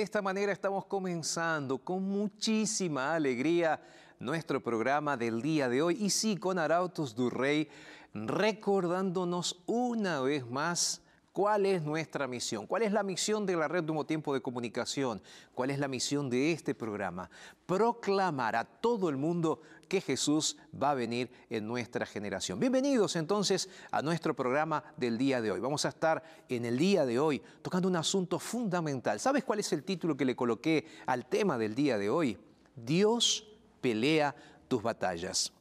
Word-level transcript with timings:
De 0.00 0.04
esta 0.04 0.22
manera 0.22 0.50
estamos 0.50 0.86
comenzando 0.86 1.76
con 1.76 2.02
muchísima 2.02 3.14
alegría 3.14 3.78
nuestro 4.18 4.62
programa 4.62 5.14
del 5.14 5.42
día 5.42 5.68
de 5.68 5.82
hoy. 5.82 5.98
Y 6.00 6.08
sí, 6.08 6.38
con 6.38 6.58
Arautos 6.58 7.14
du 7.14 7.28
Rey, 7.28 7.68
recordándonos 8.14 9.60
una 9.66 10.22
vez 10.22 10.48
más 10.48 11.02
¿Cuál 11.32 11.64
es 11.64 11.82
nuestra 11.82 12.26
misión? 12.26 12.66
¿Cuál 12.66 12.82
es 12.82 12.92
la 12.92 13.04
misión 13.04 13.46
de 13.46 13.54
la 13.54 13.68
red 13.68 13.84
de 13.84 14.04
Tiempo 14.04 14.34
de 14.34 14.42
Comunicación? 14.42 15.22
¿Cuál 15.54 15.70
es 15.70 15.78
la 15.78 15.86
misión 15.86 16.28
de 16.28 16.50
este 16.50 16.74
programa? 16.74 17.30
Proclamar 17.66 18.56
a 18.56 18.64
todo 18.64 19.08
el 19.08 19.16
mundo 19.16 19.60
que 19.90 20.00
Jesús 20.00 20.56
va 20.80 20.92
a 20.92 20.94
venir 20.94 21.28
en 21.50 21.66
nuestra 21.66 22.06
generación. 22.06 22.60
Bienvenidos 22.60 23.16
entonces 23.16 23.68
a 23.90 24.00
nuestro 24.02 24.34
programa 24.34 24.84
del 24.96 25.18
día 25.18 25.42
de 25.42 25.50
hoy. 25.50 25.58
Vamos 25.58 25.84
a 25.84 25.88
estar 25.88 26.22
en 26.48 26.64
el 26.64 26.78
día 26.78 27.04
de 27.04 27.18
hoy 27.18 27.42
tocando 27.60 27.88
un 27.88 27.96
asunto 27.96 28.38
fundamental. 28.38 29.18
¿Sabes 29.18 29.42
cuál 29.42 29.58
es 29.58 29.72
el 29.72 29.82
título 29.82 30.16
que 30.16 30.24
le 30.24 30.36
coloqué 30.36 30.86
al 31.06 31.26
tema 31.26 31.58
del 31.58 31.74
día 31.74 31.98
de 31.98 32.08
hoy? 32.08 32.38
Dios 32.76 33.48
pelea 33.80 34.32
tus 34.68 34.80
batallas. 34.80 35.52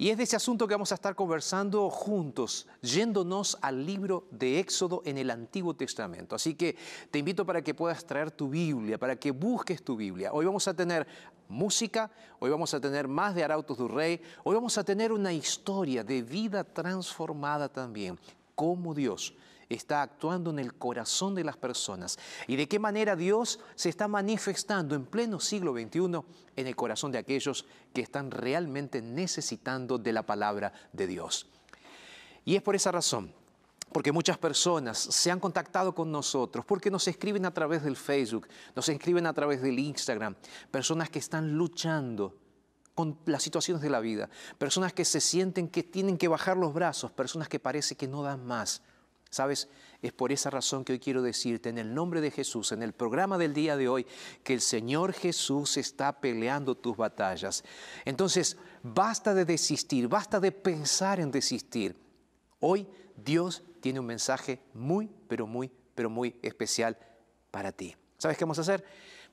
Y 0.00 0.10
es 0.10 0.16
de 0.16 0.22
ese 0.22 0.36
asunto 0.36 0.68
que 0.68 0.74
vamos 0.74 0.92
a 0.92 0.94
estar 0.94 1.16
conversando 1.16 1.90
juntos, 1.90 2.68
yéndonos 2.80 3.58
al 3.60 3.84
libro 3.84 4.28
de 4.30 4.60
Éxodo 4.60 5.02
en 5.04 5.18
el 5.18 5.28
Antiguo 5.28 5.74
Testamento. 5.74 6.36
Así 6.36 6.54
que 6.54 6.76
te 7.10 7.18
invito 7.18 7.44
para 7.44 7.62
que 7.62 7.74
puedas 7.74 8.06
traer 8.06 8.30
tu 8.30 8.48
Biblia, 8.48 8.96
para 8.96 9.16
que 9.16 9.32
busques 9.32 9.82
tu 9.82 9.96
Biblia. 9.96 10.30
Hoy 10.32 10.46
vamos 10.46 10.68
a 10.68 10.74
tener 10.74 11.04
música, 11.48 12.12
hoy 12.38 12.48
vamos 12.48 12.72
a 12.74 12.80
tener 12.80 13.08
más 13.08 13.34
de 13.34 13.42
Arautos 13.42 13.76
du 13.76 13.88
Rey, 13.88 14.22
hoy 14.44 14.54
vamos 14.54 14.78
a 14.78 14.84
tener 14.84 15.10
una 15.10 15.32
historia 15.32 16.04
de 16.04 16.22
vida 16.22 16.62
transformada 16.62 17.68
también, 17.68 18.20
como 18.54 18.94
Dios 18.94 19.34
está 19.68 20.02
actuando 20.02 20.50
en 20.50 20.58
el 20.58 20.74
corazón 20.74 21.34
de 21.34 21.44
las 21.44 21.56
personas 21.56 22.18
y 22.46 22.56
de 22.56 22.68
qué 22.68 22.78
manera 22.78 23.16
Dios 23.16 23.60
se 23.74 23.88
está 23.88 24.08
manifestando 24.08 24.94
en 24.94 25.04
pleno 25.04 25.40
siglo 25.40 25.72
XXI 25.72 26.22
en 26.56 26.66
el 26.66 26.76
corazón 26.76 27.12
de 27.12 27.18
aquellos 27.18 27.66
que 27.92 28.00
están 28.00 28.30
realmente 28.30 29.02
necesitando 29.02 29.98
de 29.98 30.12
la 30.12 30.24
palabra 30.24 30.72
de 30.92 31.06
Dios. 31.06 31.46
Y 32.44 32.56
es 32.56 32.62
por 32.62 32.74
esa 32.74 32.92
razón 32.92 33.32
porque 33.92 34.12
muchas 34.12 34.38
personas 34.38 34.98
se 34.98 35.30
han 35.30 35.40
contactado 35.40 35.94
con 35.94 36.12
nosotros, 36.12 36.64
porque 36.64 36.90
nos 36.90 37.08
escriben 37.08 37.46
a 37.46 37.54
través 37.54 37.82
del 37.82 37.96
Facebook, 37.96 38.46
nos 38.76 38.88
escriben 38.88 39.26
a 39.26 39.32
través 39.32 39.62
del 39.62 39.78
Instagram, 39.78 40.34
personas 40.70 41.08
que 41.08 41.18
están 41.18 41.52
luchando 41.52 42.36
con 42.94 43.18
las 43.26 43.42
situaciones 43.42 43.82
de 43.82 43.90
la 43.90 44.00
vida, 44.00 44.28
personas 44.58 44.92
que 44.92 45.04
se 45.04 45.20
sienten 45.20 45.68
que 45.68 45.82
tienen 45.82 46.18
que 46.18 46.28
bajar 46.28 46.56
los 46.56 46.74
brazos, 46.74 47.12
personas 47.12 47.48
que 47.48 47.60
parece 47.60 47.96
que 47.96 48.08
no 48.08 48.22
dan 48.22 48.44
más. 48.44 48.82
¿Sabes? 49.30 49.68
Es 50.00 50.12
por 50.12 50.32
esa 50.32 50.48
razón 50.48 50.84
que 50.84 50.92
hoy 50.92 50.98
quiero 50.98 51.22
decirte 51.22 51.68
en 51.68 51.78
el 51.78 51.92
nombre 51.94 52.20
de 52.20 52.30
Jesús, 52.30 52.72
en 52.72 52.82
el 52.82 52.92
programa 52.92 53.36
del 53.36 53.52
día 53.52 53.76
de 53.76 53.88
hoy, 53.88 54.06
que 54.42 54.54
el 54.54 54.60
Señor 54.60 55.12
Jesús 55.12 55.76
está 55.76 56.20
peleando 56.20 56.74
tus 56.74 56.96
batallas. 56.96 57.64
Entonces, 58.04 58.56
basta 58.82 59.34
de 59.34 59.44
desistir, 59.44 60.08
basta 60.08 60.40
de 60.40 60.52
pensar 60.52 61.20
en 61.20 61.30
desistir. 61.30 61.96
Hoy 62.60 62.86
Dios 63.16 63.62
tiene 63.80 64.00
un 64.00 64.06
mensaje 64.06 64.60
muy, 64.72 65.10
pero 65.28 65.46
muy, 65.46 65.70
pero 65.94 66.08
muy 66.08 66.36
especial 66.42 66.96
para 67.50 67.72
ti. 67.72 67.94
¿Sabes 68.18 68.38
qué 68.38 68.44
vamos 68.44 68.58
a 68.58 68.62
hacer? 68.62 68.84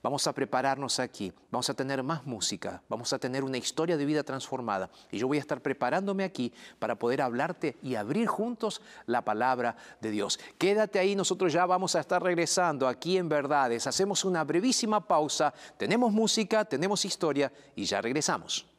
Vamos 0.05 0.27
a 0.27 0.33
prepararnos 0.33 0.99
aquí, 0.99 1.33
vamos 1.49 1.67
a 1.67 1.73
tener 1.73 2.03
más 2.03 2.27
música, 2.27 2.83
vamos 2.87 3.11
a 3.11 3.17
tener 3.17 3.43
una 3.43 3.57
historia 3.57 3.97
de 3.97 4.05
vida 4.05 4.21
transformada 4.21 4.91
y 5.11 5.17
yo 5.17 5.27
voy 5.27 5.37
a 5.37 5.39
estar 5.39 5.61
preparándome 5.61 6.23
aquí 6.23 6.53
para 6.77 6.93
poder 6.93 7.23
hablarte 7.23 7.75
y 7.81 7.95
abrir 7.95 8.27
juntos 8.27 8.83
la 9.07 9.25
palabra 9.25 9.75
de 10.01 10.11
Dios. 10.11 10.39
Quédate 10.59 10.99
ahí, 10.99 11.15
nosotros 11.15 11.51
ya 11.51 11.65
vamos 11.65 11.95
a 11.95 12.01
estar 12.01 12.21
regresando 12.21 12.87
aquí 12.87 13.17
en 13.17 13.27
Verdades. 13.27 13.87
Hacemos 13.87 14.23
una 14.25 14.43
brevísima 14.43 15.07
pausa, 15.07 15.51
tenemos 15.75 16.13
música, 16.13 16.65
tenemos 16.65 17.03
historia 17.03 17.51
y 17.75 17.85
ya 17.85 17.99
regresamos. 17.99 18.74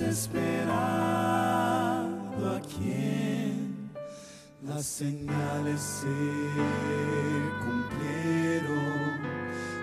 Hemos 0.00 0.16
esperado 0.16 0.76
a 2.56 2.60
quien 2.60 3.90
las 4.62 4.86
señales 4.86 5.80
se 5.80 6.06
cumplieron 7.60 9.20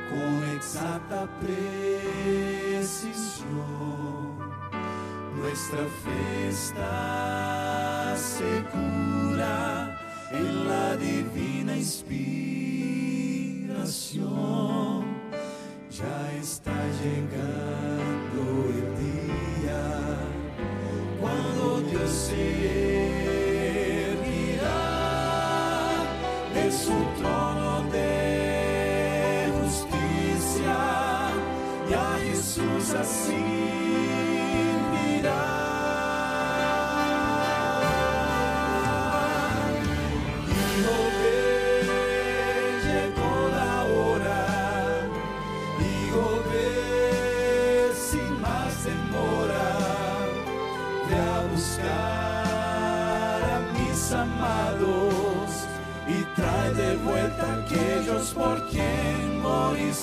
con 0.10 0.44
exacta 0.56 1.28
precisión. 1.40 1.68
Nuestra 5.36 5.86
fe 6.04 6.50
está 6.50 8.16
segura 8.18 10.00
en 10.32 10.68
la 10.68 10.98
divina 10.98 11.78
inspiración. 11.78 12.38
Ya 15.92 16.34
está 16.40 16.74
llegando 17.04 17.67
Dios 22.28 22.36
se 22.36 24.12
erguirá 24.12 24.84
de 26.54 26.72
su 26.72 26.94
trono 27.20 27.84
de 27.92 29.50
justicia 29.62 30.78
y 31.90 31.94
a 31.94 32.18
Jesús 32.26 32.94
así 32.94 33.46
dirá. 35.06 35.46
Hijo 40.50 41.07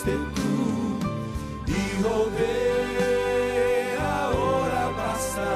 moriste 0.05 0.13
tú. 0.35 0.53
Hijo 1.67 2.31
ve, 2.37 3.97
ahora 3.99 4.83
basta. 4.97 5.51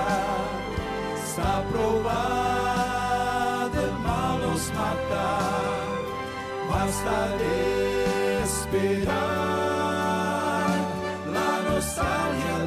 Está 1.24 1.52
probado 1.70 2.16
el 3.80 3.92
mal 4.04 4.34
nos 4.40 4.64
mata. 4.72 5.28
Basta 6.70 7.16
de 7.38 7.56
esperar. 8.44 9.18
La 11.32 11.50
nostalgia 11.68 12.57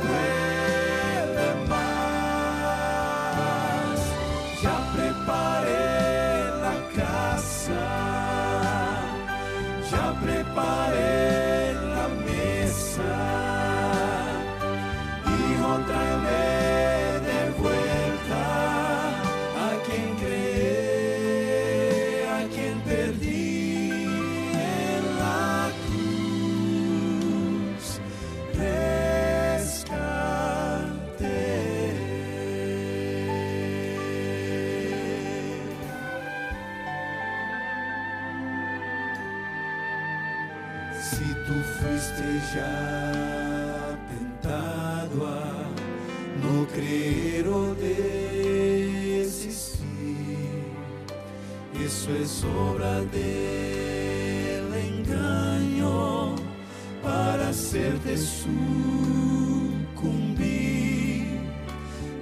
sucumbir. 59.94 60.32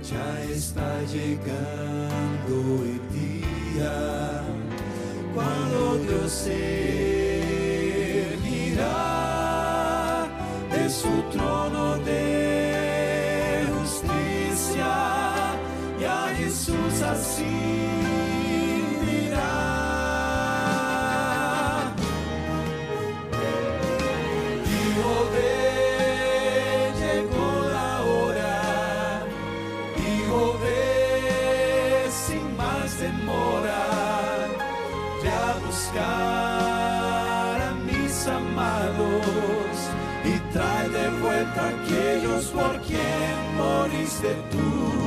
Ya 0.04 0.27
está 0.51 0.89
llegando 1.04 2.56
el 2.83 3.00
día 3.19 3.98
cuando 5.33 5.98
Dios 5.98 6.31
se 6.31 6.60
erguirá 8.33 10.27
de 10.71 10.83
su 10.89 11.13
trono 11.31 11.98
de 12.00 13.65
justicia 13.74 14.92
y 16.00 16.04
a 16.04 16.27
Jesús 16.38 17.01
así 17.04 17.99
buscar 35.69 37.62
a 37.62 37.71
mis 37.86 38.27
amados 38.27 39.75
y 40.25 40.39
trae 40.51 40.89
de 40.89 41.10
vuelta 41.22 41.70
aquellos 41.70 42.46
por 42.46 42.82
quien 42.82 43.55
moriste 43.55 44.34
tú, 44.51 44.99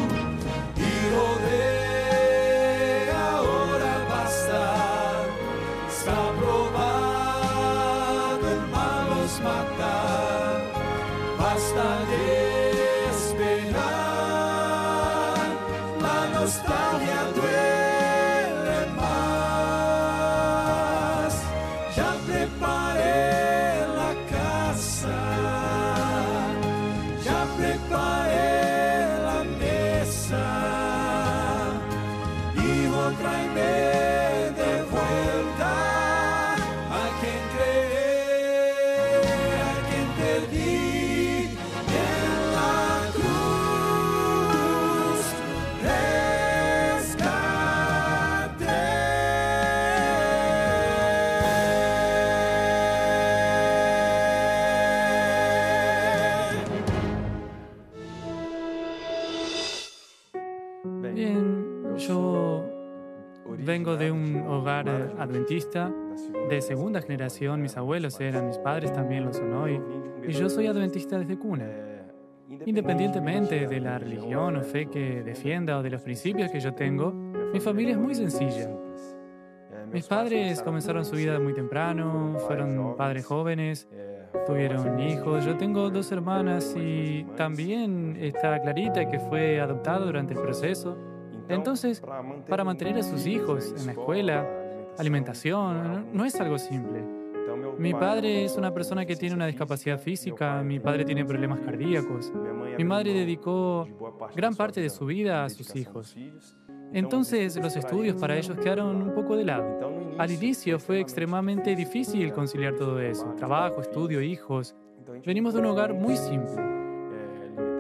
adventista 65.43 65.93
de 66.49 66.63
segunda 66.63 67.03
generación. 67.03 67.63
Mis 67.63 67.77
abuelos 67.77 68.21
eran, 68.21 68.47
mis 68.47 68.59
padres 68.59 68.93
también 68.93 69.25
lo 69.25 69.33
son 69.33 69.53
hoy. 69.55 69.81
Y 70.27 70.33
yo 70.33 70.49
soy 70.49 70.69
adventista 70.69 71.19
desde 71.19 71.37
cuna. 71.37 71.69
Independientemente 72.65 73.67
de 73.67 73.81
la 73.81 73.99
religión 73.99 74.57
o 74.57 74.63
fe 74.63 74.87
que 74.87 75.23
defienda 75.25 75.79
o 75.79 75.83
de 75.83 75.91
los 75.91 76.03
principios 76.03 76.51
que 76.53 76.61
yo 76.61 76.75
tengo, 76.75 77.13
mi 77.13 77.59
familia 77.59 77.93
es 77.93 77.99
muy 77.99 78.15
sencilla. 78.15 78.71
Mis 79.93 80.07
padres 80.07 80.63
comenzaron 80.63 81.05
su 81.05 81.17
vida 81.17 81.41
muy 81.41 81.55
temprano, 81.55 82.37
fueron 82.47 82.97
padres 82.97 83.27
jóvenes, 83.27 83.89
tuvieron 84.47 85.01
hijos. 85.01 85.45
Yo 85.45 85.57
tengo 85.57 85.91
dos 85.91 86.13
hermanas 86.13 86.77
y 86.79 87.25
también 87.37 88.17
está 88.21 88.61
Clarita 88.63 89.11
que 89.11 89.19
fue 89.19 89.61
adoptada 89.61 90.07
durante 90.07 90.35
el 90.35 90.41
proceso. 90.41 90.97
Entonces, 91.49 92.01
para 92.49 92.63
mantener 92.63 92.99
a 92.99 93.03
sus 93.03 93.27
hijos 93.27 93.75
en 93.77 93.87
la 93.87 93.93
escuela, 93.93 94.62
alimentación, 94.99 96.07
no- 96.13 96.25
es 96.25 96.41
algo 96.41 96.59
simple. 96.59 97.03
Mi 97.79 97.93
padre 97.93 98.45
es 98.45 98.57
una 98.57 98.73
persona 98.73 99.05
que 99.05 99.17
tiene 99.17 99.35
una 99.35 99.47
discapacidad 99.47 99.99
física, 99.99 100.63
mi 100.63 100.79
padre 100.81 101.05
tiene 101.05 101.25
problemas 101.25 101.61
cardíacos, 101.61 102.33
mi 102.79 102.85
madre 102.85 103.13
dedicó 103.13 103.87
gran 104.35 104.55
parte 104.55 104.81
de 104.81 104.91
su 104.91 105.07
vida 105.07 105.45
a 105.45 105.49
sus 105.51 105.75
hijos. 105.77 106.17
Entonces 106.93 107.57
los 107.57 107.75
estudios 107.77 108.17
para 108.17 108.37
ellos 108.37 108.57
quedaron 108.59 108.97
un 109.03 109.15
poco 109.15 109.37
de 109.37 109.45
lado. 109.45 109.93
Al 110.19 110.31
inicio 110.31 110.79
fue 110.79 111.01
extremadamente 111.01 111.75
difícil 111.75 112.33
conciliar 112.33 112.75
todo 112.77 113.01
eso, 113.01 113.35
trabajo, 113.37 113.81
estudio, 113.81 114.21
hijos. 114.21 114.75
Venimos 115.27 115.55
de 115.55 115.61
un 115.61 115.67
hogar 115.67 115.95
muy 115.95 116.17
simple. 116.17 116.53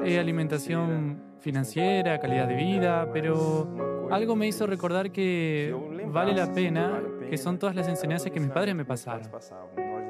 Eh, 0.04 0.18
alimentación 0.18 1.20
financiera, 1.38 2.18
calidad 2.18 2.48
de 2.48 2.56
vida, 2.56 3.08
pero 3.12 3.68
algo 4.12 4.36
me 4.36 4.46
hizo 4.46 4.66
recordar 4.66 5.10
que 5.10 5.74
vale 6.08 6.34
la 6.34 6.52
pena, 6.52 7.02
que 7.28 7.38
son 7.38 7.58
todas 7.58 7.74
las 7.74 7.88
enseñanzas 7.88 8.30
que 8.30 8.40
mis 8.40 8.50
padres 8.50 8.74
me 8.74 8.84
pasaron. 8.84 9.28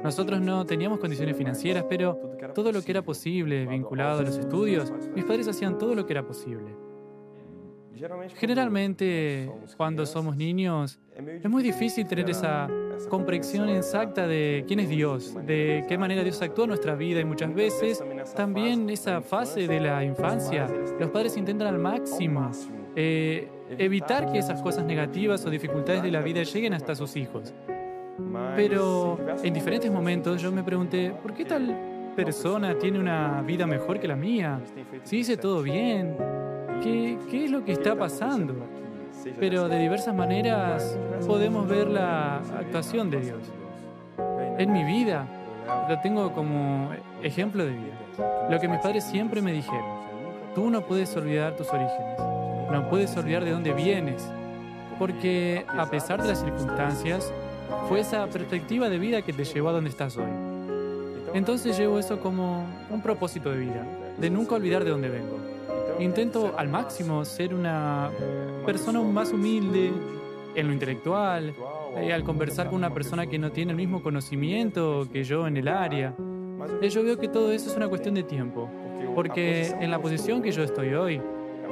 Nosotros 0.03 0.41
no 0.41 0.65
teníamos 0.65 0.99
condiciones 0.99 1.37
financieras, 1.37 1.85
pero 1.87 2.19
todo 2.53 2.71
lo 2.71 2.81
que 2.81 2.91
era 2.91 3.01
posible 3.01 3.65
vinculado 3.65 4.19
a 4.19 4.23
los 4.23 4.37
estudios, 4.37 4.91
mis 5.15 5.23
padres 5.23 5.47
hacían 5.47 5.77
todo 5.77 5.95
lo 5.95 6.05
que 6.05 6.13
era 6.13 6.25
posible. 6.25 6.75
Generalmente, 8.35 9.49
cuando 9.77 10.05
somos 10.05 10.35
niños, 10.35 10.99
es 11.15 11.49
muy 11.49 11.63
difícil 11.63 12.05
tener 12.05 12.29
esa 12.29 12.67
comprensión 13.09 13.69
exacta 13.69 14.27
de 14.27 14.65
quién 14.67 14.81
es 14.81 14.89
Dios, 14.89 15.33
de 15.45 15.85
qué 15.87 15.97
manera 15.97 16.21
Dios 16.23 16.41
actúa 16.41 16.65
en 16.65 16.69
nuestra 16.69 16.95
vida 16.95 17.21
y 17.21 17.25
muchas 17.25 17.53
veces 17.53 18.03
también 18.35 18.89
esa 18.89 19.21
fase 19.21 19.67
de 19.67 19.79
la 19.79 20.03
infancia, 20.03 20.67
los 20.99 21.09
padres 21.11 21.37
intentan 21.37 21.67
al 21.67 21.79
máximo 21.79 22.51
eh, 22.95 23.47
evitar 23.77 24.31
que 24.31 24.39
esas 24.39 24.61
cosas 24.61 24.85
negativas 24.85 25.45
o 25.45 25.49
dificultades 25.49 26.03
de 26.03 26.11
la 26.11 26.21
vida 26.21 26.43
lleguen 26.43 26.73
hasta 26.73 26.95
sus 26.95 27.15
hijos. 27.15 27.53
Pero 28.55 29.17
en 29.43 29.53
diferentes 29.53 29.91
momentos 29.91 30.41
yo 30.41 30.51
me 30.51 30.63
pregunté, 30.63 31.11
¿por 31.21 31.33
qué 31.33 31.45
tal 31.45 32.13
persona 32.15 32.77
tiene 32.77 32.99
una 32.99 33.41
vida 33.41 33.65
mejor 33.65 33.99
que 33.99 34.07
la 34.07 34.15
mía? 34.15 34.59
Si 35.03 35.17
dice 35.17 35.37
todo 35.37 35.63
bien, 35.63 36.15
¿Qué, 36.83 37.45
es 37.45 37.49
lo 37.49 37.63
que 37.63 37.71
está 37.71 37.95
pasando? 37.95 38.55
Pero 39.39 39.69
de 39.69 39.79
diversas 39.79 40.13
maneras 40.13 40.97
podemos 41.25 41.65
ver 41.65 41.87
la 41.87 42.37
actuación 42.37 43.09
de 43.09 43.21
Dios. 43.21 43.41
En 44.57 44.73
mi 44.73 44.83
vida, 44.83 45.25
lo 45.87 45.99
tengo 46.01 46.33
como 46.33 46.91
ejemplo 47.21 47.65
de 47.65 47.71
vida. 47.71 48.49
Lo 48.49 48.59
que 48.59 48.67
mis 48.67 48.79
padres 48.79 49.05
siempre 49.05 49.41
me 49.41 49.53
dijeron, 49.53 49.85
tú 50.53 50.69
no 50.69 50.81
puedes 50.81 51.15
olvidar 51.15 51.55
tus 51.55 51.69
orígenes, 51.69 52.19
no 52.73 52.89
puedes 52.89 53.15
olvidar 53.15 53.45
de 53.45 53.51
dónde 53.51 53.71
vienes, 53.71 54.27
porque 54.97 55.63
a 55.67 55.89
pesar 55.89 56.21
de 56.21 56.29
las 56.29 56.41
circunstancias, 56.41 57.31
fue 57.87 57.99
esa 57.99 58.25
perspectiva 58.27 58.89
de 58.89 58.97
vida 58.97 59.21
que 59.21 59.31
te 59.31 59.45
llevó 59.45 59.69
a 59.69 59.73
donde 59.73 59.91
estás 59.91 60.17
hoy. 60.17 60.31
Entonces 61.33 61.77
llevo 61.77 61.99
eso 61.99 62.19
como 62.19 62.65
un 62.89 63.01
propósito 63.01 63.51
de 63.51 63.59
vida, 63.59 63.85
de 64.17 64.29
nunca 64.29 64.55
olvidar 64.55 64.83
de 64.83 64.89
dónde 64.89 65.09
vengo. 65.09 65.37
Intento 65.99 66.55
al 66.57 66.67
máximo 66.67 67.23
ser 67.25 67.53
una 67.53 68.09
persona 68.65 69.01
más 69.01 69.31
humilde 69.31 69.91
en 70.55 70.67
lo 70.67 70.73
intelectual, 70.73 71.53
eh, 71.97 72.11
al 72.11 72.23
conversar 72.23 72.67
con 72.67 72.75
una 72.75 72.91
persona 72.91 73.27
que 73.27 73.37
no 73.37 73.51
tiene 73.51 73.71
el 73.71 73.77
mismo 73.77 74.01
conocimiento 74.01 75.07
que 75.11 75.23
yo 75.23 75.45
en 75.45 75.57
el 75.57 75.67
área. 75.67 76.15
Eh, 76.81 76.89
yo 76.89 77.03
veo 77.03 77.19
que 77.19 77.27
todo 77.27 77.51
eso 77.51 77.69
es 77.69 77.77
una 77.77 77.87
cuestión 77.87 78.15
de 78.15 78.23
tiempo, 78.23 78.67
porque 79.13 79.67
en 79.79 79.91
la 79.91 79.99
posición 79.99 80.41
que 80.41 80.51
yo 80.51 80.63
estoy 80.63 80.93
hoy, 80.95 81.21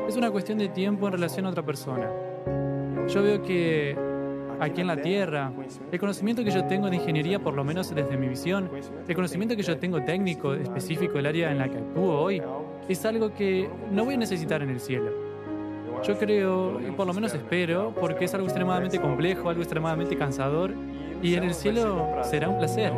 es 0.07 0.15
una 0.15 0.31
cuestión 0.31 0.57
de 0.57 0.69
tiempo 0.69 1.07
en 1.07 1.13
relación 1.13 1.45
a 1.45 1.49
otra 1.49 1.63
persona. 1.63 2.09
Yo 3.07 3.23
veo 3.23 3.41
que 3.41 3.95
aquí 4.59 4.81
en 4.81 4.87
la 4.87 4.97
Tierra, 4.97 5.51
el 5.91 5.99
conocimiento 5.99 6.43
que 6.43 6.51
yo 6.51 6.65
tengo 6.65 6.89
de 6.89 6.97
ingeniería, 6.97 7.39
por 7.39 7.55
lo 7.55 7.63
menos 7.63 7.93
desde 7.93 8.15
mi 8.15 8.27
visión, 8.27 8.69
el 9.07 9.15
conocimiento 9.15 9.55
que 9.55 9.63
yo 9.63 9.77
tengo 9.77 10.03
técnico 10.03 10.53
específico 10.53 11.13
del 11.13 11.25
área 11.25 11.51
en 11.51 11.57
la 11.57 11.67
que 11.67 11.77
actúo 11.77 12.21
hoy, 12.21 12.41
es 12.87 13.05
algo 13.05 13.33
que 13.33 13.69
no 13.91 14.05
voy 14.05 14.15
a 14.15 14.17
necesitar 14.17 14.61
en 14.61 14.69
el 14.69 14.79
cielo. 14.79 15.11
Yo 16.03 16.17
creo, 16.17 16.79
y 16.81 16.91
por 16.91 17.05
lo 17.05 17.13
menos 17.13 17.33
espero, 17.33 17.93
porque 17.99 18.25
es 18.25 18.33
algo 18.33 18.47
extremadamente 18.47 18.99
complejo, 18.99 19.49
algo 19.49 19.61
extremadamente 19.61 20.15
cansador, 20.15 20.73
y 21.21 21.35
en 21.35 21.43
el 21.43 21.53
cielo 21.53 22.07
será 22.23 22.49
un 22.49 22.57
placer. 22.57 22.91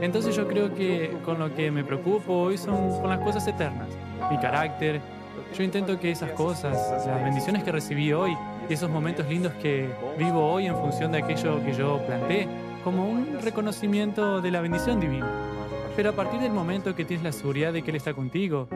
Entonces 0.00 0.36
yo 0.36 0.46
creo 0.46 0.74
que 0.74 1.16
con 1.24 1.38
lo 1.38 1.54
que 1.54 1.70
me 1.70 1.84
preocupo 1.84 2.32
hoy 2.32 2.58
son 2.58 3.00
con 3.00 3.08
las 3.08 3.20
cosas 3.20 3.46
eternas, 3.46 3.88
mi 4.30 4.38
carácter. 4.38 5.00
Yo 5.56 5.62
intento 5.62 5.98
que 5.98 6.10
esas 6.10 6.32
cosas, 6.32 7.06
las 7.06 7.24
bendiciones 7.24 7.64
que 7.64 7.72
recibí 7.72 8.12
hoy 8.12 8.36
y 8.68 8.72
esos 8.72 8.90
momentos 8.90 9.26
lindos 9.28 9.52
que 9.54 9.88
vivo 10.18 10.52
hoy 10.52 10.66
en 10.66 10.76
función 10.76 11.12
de 11.12 11.18
aquello 11.18 11.64
que 11.64 11.72
yo 11.72 12.00
planteé, 12.06 12.48
como 12.84 13.08
un 13.08 13.40
reconocimiento 13.42 14.40
de 14.40 14.50
la 14.50 14.60
bendición 14.60 15.00
divina. 15.00 15.28
Pero 15.96 16.10
a 16.10 16.12
partir 16.12 16.40
del 16.40 16.52
momento 16.52 16.94
que 16.94 17.04
tienes 17.04 17.24
la 17.24 17.32
seguridad 17.32 17.72
de 17.72 17.82
que 17.82 17.90
Él 17.90 17.96
está 17.96 18.12
contigo, 18.12 18.68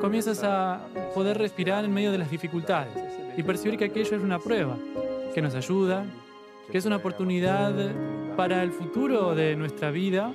comienzas 0.00 0.42
a 0.44 0.86
poder 1.14 1.36
respirar 1.38 1.84
en 1.84 1.92
medio 1.92 2.12
de 2.12 2.18
las 2.18 2.30
dificultades 2.30 2.96
y 3.36 3.42
percibir 3.42 3.78
que 3.78 3.86
aquello 3.86 4.16
es 4.16 4.22
una 4.22 4.38
prueba, 4.38 4.76
que 5.34 5.42
nos 5.42 5.54
ayuda, 5.54 6.04
que 6.70 6.78
es 6.78 6.86
una 6.86 6.96
oportunidad 6.96 7.74
para 8.36 8.62
el 8.62 8.72
futuro 8.72 9.34
de 9.34 9.56
nuestra 9.56 9.90
vida 9.90 10.32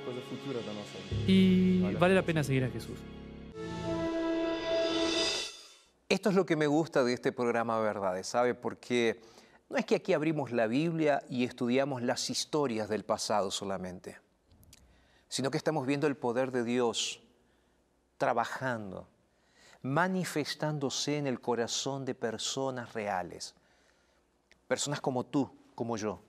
y 1.26 1.80
vale 1.98 2.14
la 2.14 2.22
pena 2.22 2.44
seguir 2.44 2.64
a 2.64 2.68
Jesús. 2.68 2.98
Esto 6.08 6.30
es 6.30 6.36
lo 6.36 6.46
que 6.46 6.56
me 6.56 6.66
gusta 6.66 7.02
de 7.02 7.12
este 7.12 7.32
programa 7.32 7.78
Verdades, 7.80 8.28
¿sabe? 8.28 8.54
Porque 8.54 9.20
no 9.68 9.76
es 9.76 9.84
que 9.84 9.96
aquí 9.96 10.12
abrimos 10.12 10.52
la 10.52 10.66
Biblia 10.66 11.22
y 11.28 11.44
estudiamos 11.44 12.02
las 12.02 12.30
historias 12.30 12.88
del 12.88 13.04
pasado 13.04 13.50
solamente, 13.50 14.18
sino 15.28 15.50
que 15.50 15.58
estamos 15.58 15.86
viendo 15.86 16.06
el 16.06 16.16
poder 16.16 16.52
de 16.52 16.62
Dios 16.62 17.20
trabajando 18.18 19.08
manifestándose 19.86 21.16
en 21.16 21.28
el 21.28 21.40
corazón 21.40 22.04
de 22.04 22.16
personas 22.16 22.92
reales, 22.92 23.54
personas 24.66 25.00
como 25.00 25.24
tú, 25.24 25.48
como 25.76 25.96
yo, 25.96 26.22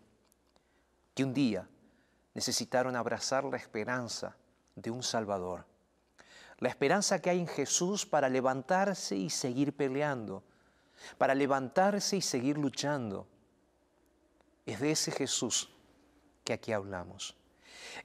que 1.16 1.24
un 1.24 1.34
día 1.34 1.68
necesitaron 2.36 2.96
abrazar 2.96 3.44
la 3.46 3.58
esperanza 3.58 4.36
de 4.76 4.92
un 4.92 5.02
Salvador, 5.02 5.66
la 6.60 6.70
esperanza 6.70 7.22
que 7.22 7.30
hay 7.30 7.40
en 7.40 7.48
Jesús 7.48 8.06
para 8.06 8.30
levantarse 8.30 9.16
y 9.16 9.30
seguir 9.30 9.76
peleando, 9.76 10.44
para 11.18 11.36
levantarse 11.36 12.18
y 12.18 12.22
seguir 12.22 12.58
luchando. 12.58 13.28
Es 14.66 14.80
de 14.80 14.92
ese 14.92 15.12
Jesús 15.12 15.72
que 16.44 16.54
aquí 16.54 16.72
hablamos. 16.72 17.36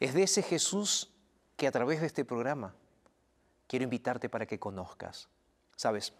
Es 0.00 0.14
de 0.14 0.24
ese 0.24 0.42
Jesús 0.42 1.10
que 1.56 1.66
a 1.66 1.72
través 1.72 2.00
de 2.00 2.06
este 2.06 2.24
programa 2.24 2.74
quiero 3.66 3.84
invitarte 3.84 4.28
para 4.28 4.46
que 4.46 4.58
conozcas. 4.58 5.28
Sabes, 5.76 6.12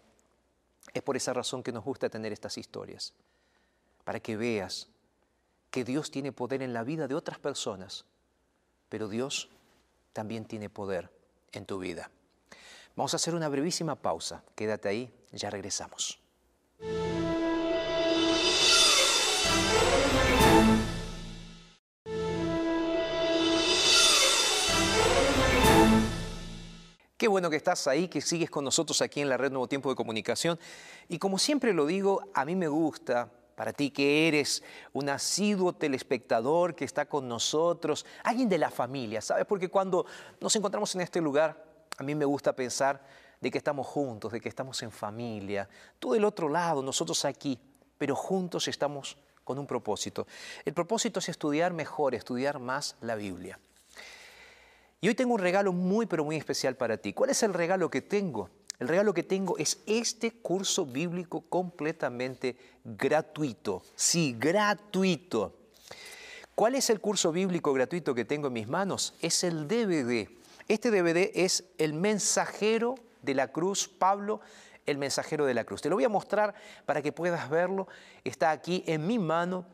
es 0.93 1.03
por 1.03 1.15
esa 1.15 1.33
razón 1.33 1.63
que 1.63 1.71
nos 1.71 1.83
gusta 1.83 2.09
tener 2.09 2.33
estas 2.33 2.57
historias, 2.57 3.13
para 4.03 4.19
que 4.19 4.35
veas 4.35 4.89
que 5.69 5.83
Dios 5.83 6.11
tiene 6.11 6.31
poder 6.31 6.61
en 6.61 6.73
la 6.73 6.83
vida 6.83 7.07
de 7.07 7.15
otras 7.15 7.39
personas, 7.39 8.05
pero 8.89 9.07
Dios 9.07 9.49
también 10.13 10.45
tiene 10.45 10.69
poder 10.69 11.11
en 11.51 11.65
tu 11.65 11.79
vida. 11.79 12.11
Vamos 12.95 13.11
a 13.13 13.17
hacer 13.17 13.33
una 13.33 13.49
brevísima 13.49 13.95
pausa. 13.95 14.43
Quédate 14.53 14.87
ahí, 14.87 15.11
ya 15.31 15.49
regresamos. 15.49 16.19
Qué 27.17 27.27
bueno 27.27 27.49
que 27.49 27.55
estás 27.55 27.87
ahí, 27.87 28.07
que 28.09 28.21
sigues 28.21 28.51
con 28.51 28.63
nosotros 28.63 29.01
aquí 29.01 29.21
en 29.21 29.29
la 29.29 29.37
red 29.37 29.49
Nuevo 29.49 29.67
Tiempo 29.67 29.89
de 29.89 29.95
Comunicación. 29.95 30.59
Y 31.09 31.17
como 31.17 31.39
siempre 31.39 31.73
lo 31.73 31.87
digo, 31.87 32.21
a 32.35 32.45
mí 32.45 32.55
me 32.55 32.67
gusta, 32.67 33.31
para 33.55 33.73
ti 33.73 33.89
que 33.89 34.27
eres 34.27 34.61
un 34.91 35.09
asiduo 35.09 35.73
telespectador 35.73 36.75
que 36.75 36.85
está 36.85 37.07
con 37.07 37.27
nosotros, 37.27 38.05
alguien 38.23 38.49
de 38.49 38.59
la 38.59 38.69
familia, 38.69 39.19
¿sabes? 39.21 39.45
Porque 39.45 39.69
cuando 39.69 40.05
nos 40.39 40.55
encontramos 40.55 40.93
en 40.93 41.01
este 41.01 41.21
lugar, 41.21 41.72
a 41.97 42.03
mí 42.03 42.15
me 42.15 42.25
gusta 42.25 42.53
pensar 42.53 43.05
de 43.39 43.51
que 43.51 43.57
estamos 43.57 43.85
juntos, 43.85 44.31
de 44.31 44.39
que 44.39 44.49
estamos 44.49 44.81
en 44.83 44.91
familia, 44.91 45.67
tú 45.99 46.13
del 46.13 46.25
otro 46.25 46.49
lado, 46.49 46.81
nosotros 46.81 47.25
aquí, 47.25 47.59
pero 47.97 48.15
juntos 48.15 48.67
estamos 48.67 49.17
con 49.43 49.59
un 49.59 49.67
propósito. 49.67 50.25
El 50.65 50.73
propósito 50.73 51.19
es 51.19 51.29
estudiar 51.29 51.73
mejor, 51.73 52.15
estudiar 52.15 52.59
más 52.59 52.95
la 53.01 53.15
Biblia. 53.15 53.59
Y 55.01 55.09
hoy 55.09 55.15
tengo 55.15 55.33
un 55.33 55.41
regalo 55.41 55.73
muy, 55.73 56.05
pero 56.05 56.23
muy 56.23 56.37
especial 56.37 56.77
para 56.77 56.97
ti. 56.97 57.11
¿Cuál 57.11 57.29
es 57.29 57.43
el 57.43 57.53
regalo 57.53 57.89
que 57.89 58.01
tengo? 58.01 58.49
El 58.79 58.87
regalo 58.87 59.13
que 59.13 59.23
tengo 59.23 59.57
es 59.57 59.79
este 59.85 60.31
curso 60.31 60.85
bíblico 60.85 61.41
completamente 61.41 62.55
gratuito. 62.83 63.83
Sí, 63.95 64.35
gratuito. 64.39 65.53
¿Cuál 66.55 66.75
es 66.75 66.89
el 66.89 67.01
curso 67.01 67.31
bíblico 67.31 67.73
gratuito 67.73 68.15
que 68.15 68.25
tengo 68.25 68.47
en 68.47 68.53
mis 68.53 68.67
manos? 68.67 69.13
Es 69.21 69.43
el 69.43 69.67
DVD. 69.67 70.29
Este 70.67 70.91
DVD 70.91 71.31
es 71.33 71.65
el 71.77 71.93
mensajero 71.93 72.95
de 73.21 73.33
la 73.35 73.49
cruz, 73.49 73.87
Pablo, 73.87 74.41
el 74.85 74.97
mensajero 74.97 75.45
de 75.45 75.53
la 75.53 75.63
cruz. 75.63 75.81
Te 75.81 75.89
lo 75.89 75.95
voy 75.95 76.03
a 76.03 76.09
mostrar 76.09 76.53
para 76.85 77.01
que 77.01 77.11
puedas 77.11 77.49
verlo. 77.49 77.87
Está 78.23 78.51
aquí 78.51 78.83
en 78.87 79.07
mi 79.07 79.19
mano 79.19 79.65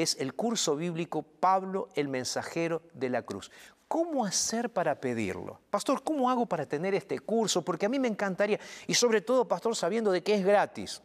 es 0.00 0.16
el 0.18 0.34
curso 0.34 0.76
bíblico 0.76 1.22
Pablo 1.22 1.88
el 1.94 2.08
mensajero 2.08 2.82
de 2.94 3.10
la 3.10 3.22
cruz. 3.22 3.50
¿Cómo 3.88 4.24
hacer 4.24 4.70
para 4.70 5.00
pedirlo? 5.00 5.60
Pastor, 5.70 6.02
¿cómo 6.02 6.30
hago 6.30 6.46
para 6.46 6.64
tener 6.64 6.94
este 6.94 7.18
curso? 7.18 7.62
Porque 7.62 7.86
a 7.86 7.88
mí 7.88 7.98
me 7.98 8.08
encantaría, 8.08 8.58
y 8.86 8.94
sobre 8.94 9.20
todo, 9.20 9.46
pastor, 9.46 9.76
sabiendo 9.76 10.10
de 10.10 10.22
que 10.22 10.34
es 10.34 10.44
gratis. 10.44 11.02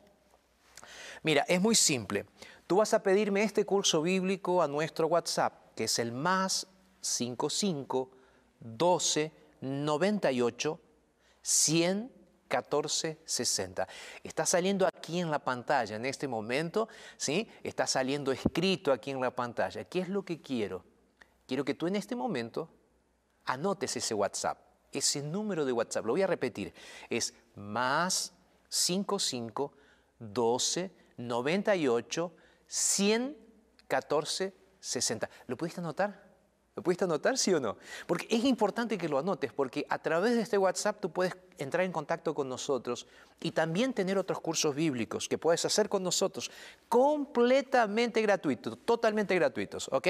Mira, 1.22 1.44
es 1.50 1.60
muy 1.60 1.76
simple. 1.76 2.26
Tú 2.66 2.78
vas 2.78 2.94
a 2.94 3.04
pedirme 3.04 3.44
este 3.44 3.66
curso 3.66 4.02
bíblico 4.02 4.62
a 4.62 4.68
nuestro 4.68 5.08
WhatsApp, 5.08 5.76
que 5.76 5.86
es 5.86 6.00
el 6.00 6.14
más 6.14 6.68
55 7.02 8.10
12 8.60 9.32
98 9.62 10.80
100 11.42 12.18
14 12.48 13.20
60. 13.26 13.88
Está 14.24 14.46
saliendo 14.46 14.88
aquí 14.88 15.20
en 15.20 15.30
la 15.30 15.40
pantalla 15.40 15.96
en 15.96 16.06
este 16.06 16.28
momento, 16.28 16.88
¿sí? 17.18 17.50
Está 17.64 17.88
saliendo 17.88 18.32
escrito 18.32 18.92
aquí 18.92 19.12
en 19.12 19.22
la 19.22 19.32
pantalla. 19.32 19.84
¿Qué 19.86 20.00
es 20.00 20.10
lo 20.10 20.24
que 20.24 20.42
quiero? 20.42 20.84
Quiero 21.46 21.64
que 21.64 21.74
tú 21.74 21.88
en 21.88 21.96
este 21.96 22.16
momento 22.16 22.70
anotes 23.46 23.96
ese 23.96 24.14
WhatsApp, 24.14 24.60
ese 24.92 25.22
número 25.22 25.66
de 25.66 25.72
WhatsApp. 25.72 26.06
Lo 26.06 26.14
voy 26.14 26.22
a 26.22 26.28
repetir. 26.28 26.74
Es 27.10 27.34
más 27.56 28.34
55 28.70 29.74
12 30.20 30.92
98 31.18 32.34
100 32.68 33.38
14 33.88 34.54
60. 34.80 35.30
¿Lo 35.48 35.58
pudiste 35.58 35.80
anotar? 35.80 36.27
¿Lo 36.78 36.84
pudiste 36.84 37.06
anotar, 37.06 37.40
sí 37.40 37.52
o 37.56 37.60
no? 37.60 37.76
Porque 38.06 38.28
es 38.30 38.46
importante 38.46 39.00
que 39.00 39.10
lo 39.10 39.18
anotes, 39.18 39.52
porque 39.52 39.84
a 39.90 39.98
través 39.98 40.36
de 40.36 40.44
este 40.44 40.60
WhatsApp 40.60 41.00
tú 41.02 41.12
puedes 41.12 41.36
entrar 41.58 41.84
en 41.84 41.92
contacto 41.92 42.36
con 42.36 42.48
nosotros 42.48 43.08
y 43.42 43.50
también 43.50 43.94
tener 43.94 44.16
otros 44.16 44.40
cursos 44.40 44.76
bíblicos 44.76 45.28
que 45.28 45.40
puedes 45.40 45.66
hacer 45.66 45.90
con 45.90 46.04
nosotros 46.04 46.52
completamente 46.88 48.22
gratuitos, 48.22 48.78
totalmente 48.86 49.34
gratuitos, 49.34 49.90
¿ok? 49.92 50.08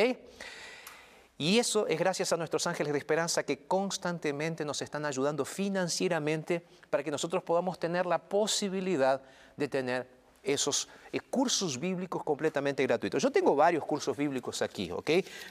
Y 1.38 1.58
eso 1.58 1.88
es 1.88 1.98
gracias 1.98 2.34
a 2.34 2.38
nuestros 2.38 2.68
ángeles 2.68 2.92
de 2.92 3.00
esperanza 3.00 3.44
que 3.44 3.66
constantemente 3.66 4.66
nos 4.66 4.82
están 4.82 5.06
ayudando 5.06 5.46
financieramente 5.46 6.66
para 6.90 7.02
que 7.02 7.12
nosotros 7.12 7.44
podamos 7.44 7.80
tener 7.80 8.06
la 8.06 8.28
posibilidad 8.28 9.22
de 9.56 9.70
tener 9.70 10.17
esos 10.48 10.88
eh, 11.12 11.20
cursos 11.20 11.80
bíblicos 11.80 12.24
completamente 12.24 12.84
gratuitos. 12.84 13.22
Yo 13.22 13.32
tengo 13.32 13.56
varios 13.56 13.84
cursos 13.86 14.16
bíblicos 14.16 14.62
aquí, 14.62 14.90
¿ok? 14.92 15.10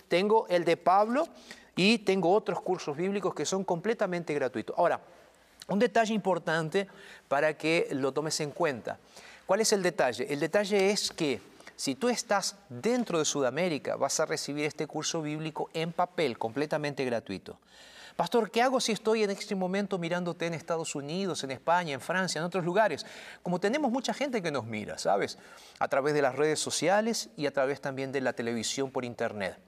Tengo 0.09 0.47
el 0.49 0.65
de 0.65 0.76
Pablo 0.76 1.29
y 1.76 1.99
tengo 1.99 2.33
otros 2.33 2.61
cursos 2.61 2.97
bíblicos 2.97 3.35
que 3.35 3.45
son 3.45 3.65
completamente 3.65 4.33
gratuitos. 4.35 4.76
Ahora, 4.79 5.00
un 5.69 5.79
detalle 5.79 6.15
importante 6.15 6.87
para 7.29 7.57
que 7.57 7.88
lo 7.93 8.12
tomes 8.12 8.41
en 8.41 8.50
cuenta. 8.50 8.99
¿Cuál 9.47 9.61
es 9.61 9.73
el 9.73 9.83
detalle? 9.83 10.33
El 10.33 10.41
detalle 10.41 10.91
es 10.91 11.11
que 11.11 11.41
si 11.76 11.95
tú 11.95 12.09
estás 12.09 12.57
dentro 12.69 13.19
de 13.19 13.25
Sudamérica, 13.25 13.97
vas 13.97 14.19
a 14.21 14.26
recibir 14.26 14.65
este 14.65 14.87
curso 14.87 15.21
bíblico 15.21 15.69
en 15.75 15.93
papel, 15.93 16.38
completamente 16.38 17.05
gratuito. 17.05 17.59
Pastor, 18.17 18.51
¿qué 18.51 18.63
hago 18.63 18.81
si 18.81 18.93
estoy 18.93 19.25
en 19.25 19.31
este 19.31 19.55
momento 19.55 19.99
mirándote 19.99 20.47
en 20.47 20.55
Estados 20.55 20.95
Unidos, 20.95 21.45
en 21.45 21.51
España, 21.51 21.93
en 21.93 22.01
Francia, 22.01 22.39
en 22.39 22.47
otros 22.47 22.65
lugares? 22.65 23.05
Como 23.43 23.61
tenemos 23.61 23.93
mucha 23.93 24.15
gente 24.15 24.43
que 24.43 24.51
nos 24.51 24.65
mira, 24.65 24.97
¿sabes? 24.97 25.37
A 25.79 25.89
través 25.89 26.15
de 26.15 26.23
las 26.23 26.35
redes 26.35 26.59
sociales 26.59 27.29
y 27.37 27.45
a 27.45 27.53
través 27.53 27.83
también 27.83 28.13
de 28.13 28.23
la 28.23 28.33
televisión 28.33 28.91
por 28.91 29.05
internet. 29.05 29.59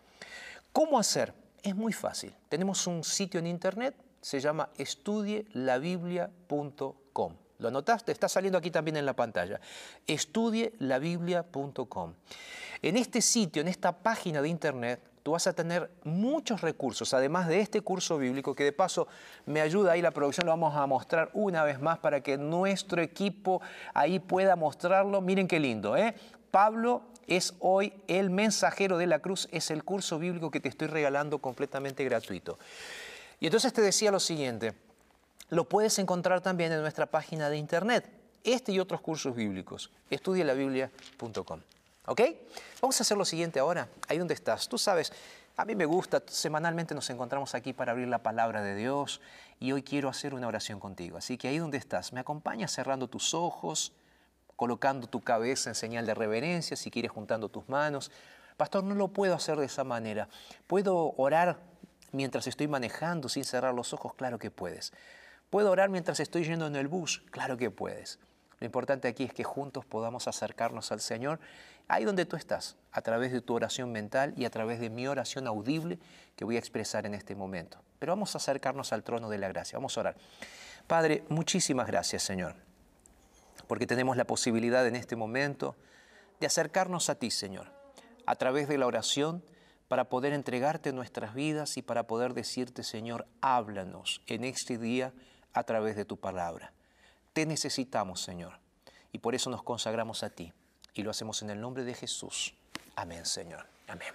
¿Cómo 0.73 0.99
hacer? 0.99 1.35
Es 1.62 1.76
muy 1.76 1.93
fácil. 1.93 2.35
Tenemos 2.49 2.87
un 2.87 3.05
sitio 3.05 3.38
en 3.38 3.47
internet, 3.47 3.95
se 4.23 4.40
llama 4.40 4.71
estudielabiblia.com. 4.78 7.34
¿Lo 7.58 7.69
anotaste? 7.69 8.13
Está 8.13 8.30
saliendo 8.30 8.56
aquí 8.56 8.71
también 8.71 8.97
en 8.97 9.04
la 9.04 9.15
pantalla. 9.15 9.61
Estudielabiblia.com. 10.06 12.15
En 12.80 12.97
este 12.97 13.21
sitio, 13.21 13.61
en 13.61 13.69
esta 13.69 13.99
página 13.99 14.41
de 14.41 14.49
internet, 14.49 15.02
tú 15.28 15.32
vas 15.32 15.47
a 15.47 15.52
tener 15.52 15.91
muchos 16.04 16.62
recursos, 16.62 17.12
además 17.12 17.49
de 17.49 17.60
este 17.60 17.82
curso 17.82 18.17
bíblico, 18.17 18.54
que 18.54 18.64
de 18.64 18.73
paso 18.73 19.08
me 19.45 19.60
ayuda 19.60 19.93
ahí 19.93 20.00
la 20.00 20.10
producción, 20.10 20.47
lo 20.47 20.52
vamos 20.52 20.75
a 20.75 20.86
mostrar 20.86 21.28
una 21.34 21.64
vez 21.64 21.82
más 21.82 21.99
para 21.99 22.23
que 22.23 22.38
nuestro 22.38 23.02
equipo 23.02 23.60
ahí 23.93 24.21
pueda 24.21 24.56
mostrarlo. 24.56 25.21
Miren 25.21 25.47
qué 25.47 25.60
lindo, 25.60 25.99
¿eh? 25.99 26.14
Pablo 26.50 27.02
es 27.26 27.52
hoy 27.58 27.93
el 28.06 28.30
mensajero 28.30 28.97
de 28.97 29.06
la 29.06 29.19
cruz, 29.19 29.50
es 29.52 29.71
el 29.71 29.84
curso 29.84 30.19
bíblico 30.19 30.50
que 30.50 30.60
te 30.60 30.71
estoy 30.71 30.88
regalando 30.88 31.41
completamente 31.41 32.02
gratuito. 32.04 32.58
Y 33.38 33.49
entonces 33.49 33.75
te 33.75 33.82
decía 33.82 34.10
lo 34.10 34.21
siguiente, 34.21 34.73
lo 35.50 35.69
puedes 35.69 35.99
encontrar 35.99 36.41
también 36.41 36.73
en 36.73 36.80
nuestra 36.80 37.04
página 37.04 37.50
de 37.50 37.58
internet, 37.58 38.10
este 38.45 38.73
y 38.73 38.80
otros 38.80 39.02
cursos 39.02 39.36
bíblicos, 39.36 39.91
estudielabiblia.com. 40.08 41.60
¿Ok? 42.08 42.23
Vamos 42.80 42.99
a 42.99 43.02
hacer 43.02 43.18
lo 43.18 43.25
siguiente 43.26 43.60
ahora, 43.60 43.88
ahí 44.08 44.16
donde 44.16 44.32
estás. 44.32 44.66
Tú 44.68 44.78
sabes, 44.78 45.12
a 45.58 45.66
mí 45.66 45.75
me 45.75 45.84
gusta, 45.84 46.23
semanalmente 46.26 46.94
nos 46.94 47.10
encontramos 47.10 47.54
aquí 47.54 47.75
para 47.75 47.92
abrir 47.92 48.08
la 48.08 48.23
palabra 48.23 48.62
de 48.62 48.75
Dios 48.75 49.21
y 49.60 49.73
hoy 49.73 49.82
quiero 49.82 50.08
hacer 50.08 50.32
una 50.32 50.49
oración 50.49 50.80
contigo. 50.80 51.18
Así 51.18 51.36
que 51.36 51.49
ahí 51.49 51.58
donde 51.58 51.76
estás, 51.76 52.14
me 52.14 52.21
acompañas 52.21 52.73
cerrando 52.73 53.08
tus 53.08 53.34
ojos, 53.34 53.92
colocando 54.56 55.06
tu 55.06 55.21
cabeza 55.21 55.68
en 55.68 55.75
señal 55.75 56.06
de 56.06 56.14
reverencia, 56.14 56.76
si 56.76 56.90
quieres 56.90 57.10
juntando 57.10 57.50
tus 57.50 57.68
manos. 57.68 58.10
Pastor, 58.56 58.84
no 58.84 58.94
lo 58.94 59.08
puedo 59.08 59.34
hacer 59.34 59.58
de 59.58 59.66
esa 59.66 59.84
manera. 59.84 60.28
¿Puedo 60.66 61.12
orar 61.18 61.58
mientras 62.12 62.47
estoy 62.47 62.68
manejando 62.68 63.28
sin 63.28 63.44
cerrar 63.44 63.75
los 63.75 63.92
ojos? 63.92 64.14
Claro 64.14 64.38
que 64.38 64.50
puedes. 64.50 64.94
¿Puedo 65.50 65.71
orar 65.71 65.90
mientras 65.90 66.21
estoy 66.21 66.44
yendo 66.44 66.66
en 66.66 66.76
el 66.76 66.88
bus? 66.88 67.23
Claro 67.30 67.58
que 67.58 67.71
puedes. 67.71 68.18
Lo 68.60 68.66
importante 68.66 69.08
aquí 69.08 69.25
es 69.25 69.32
que 69.32 69.44
juntos 69.44 69.84
podamos 69.84 70.26
acercarnos 70.26 70.90
al 70.90 71.00
Señor 71.00 71.38
ahí 71.86 72.04
donde 72.04 72.26
tú 72.26 72.36
estás, 72.36 72.76
a 72.92 73.00
través 73.02 73.32
de 73.32 73.40
tu 73.40 73.54
oración 73.54 73.92
mental 73.92 74.34
y 74.36 74.44
a 74.44 74.50
través 74.50 74.80
de 74.80 74.90
mi 74.90 75.06
oración 75.06 75.47
audible 75.47 75.99
que 76.36 76.44
voy 76.44 76.56
a 76.56 76.58
expresar 76.58 77.06
en 77.06 77.14
este 77.14 77.34
momento. 77.34 77.78
Pero 77.99 78.12
vamos 78.12 78.34
a 78.34 78.38
acercarnos 78.38 78.92
al 78.92 79.02
trono 79.02 79.28
de 79.28 79.38
la 79.38 79.49
gracia, 79.49 79.78
vamos 79.78 79.97
a 79.97 80.00
orar. 80.00 80.16
Padre, 80.86 81.25
muchísimas 81.28 81.86
gracias 81.86 82.23
Señor, 82.23 82.54
porque 83.66 83.86
tenemos 83.86 84.16
la 84.16 84.25
posibilidad 84.25 84.86
en 84.86 84.97
este 84.97 85.16
momento 85.16 85.76
de 86.40 86.47
acercarnos 86.47 87.10
a 87.10 87.14
ti 87.14 87.30
Señor, 87.30 87.73
a 88.26 88.34
través 88.36 88.68
de 88.68 88.78
la 88.78 88.86
oración 88.86 89.42
para 89.88 90.04
poder 90.08 90.34
entregarte 90.34 90.92
nuestras 90.92 91.32
vidas 91.32 91.76
y 91.76 91.82
para 91.82 92.06
poder 92.06 92.34
decirte 92.34 92.82
Señor, 92.82 93.26
háblanos 93.40 94.23
en 94.26 94.44
este 94.44 94.78
día 94.78 95.12
a 95.54 95.62
través 95.64 95.97
de 95.97 96.04
tu 96.04 96.18
palabra. 96.18 96.73
Te 97.38 97.46
necesitamos 97.46 98.20
Señor 98.20 98.54
y 99.12 99.18
por 99.18 99.36
eso 99.36 99.48
nos 99.48 99.62
consagramos 99.62 100.24
a 100.24 100.30
ti 100.30 100.52
y 100.92 101.04
lo 101.04 101.12
hacemos 101.12 101.40
en 101.42 101.50
el 101.50 101.60
nombre 101.60 101.84
de 101.84 101.94
Jesús. 101.94 102.52
Amén, 102.96 103.24
Señor. 103.24 103.64
Amén. 103.86 104.12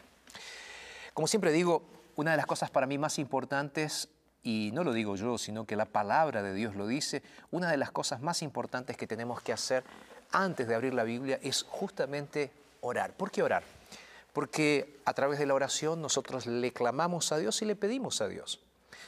Como 1.13 1.25
siempre 1.25 1.53
digo, 1.53 1.83
una 2.17 2.31
de 2.31 2.35
las 2.35 2.45
cosas 2.45 2.69
para 2.69 2.85
mí 2.85 2.97
más 2.97 3.19
importantes, 3.19 4.09
y 4.43 4.71
no 4.73 4.83
lo 4.83 4.91
digo 4.91 5.15
yo, 5.15 5.37
sino 5.37 5.65
que 5.65 5.77
la 5.77 5.85
palabra 5.85 6.43
de 6.43 6.53
Dios 6.53 6.75
lo 6.75 6.85
dice, 6.85 7.23
una 7.49 7.71
de 7.71 7.77
las 7.77 7.91
cosas 7.91 8.19
más 8.21 8.41
importantes 8.41 8.97
que 8.97 9.07
tenemos 9.07 9.41
que 9.41 9.53
hacer 9.53 9.85
antes 10.33 10.67
de 10.67 10.75
abrir 10.75 10.93
la 10.93 11.05
Biblia 11.05 11.39
es 11.41 11.63
justamente 11.63 12.51
orar. 12.81 13.13
¿Por 13.13 13.31
qué 13.31 13.41
orar? 13.41 13.63
Porque 14.33 14.99
a 15.05 15.13
través 15.13 15.39
de 15.39 15.45
la 15.45 15.53
oración 15.53 16.01
nosotros 16.01 16.45
le 16.45 16.73
clamamos 16.73 17.31
a 17.31 17.37
Dios 17.37 17.61
y 17.61 17.65
le 17.67 17.77
pedimos 17.77 18.19
a 18.19 18.27
Dios. 18.27 18.59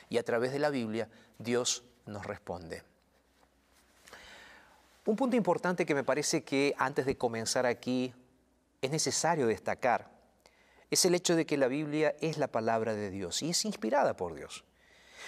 Y 0.10 0.20
a 0.20 0.24
través 0.24 0.54
de 0.54 0.60
la 0.60 0.70
Biblia 0.70 1.10
Dios 1.38 1.84
nos 2.06 2.26
responde. 2.26 2.95
Un 5.06 5.16
punto 5.16 5.36
importante 5.36 5.86
que 5.86 5.96
me 5.96 6.04
parece 6.04 6.44
que 6.44 6.74
antes 6.78 7.06
de 7.06 7.18
comenzar 7.18 7.66
aquí 7.66 8.14
es 8.82 8.92
necesario 8.92 9.48
destacar 9.48 10.16
es 10.90 11.06
el 11.06 11.16
hecho 11.16 11.36
de 11.36 11.46
que 11.46 11.58
la 11.58 11.68
Biblia 11.68 12.16
es 12.22 12.38
la 12.38 12.48
palabra 12.48 12.94
de 12.94 13.10
Dios 13.10 13.42
y 13.42 13.50
es 13.50 13.66
inspirada 13.66 14.16
por 14.16 14.34
Dios. 14.34 14.64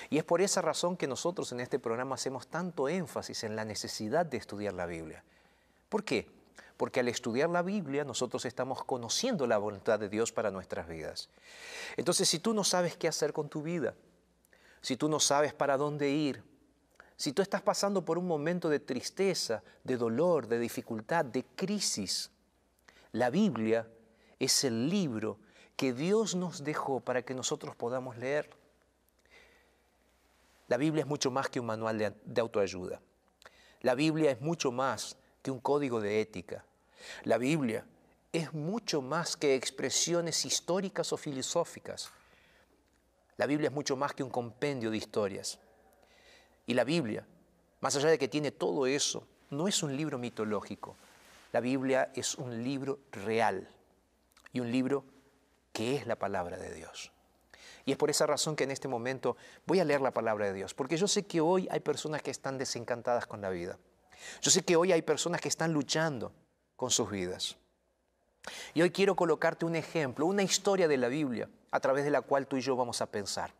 Y 0.09 0.17
es 0.17 0.23
por 0.23 0.41
esa 0.41 0.61
razón 0.61 0.95
que 0.95 1.07
nosotros 1.07 1.51
en 1.51 1.59
este 1.59 1.79
programa 1.79 2.15
hacemos 2.15 2.47
tanto 2.47 2.87
énfasis 2.87 3.43
en 3.43 3.55
la 3.55 3.65
necesidad 3.65 4.25
de 4.25 4.37
estudiar 4.37 4.73
la 4.73 4.85
Biblia. 4.85 5.23
¿Por 5.89 6.03
qué? 6.03 6.29
Porque 6.77 6.99
al 6.99 7.07
estudiar 7.07 7.49
la 7.49 7.63
Biblia 7.63 8.03
nosotros 8.03 8.45
estamos 8.45 8.83
conociendo 8.83 9.47
la 9.47 9.57
voluntad 9.57 9.99
de 9.99 10.09
Dios 10.09 10.31
para 10.31 10.51
nuestras 10.51 10.87
vidas. 10.87 11.29
Entonces, 11.97 12.29
si 12.29 12.39
tú 12.39 12.53
no 12.53 12.63
sabes 12.63 12.95
qué 12.95 13.07
hacer 13.07 13.33
con 13.33 13.49
tu 13.49 13.63
vida, 13.63 13.95
si 14.81 14.95
tú 14.95 15.09
no 15.09 15.19
sabes 15.19 15.53
para 15.53 15.77
dónde 15.77 16.11
ir, 16.11 16.43
si 17.17 17.33
tú 17.33 17.41
estás 17.41 17.63
pasando 17.63 18.05
por 18.05 18.19
un 18.19 18.27
momento 18.27 18.69
de 18.69 18.79
tristeza, 18.79 19.63
de 19.83 19.97
dolor, 19.97 20.47
de 20.47 20.59
dificultad, 20.59 21.25
de 21.25 21.43
crisis, 21.43 22.29
la 23.11 23.31
Biblia 23.31 23.87
es 24.37 24.63
el 24.63 24.87
libro 24.87 25.39
que 25.75 25.93
Dios 25.93 26.35
nos 26.35 26.63
dejó 26.63 26.99
para 26.99 27.23
que 27.23 27.33
nosotros 27.33 27.75
podamos 27.75 28.17
leer. 28.17 28.51
La 30.67 30.77
Biblia 30.77 31.01
es 31.01 31.07
mucho 31.07 31.31
más 31.31 31.49
que 31.49 31.59
un 31.59 31.65
manual 31.65 31.97
de, 31.97 32.41
autoayuda. 32.41 33.01
La 33.81 33.95
Biblia 33.95 34.29
es 34.29 34.41
mucho 34.41 34.71
más 34.71 35.17
que 35.41 35.49
un 35.49 35.59
código 35.59 35.99
de 35.99 36.21
ética. 36.21 36.65
La 37.23 37.39
Biblia 37.39 37.83
es 38.31 38.53
mucho 38.53 39.01
más 39.01 39.35
que 39.35 39.55
expresiones 39.55 40.45
históricas 40.45 41.11
o 41.13 41.17
filosóficas. 41.17 42.11
La 43.37 43.47
Biblia 43.47 43.69
es 43.69 43.73
mucho 43.73 43.95
más 43.95 44.13
que 44.13 44.21
un 44.21 44.29
compendio 44.29 44.91
de 44.91 44.97
historias. 44.97 45.59
Y 46.67 46.75
la 46.75 46.83
Biblia, 46.83 47.25
más 47.79 47.95
allá 47.95 48.09
de 48.09 48.19
que 48.19 48.27
tiene 48.27 48.51
todo 48.51 48.85
eso, 48.85 49.25
no 49.49 49.67
es 49.67 49.81
un 49.81 49.95
libro 49.95 50.19
mitológico. 50.19 50.95
La 51.53 51.61
Biblia 51.61 52.11
es 52.13 52.35
un 52.35 52.63
libro 52.63 52.99
real. 53.11 53.67
y 54.53 54.59
un 54.59 54.71
libro 54.71 55.03
que 55.73 55.95
es 55.95 56.07
la 56.07 56.15
palabra 56.15 56.57
de 56.57 56.73
Dios. 56.73 57.11
Y 57.85 57.91
es 57.91 57.97
por 57.97 58.09
esa 58.09 58.25
razón 58.25 58.55
que 58.55 58.63
en 58.63 58.71
este 58.71 58.87
momento 58.87 59.37
voy 59.65 59.79
a 59.79 59.85
leer 59.85 60.01
la 60.01 60.11
palabra 60.11 60.47
de 60.47 60.53
Dios, 60.53 60.73
porque 60.73 60.97
yo 60.97 61.07
sé 61.07 61.23
que 61.23 61.41
hoy 61.41 61.67
hay 61.69 61.79
personas 61.79 62.21
que 62.21 62.31
están 62.31 62.57
desencantadas 62.57 63.27
con 63.27 63.41
la 63.41 63.49
vida. 63.49 63.77
Yo 64.41 64.49
sé 64.49 64.63
que 64.63 64.75
hoy 64.75 64.91
hay 64.91 65.01
personas 65.03 65.41
que 65.41 65.47
están 65.47 65.73
luchando 65.73 66.33
con 66.75 66.89
sus 66.89 67.09
vidas. 67.11 67.57
Y 68.73 68.81
hoy 68.81 68.89
quiero 68.89 69.15
colocarte 69.15 69.65
un 69.65 69.75
ejemplo, 69.75 70.25
una 70.25 70.43
historia 70.43 70.87
de 70.87 70.97
la 70.97 71.07
Biblia 71.07 71.49
a 71.71 71.79
través 71.79 72.03
de 72.03 72.11
la 72.11 72.21
cual 72.21 72.47
tú 72.47 72.57
y 72.57 72.61
yo 72.61 72.75
vamos 72.75 73.01
a 73.01 73.05
pensar. 73.05 73.53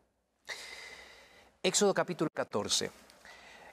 Éxodo 1.68 1.94
capítulo 1.94 2.30
14. 2.34 2.90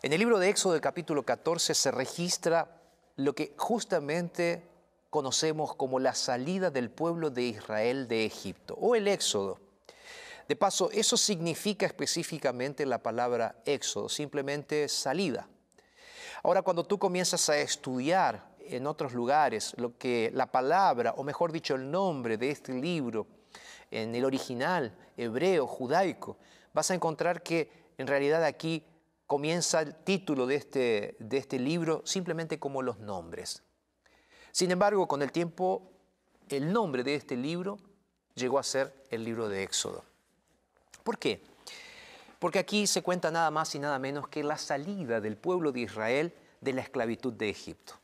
En 0.03 0.13
el 0.13 0.19
libro 0.19 0.41
de 0.41 0.49
Éxodo 0.49 0.81
capítulo 0.81 1.23
14 1.23 1.75
se 1.75 1.93
registra 1.93 2.83
lo 3.15 3.37
que 3.37 3.55
justamente 3.57 4.67
conocemos 5.11 5.77
como 5.77 6.01
la 6.01 6.13
salida 6.13 6.73
del 6.73 6.91
pueblo 6.91 7.31
de 7.31 7.43
Israel 7.43 8.09
de 8.09 8.25
Egipto 8.25 8.75
o 8.81 8.97
el 8.97 9.07
Éxodo. 9.07 9.61
De 10.49 10.57
paso, 10.57 10.91
eso 10.91 11.17
significa 11.17 11.87
específicamente 11.87 12.85
la 12.85 13.01
palabra 13.01 13.63
Éxodo, 13.65 14.09
simplemente 14.09 14.89
salida. 14.89 15.47
Ahora, 16.43 16.63
cuando 16.63 16.83
tú 16.83 16.99
comienzas 16.99 17.49
a 17.49 17.59
estudiar 17.59 18.57
en 18.59 18.89
otros 18.89 19.13
lugares 19.13 19.73
lo 19.77 19.97
que 19.97 20.33
la 20.35 20.51
palabra, 20.51 21.15
o 21.17 21.23
mejor 21.23 21.53
dicho, 21.53 21.77
el 21.77 21.89
nombre 21.89 22.39
de 22.39 22.51
este 22.51 22.73
libro 22.73 23.29
en 23.93 24.13
el 24.17 24.25
original 24.25 24.93
hebreo, 25.17 25.69
judaico, 25.69 26.37
vas 26.73 26.91
a 26.91 26.95
encontrar 26.95 27.41
que 27.45 27.84
en 27.99 28.07
realidad 28.07 28.45
aquí 28.45 28.85
comienza 29.27 29.81
el 29.81 29.95
título 29.95 30.47
de 30.47 30.57
este, 30.57 31.17
de 31.19 31.37
este 31.39 31.59
libro 31.59 32.03
simplemente 32.05 32.59
como 32.59 32.83
los 32.83 32.99
nombres. 32.99 33.63
Sin 34.53 34.71
embargo, 34.71 35.09
con 35.09 35.23
el 35.23 35.33
tiempo, 35.33 35.91
el 36.49 36.73
nombre 36.73 37.03
de 37.03 37.15
este 37.15 37.37
libro 37.37 37.79
llegó 38.35 38.59
a 38.59 38.63
ser 38.63 38.95
el 39.11 39.25
libro 39.25 39.49
de 39.49 39.63
Éxodo. 39.63 40.05
¿Por 41.03 41.19
qué? 41.19 41.43
Porque 42.39 42.59
aquí 42.59 42.87
se 42.87 43.03
cuenta 43.03 43.31
nada 43.31 43.51
más 43.51 43.75
y 43.75 43.79
nada 43.79 43.99
menos 43.99 44.29
que 44.29 44.45
la 44.45 44.59
salida 44.59 45.21
del 45.21 45.37
pueblo 45.37 45.73
de 45.73 45.81
Israel 45.81 46.35
de 46.61 46.73
la 46.73 46.83
esclavitud 46.83 47.33
de 47.33 47.51
Egipto. 47.51 47.95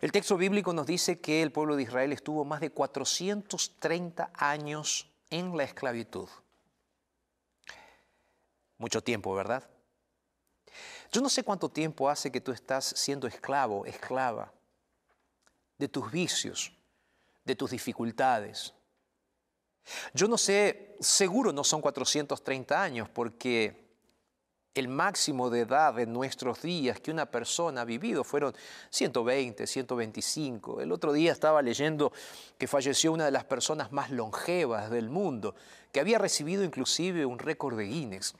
El 0.00 0.12
texto 0.12 0.36
bíblico 0.36 0.72
nos 0.72 0.86
dice 0.86 1.20
que 1.20 1.42
el 1.42 1.52
pueblo 1.52 1.74
de 1.74 1.84
Israel 1.84 2.12
estuvo 2.12 2.44
más 2.44 2.60
de 2.60 2.70
430 2.70 4.30
años 4.34 5.10
en 5.30 5.56
la 5.56 5.64
esclavitud. 5.64 6.28
Mucho 8.78 9.02
tiempo, 9.02 9.34
¿verdad? 9.34 9.68
Yo 11.10 11.20
no 11.20 11.28
sé 11.28 11.42
cuánto 11.42 11.68
tiempo 11.68 12.10
hace 12.10 12.30
que 12.30 12.40
tú 12.40 12.52
estás 12.52 12.84
siendo 12.84 13.26
esclavo, 13.26 13.86
esclava 13.86 14.52
de 15.78 15.88
tus 15.88 16.10
vicios, 16.10 16.72
de 17.44 17.54
tus 17.54 17.70
dificultades. 17.70 18.74
Yo 20.12 20.26
no 20.26 20.36
sé, 20.36 20.96
seguro 21.00 21.52
no 21.52 21.62
son 21.62 21.80
430 21.80 22.82
años, 22.82 23.08
porque 23.08 23.86
el 24.74 24.88
máximo 24.88 25.48
de 25.48 25.60
edad 25.60 25.98
en 25.98 26.12
nuestros 26.12 26.60
días 26.60 27.00
que 27.00 27.10
una 27.10 27.30
persona 27.30 27.82
ha 27.82 27.84
vivido 27.84 28.24
fueron 28.24 28.54
120, 28.90 29.66
125. 29.66 30.80
El 30.80 30.92
otro 30.92 31.12
día 31.12 31.32
estaba 31.32 31.62
leyendo 31.62 32.12
que 32.58 32.66
falleció 32.66 33.12
una 33.12 33.24
de 33.24 33.30
las 33.30 33.44
personas 33.44 33.92
más 33.92 34.10
longevas 34.10 34.90
del 34.90 35.08
mundo, 35.08 35.54
que 35.92 36.00
había 36.00 36.18
recibido 36.18 36.62
inclusive 36.62 37.24
un 37.24 37.38
récord 37.38 37.76
de 37.78 37.84
Guinness, 37.84 38.34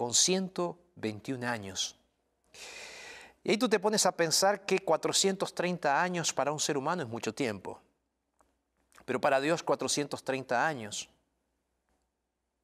con 0.00 0.14
121 0.14 1.46
años. 1.46 1.94
Y 3.44 3.50
ahí 3.50 3.58
tú 3.58 3.68
te 3.68 3.78
pones 3.78 4.06
a 4.06 4.12
pensar 4.16 4.64
que 4.64 4.78
430 4.78 6.02
años 6.02 6.32
para 6.32 6.52
un 6.52 6.58
ser 6.58 6.78
humano 6.78 7.02
es 7.02 7.08
mucho 7.10 7.34
tiempo, 7.34 7.82
pero 9.04 9.20
para 9.20 9.42
Dios 9.42 9.62
430 9.62 10.66
años 10.66 11.10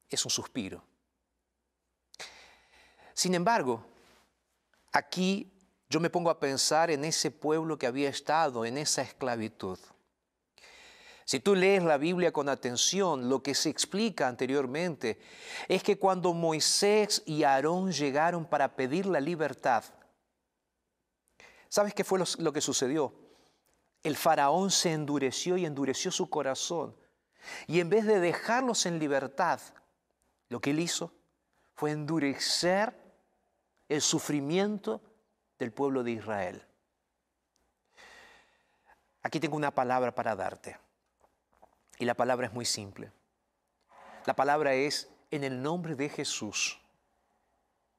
es 0.09 0.25
un 0.25 0.31
suspiro. 0.31 0.83
Sin 3.13 3.35
embargo, 3.35 3.85
aquí 4.91 5.53
yo 5.91 5.99
me 5.99 6.09
pongo 6.09 6.31
a 6.31 6.39
pensar 6.39 6.89
en 6.89 7.05
ese 7.05 7.29
pueblo 7.29 7.77
que 7.77 7.85
había 7.85 8.09
estado 8.09 8.65
en 8.65 8.79
esa 8.79 9.03
esclavitud. 9.03 9.77
Si 11.27 11.41
tú 11.41 11.55
lees 11.55 11.83
la 11.83 11.97
Biblia 11.97 12.31
con 12.31 12.47
atención, 12.47 13.27
lo 13.27 13.43
que 13.43 13.53
se 13.53 13.67
explica 13.69 14.29
anteriormente 14.29 15.19
es 15.67 15.83
que 15.83 15.99
cuando 15.99 16.33
Moisés 16.33 17.21
y 17.25 17.43
Aarón 17.43 17.91
llegaron 17.91 18.45
para 18.45 18.77
pedir 18.77 19.05
la 19.05 19.19
libertad, 19.19 19.83
¿sabes 21.67 21.93
qué 21.93 22.05
fue 22.05 22.23
lo, 22.37 22.53
que 22.53 22.61
sucedió? 22.61 23.13
El 24.03 24.15
faraón 24.15 24.71
se 24.71 24.93
endureció 24.93 25.57
y 25.57 25.65
endureció 25.65 26.11
su 26.11 26.29
corazón. 26.29 26.95
Y 27.67 27.81
en 27.81 27.89
vez 27.89 28.05
de 28.05 28.21
dejarlos 28.21 28.85
en 28.85 28.97
libertad, 28.97 29.59
lo 30.47 30.61
que 30.61 30.69
él 30.69 30.79
hizo 30.79 31.11
fue 31.73 31.91
endurecer 31.91 32.97
el 33.89 34.01
sufrimiento 34.01 35.01
del 35.59 35.73
pueblo 35.73 36.03
de 36.03 36.11
Israel. 36.11 36.65
Aquí 39.23 39.41
tengo 39.41 39.57
una 39.57 39.71
palabra 39.71 40.15
para 40.15 40.33
darte. 40.33 40.86
Y 41.99 42.05
la 42.05 42.13
palabra 42.13 42.47
es 42.47 42.53
muy 42.53 42.65
simple. 42.65 43.11
La 44.25 44.35
palabra 44.35 44.73
es 44.73 45.09
en 45.31 45.43
el 45.43 45.61
nombre 45.61 45.95
de 45.95 46.09
Jesús. 46.09 46.79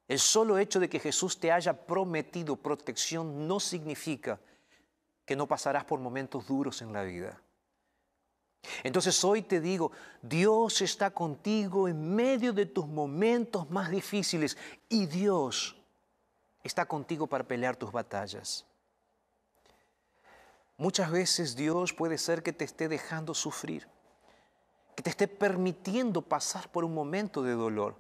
El 0.07 0.19
solo 0.19 0.59
hecho 0.59 0.81
de 0.81 0.89
que 0.89 1.01
Jesús 1.01 1.39
te 1.39 1.53
haya 1.53 1.87
prometido 1.87 2.57
protección 2.57 3.47
no 3.47 3.61
significa 3.61 4.41
que 5.27 5.37
no 5.37 5.47
pasarás 5.47 5.85
por 5.85 6.01
momentos 6.01 6.47
duros 6.47 6.81
en 6.81 6.93
la 6.93 7.03
vida. 7.03 7.41
Entonces 8.83 9.23
hoy 9.25 9.43
te 9.43 9.61
digo, 9.61 9.93
Dios 10.23 10.81
está 10.81 11.11
contigo 11.11 11.89
en 11.89 12.15
medio 12.15 12.53
de 12.53 12.67
tus 12.67 12.87
momentos 12.87 13.69
más 13.71 13.91
difíciles 13.91 14.57
y 14.89 15.07
Dios 15.07 15.77
está 16.63 16.87
contigo 16.87 17.27
para 17.27 17.45
pelear 17.45 17.77
tus 17.77 17.93
batallas. 17.93 18.67
Muchas 20.79 21.11
veces 21.11 21.57
Dios 21.57 21.93
puede 21.93 22.19
ser 22.19 22.45
que 22.45 22.53
te 22.53 22.65
esté 22.65 22.89
dejando 22.89 23.35
sufrir, 23.35 23.89
que 24.95 25.03
te 25.03 25.11
esté 25.11 25.27
permitiendo 25.27 26.23
pasar 26.23 26.71
por 26.71 26.85
un 26.85 26.95
momento 26.95 27.43
de 27.43 27.53
dolor. 27.53 27.97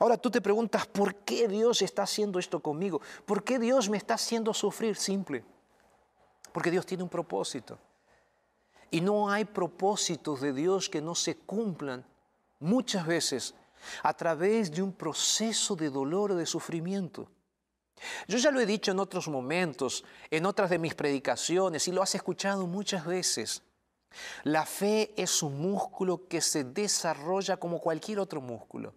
Ahora 0.00 0.16
tú 0.16 0.30
te 0.30 0.40
preguntas, 0.40 0.86
¿por 0.86 1.14
qué 1.14 1.46
Dios 1.46 1.82
está 1.82 2.04
haciendo 2.04 2.38
esto 2.38 2.60
conmigo? 2.60 3.02
¿Por 3.26 3.44
qué 3.44 3.58
Dios 3.58 3.90
me 3.90 3.98
está 3.98 4.14
haciendo 4.14 4.54
sufrir? 4.54 4.96
Simple, 4.96 5.44
porque 6.52 6.70
Dios 6.70 6.86
tiene 6.86 7.02
un 7.02 7.10
propósito. 7.10 7.78
Y 8.90 9.02
no 9.02 9.30
hay 9.30 9.44
propósitos 9.44 10.40
de 10.40 10.54
Dios 10.54 10.88
que 10.88 11.02
no 11.02 11.14
se 11.14 11.36
cumplan 11.36 12.02
muchas 12.60 13.06
veces 13.06 13.54
a 14.02 14.14
través 14.14 14.72
de 14.72 14.80
un 14.80 14.92
proceso 14.92 15.76
de 15.76 15.90
dolor 15.90 16.32
o 16.32 16.36
de 16.36 16.46
sufrimiento. 16.46 17.28
Yo 18.26 18.38
ya 18.38 18.50
lo 18.50 18.60
he 18.60 18.66
dicho 18.66 18.90
en 18.90 18.98
otros 18.98 19.28
momentos, 19.28 20.04
en 20.30 20.46
otras 20.46 20.70
de 20.70 20.78
mis 20.78 20.94
predicaciones, 20.94 21.88
y 21.88 21.92
lo 21.92 22.02
has 22.02 22.14
escuchado 22.14 22.66
muchas 22.66 23.04
veces. 23.04 23.62
La 24.44 24.64
fe 24.64 25.12
es 25.16 25.42
un 25.42 25.60
músculo 25.60 26.26
que 26.28 26.40
se 26.40 26.64
desarrolla 26.64 27.56
como 27.56 27.80
cualquier 27.80 28.20
otro 28.20 28.40
músculo. 28.40 28.94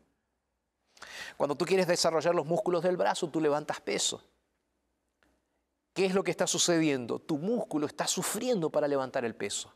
Cuando 1.38 1.56
tú 1.56 1.66
quieres 1.66 1.88
desarrollar 1.88 2.36
los 2.36 2.46
músculos 2.46 2.84
del 2.84 2.98
brazo, 2.98 3.30
tú 3.30 3.42
levantas 3.42 3.82
peso. 3.82 4.24
¿Qué 5.94 6.06
es 6.06 6.14
lo 6.14 6.24
que 6.24 6.32
está 6.32 6.48
sucediendo? 6.48 7.20
Tu 7.20 7.38
músculo 7.38 7.86
está 7.86 8.08
sufriendo 8.08 8.70
para 8.70 8.88
levantar 8.88 9.26
el 9.26 9.36
peso. 9.36 9.74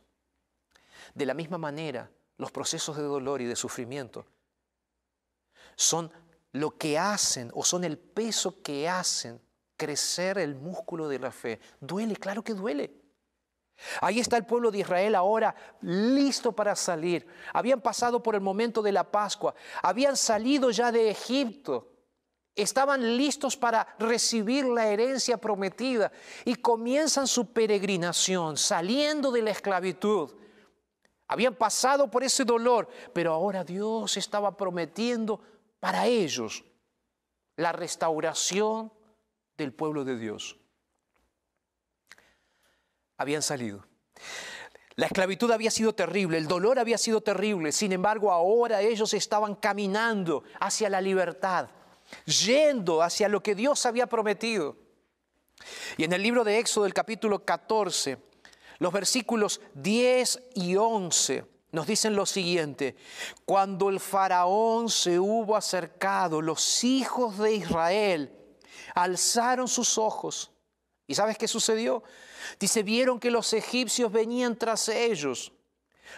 De 1.14 1.26
la 1.26 1.34
misma 1.34 1.58
manera, 1.58 2.10
los 2.38 2.50
procesos 2.50 2.96
de 2.96 3.02
dolor 3.02 3.40
y 3.40 3.46
de 3.46 3.56
sufrimiento 3.56 4.26
son 5.76 6.10
lo 6.56 6.76
que 6.76 6.98
hacen 6.98 7.50
o 7.54 7.64
son 7.64 7.84
el 7.84 7.98
peso 7.98 8.62
que 8.62 8.88
hacen 8.88 9.40
crecer 9.76 10.38
el 10.38 10.54
músculo 10.54 11.08
de 11.08 11.18
la 11.18 11.30
fe. 11.30 11.60
Duele, 11.80 12.16
claro 12.16 12.42
que 12.42 12.54
duele. 12.54 13.06
Ahí 14.00 14.20
está 14.20 14.38
el 14.38 14.46
pueblo 14.46 14.70
de 14.70 14.78
Israel 14.78 15.14
ahora 15.14 15.54
listo 15.82 16.52
para 16.52 16.74
salir. 16.74 17.26
Habían 17.52 17.80
pasado 17.80 18.22
por 18.22 18.34
el 18.34 18.40
momento 18.40 18.80
de 18.80 18.92
la 18.92 19.04
Pascua, 19.04 19.54
habían 19.82 20.16
salido 20.16 20.70
ya 20.70 20.90
de 20.90 21.10
Egipto, 21.10 21.92
estaban 22.54 23.18
listos 23.18 23.54
para 23.54 23.86
recibir 23.98 24.64
la 24.64 24.86
herencia 24.86 25.36
prometida 25.36 26.10
y 26.46 26.54
comienzan 26.54 27.26
su 27.26 27.52
peregrinación 27.52 28.56
saliendo 28.56 29.30
de 29.30 29.42
la 29.42 29.50
esclavitud. 29.50 30.34
Habían 31.28 31.54
pasado 31.54 32.10
por 32.10 32.24
ese 32.24 32.44
dolor, 32.44 32.88
pero 33.12 33.32
ahora 33.32 33.62
Dios 33.62 34.16
estaba 34.16 34.56
prometiendo 34.56 35.40
para 35.80 36.06
ellos 36.06 36.64
la 37.56 37.72
restauración 37.72 38.92
del 39.56 39.72
pueblo 39.72 40.04
de 40.04 40.18
Dios. 40.18 40.56
Habían 43.16 43.42
salido. 43.42 43.86
La 44.94 45.06
esclavitud 45.06 45.50
había 45.50 45.70
sido 45.70 45.94
terrible, 45.94 46.38
el 46.38 46.48
dolor 46.48 46.78
había 46.78 46.96
sido 46.96 47.20
terrible, 47.20 47.72
sin 47.72 47.92
embargo 47.92 48.32
ahora 48.32 48.80
ellos 48.80 49.12
estaban 49.12 49.54
caminando 49.54 50.42
hacia 50.58 50.88
la 50.88 51.02
libertad, 51.02 51.68
yendo 52.24 53.02
hacia 53.02 53.28
lo 53.28 53.42
que 53.42 53.54
Dios 53.54 53.84
había 53.84 54.06
prometido. 54.06 54.76
Y 55.98 56.04
en 56.04 56.12
el 56.12 56.22
libro 56.22 56.44
de 56.44 56.58
Éxodo, 56.58 56.86
el 56.86 56.94
capítulo 56.94 57.44
14, 57.44 58.18
Los 58.78 58.92
versículos 58.92 59.60
10 59.74 60.42
y 60.54 60.76
11 60.76 61.55
nos 61.76 61.86
dicen 61.86 62.16
lo 62.16 62.24
siguiente, 62.24 62.96
cuando 63.44 63.90
el 63.90 64.00
faraón 64.00 64.88
se 64.88 65.20
hubo 65.20 65.54
acercado, 65.54 66.40
los 66.40 66.82
hijos 66.84 67.36
de 67.36 67.52
Israel 67.52 68.32
alzaron 68.94 69.68
sus 69.68 69.98
ojos. 69.98 70.50
¿Y 71.06 71.14
sabes 71.14 71.36
qué 71.36 71.46
sucedió? 71.46 72.02
Dice, 72.58 72.82
vieron 72.82 73.20
que 73.20 73.30
los 73.30 73.52
egipcios 73.52 74.10
venían 74.10 74.56
tras 74.56 74.88
ellos, 74.88 75.52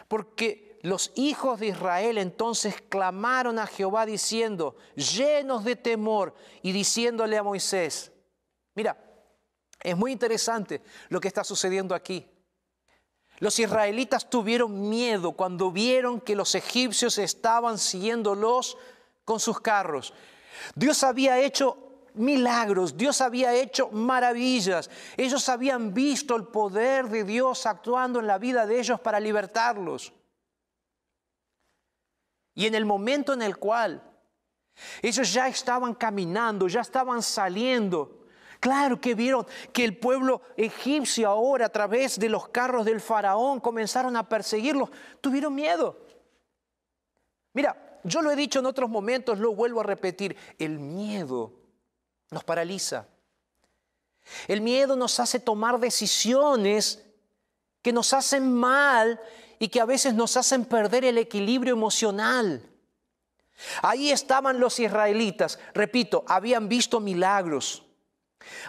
porque 0.07 0.79
los 0.83 1.11
hijos 1.17 1.59
de 1.59 1.67
Israel 1.67 2.19
entonces 2.19 2.77
clamaron 2.89 3.59
a 3.59 3.67
Jehová 3.67 4.07
diciendo, 4.07 4.77
llenos 4.95 5.65
de 5.65 5.75
temor, 5.75 6.37
y 6.63 6.71
diciéndole 6.71 7.37
a 7.37 7.43
Moisés, 7.43 8.13
mira, 8.77 8.97
es 9.83 9.97
muy 9.97 10.13
interesante 10.13 10.83
lo 11.09 11.21
que 11.21 11.27
está 11.27 11.43
sucediendo 11.43 11.97
aquí. 11.97 12.25
Los 13.39 13.59
israelitas 13.59 14.29
tuvieron 14.29 14.89
miedo 14.89 15.33
cuando 15.33 15.71
vieron 15.71 16.21
que 16.21 16.35
los 16.35 16.55
egipcios 16.55 17.19
estaban 17.19 17.79
siguiéndolos 17.79 18.77
con 19.25 19.39
sus 19.39 19.61
carros. 19.61 20.13
Dios 20.75 21.05
había 21.05 21.39
hecho 21.39 21.89
milagros, 22.15 22.97
Dios 22.97 23.21
había 23.21 23.55
hecho 23.55 23.91
maravillas. 23.91 24.91
Ellos 25.17 25.49
habían 25.49 25.95
visto 25.95 26.35
el 26.35 26.45
poder 26.45 27.09
de 27.09 27.25
Dios 27.25 27.65
actuando 27.67 28.19
en 28.19 28.27
la 28.27 28.39
vida 28.39 28.67
de 28.67 28.81
ellos 28.81 29.01
para 29.01 29.21
libertarlos. 29.21 30.13
Y 32.55 32.67
en 32.67 32.75
el 32.75 32.85
momento 32.85 33.33
en 33.33 33.43
el 33.43 33.57
cual 33.57 34.03
ellos 35.01 35.33
ya 35.33 35.47
estaban 35.49 35.95
caminando, 35.95 36.67
ya 36.67 36.81
estaban 36.81 37.23
saliendo, 37.23 38.18
Claro 38.61 39.01
que 39.01 39.15
vieron 39.15 39.47
que 39.73 39.85
el 39.85 39.97
pueblo 39.97 40.43
egipcio 40.57 41.29
ahora 41.29 41.67
a 41.67 41.69
través 41.69 42.19
de 42.19 42.29
los 42.29 42.49
carros 42.49 42.85
del 42.85 43.01
faraón 43.01 43.61
comenzaron 43.61 44.17
a 44.17 44.29
perseguirlos. 44.29 44.91
Tuvieron 45.21 45.55
miedo. 45.55 45.97
Mira, 47.53 48.01
yo 48.03 48.21
lo 48.23 48.31
he 48.31 48.37
dicho 48.37 48.59
en 48.59 48.67
otros 48.67 48.91
momentos, 48.91 49.39
lo 49.39 49.55
vuelvo 49.55 49.81
a 49.81 49.85
repetir. 49.85 50.37
El 50.59 50.79
miedo 50.79 51.53
nos 52.31 52.45
paraliza. 52.45 53.07
El 54.47 54.61
miedo 54.61 54.97
nos 54.97 55.21
hace 55.21 55.41
tomar 55.41 55.79
decisiones 55.79 57.05
que 57.83 57.93
nos 57.93 58.13
hacen 58.13 58.53
mal 58.53 59.21
y 59.59 59.69
que 59.69 59.81
a 59.81 59.85
veces 59.85 60.15
nos 60.15 60.37
hacen 60.37 60.65
perder 60.65 61.05
el 61.05 61.19
equilibrio 61.19 61.73
emocional. 61.73 62.69
Ahí 63.83 64.11
estaban 64.11 64.61
los 64.61 64.79
israelitas, 64.79 65.59
repito, 65.75 66.25
habían 66.29 66.69
visto 66.69 67.01
milagros, 67.01 67.88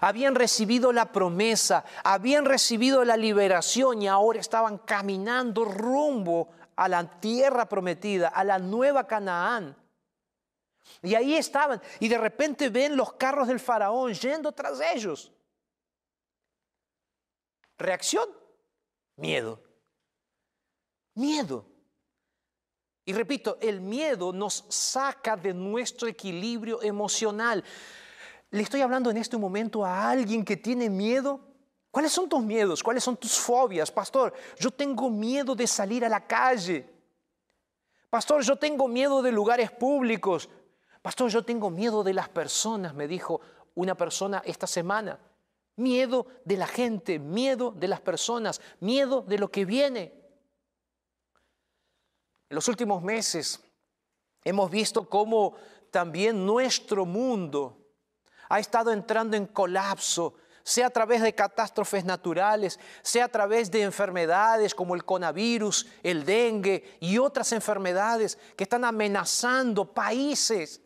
habían 0.02 0.36
recibido 0.36 0.92
la 0.92 1.12
promesa, 1.12 1.86
habían 2.04 2.46
recibido 2.46 3.04
la 3.04 3.18
liberación 3.18 4.02
y 4.02 4.08
ahora 4.08 4.40
estaban 4.40 4.78
caminando 4.80 5.66
rumbo 5.66 6.50
a 6.76 6.88
la 6.88 7.20
tierra 7.20 7.68
prometida, 7.68 8.30
a 8.30 8.44
la 8.44 8.60
nueva 8.60 9.06
Canaán. 9.06 9.76
Y 11.02 11.16
ahí 11.16 11.36
estaban. 11.36 11.82
Y 12.00 12.08
de 12.08 12.18
repente 12.18 12.70
ven 12.70 12.96
los 12.96 13.14
carros 13.14 13.48
del 13.48 13.60
faraón 13.60 14.14
yendo 14.14 14.52
tras 14.52 14.80
ellos. 14.94 15.32
Reacción, 17.78 18.28
miedo. 19.16 19.62
Miedo. 21.16 21.66
Y 23.06 23.14
repito, 23.14 23.58
el 23.62 23.82
miedo 23.82 24.32
nos 24.32 24.66
saca 24.70 25.36
de 25.36 25.54
nuestro 25.54 26.08
equilibrio 26.08 26.82
emocional. 26.84 27.64
Le 28.52 28.64
estoy 28.64 28.82
hablando 28.82 29.12
en 29.12 29.18
este 29.18 29.38
momento 29.38 29.86
a 29.86 30.10
alguien 30.10 30.44
que 30.44 30.58
tiene 30.58 30.90
miedo. 30.90 31.40
¿Cuáles 31.92 32.12
son 32.12 32.28
tus 32.28 32.44
miedos? 32.44 32.82
¿Cuáles 32.82 33.04
son 33.04 33.18
tus 33.18 33.38
fobias? 33.38 33.92
Pastor, 33.92 34.34
yo 34.60 34.72
tengo 34.72 35.10
miedo 35.10 35.56
de 35.56 35.68
salir 35.68 36.04
a 36.04 36.10
la 36.10 36.26
calle. 36.26 36.88
Pastor, 38.10 38.42
yo 38.42 38.56
tengo 38.56 38.88
miedo 38.88 39.22
de 39.22 39.32
lugares 39.32 39.72
públicos. 39.72 40.50
Pastor, 41.02 41.30
yo 41.30 41.44
tengo 41.44 41.70
miedo 41.70 42.04
de 42.04 42.14
las 42.14 42.30
personas, 42.30 42.94
me 42.94 43.08
dijo 43.08 43.40
una 43.76 43.96
persona 43.96 44.42
esta 44.46 44.68
semana. 44.68 45.20
Miedo 45.76 46.26
de 46.44 46.58
la 46.58 46.68
gente, 46.68 47.20
miedo 47.20 47.72
de 47.72 47.88
las 47.88 48.02
personas, 48.02 48.60
miedo 48.80 49.22
de 49.22 49.38
lo 49.38 49.50
que 49.50 49.64
viene. 49.64 50.14
En 52.50 52.56
los 52.56 52.68
últimos 52.68 53.02
meses 53.04 53.64
hemos 54.44 54.70
visto 54.72 55.08
cómo 55.08 55.54
también 55.92 56.46
nuestro 56.46 57.06
mundo 57.06 57.79
ha 58.50 58.60
estado 58.60 58.92
entrando 58.92 59.38
en 59.38 59.46
colapso, 59.46 60.36
sea 60.64 60.88
a 60.88 60.90
través 60.90 61.22
de 61.22 61.34
catástrofes 61.34 62.04
naturales, 62.04 62.80
sea 63.02 63.26
a 63.26 63.30
través 63.30 63.72
de 63.72 63.84
enfermedades 63.84 64.76
como 64.76 64.96
el 64.96 65.06
coronavirus, 65.06 65.88
el 66.04 66.26
dengue 66.26 66.98
y 67.00 67.18
otras 67.18 67.52
enfermedades 67.54 68.38
que 68.58 68.64
están 68.64 68.84
amenazando 68.84 69.94
países. 69.94 70.82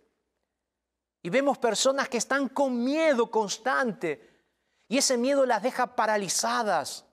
Y 1.21 1.29
vemos 1.29 1.57
personas 1.57 2.09
que 2.09 2.17
están 2.17 2.49
con 2.49 2.83
miedo 2.83 3.31
constante 3.31 4.29
y 4.89 4.97
ese 4.97 5.17
miedo 5.17 5.45
las 5.45 5.63
deja 5.63 5.95
paralizadas. 5.95 7.05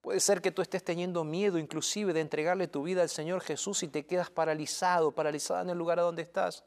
Puede 0.00 0.20
ser 0.20 0.40
que 0.40 0.50
tú 0.50 0.62
estés 0.62 0.82
teniendo 0.82 1.24
miedo 1.24 1.58
inclusive 1.58 2.14
de 2.14 2.20
entregarle 2.20 2.68
tu 2.68 2.82
vida 2.82 3.02
al 3.02 3.10
Señor 3.10 3.42
Jesús 3.42 3.82
y 3.82 3.88
te 3.88 4.06
quedas 4.06 4.30
paralizado, 4.30 5.12
paralizada 5.14 5.60
en 5.60 5.70
el 5.70 5.78
lugar 5.78 5.98
donde 5.98 6.22
estás. 6.22 6.64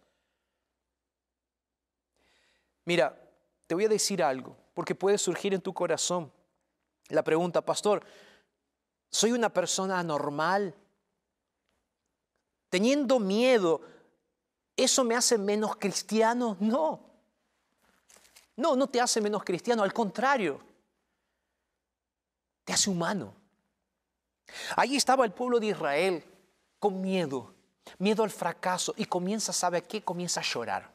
Mira, 2.86 3.18
te 3.68 3.76
voy 3.76 3.86
a 3.86 3.90
decir 3.90 4.22
algo, 4.22 4.56
porque 4.74 4.96
puede 4.96 5.18
surgir 5.18 5.54
en 5.54 5.62
tu 5.62 5.74
corazón 5.74 6.32
la 7.10 7.24
pregunta, 7.24 7.62
pastor, 7.62 8.06
¿soy 9.10 9.32
una 9.32 9.50
persona 9.50 10.00
anormal? 10.00 10.74
Teniendo 12.70 13.20
miedo, 13.20 13.82
¿Eso 14.76 15.04
me 15.04 15.16
hace 15.16 15.38
menos 15.38 15.76
cristiano? 15.76 16.58
No. 16.60 17.00
No, 18.56 18.76
no 18.76 18.88
te 18.88 19.02
hace 19.02 19.22
menos 19.22 19.44
cristiano, 19.44 19.84
al 19.84 19.94
contrario, 19.94 20.60
te 22.64 22.74
hace 22.74 22.90
humano. 22.90 23.34
Ahí 24.76 24.96
estaba 24.96 25.26
el 25.26 25.32
pueblo 25.32 25.60
de 25.60 25.68
Israel 25.68 26.24
con 26.80 27.02
miedo, 27.02 27.54
miedo 27.98 28.24
al 28.24 28.30
fracaso 28.30 28.94
y 28.96 29.06
comienza, 29.06 29.54
¿sabe 29.54 29.84
qué? 29.84 30.04
Comienza 30.04 30.40
a 30.40 30.44
llorar. 30.44 30.93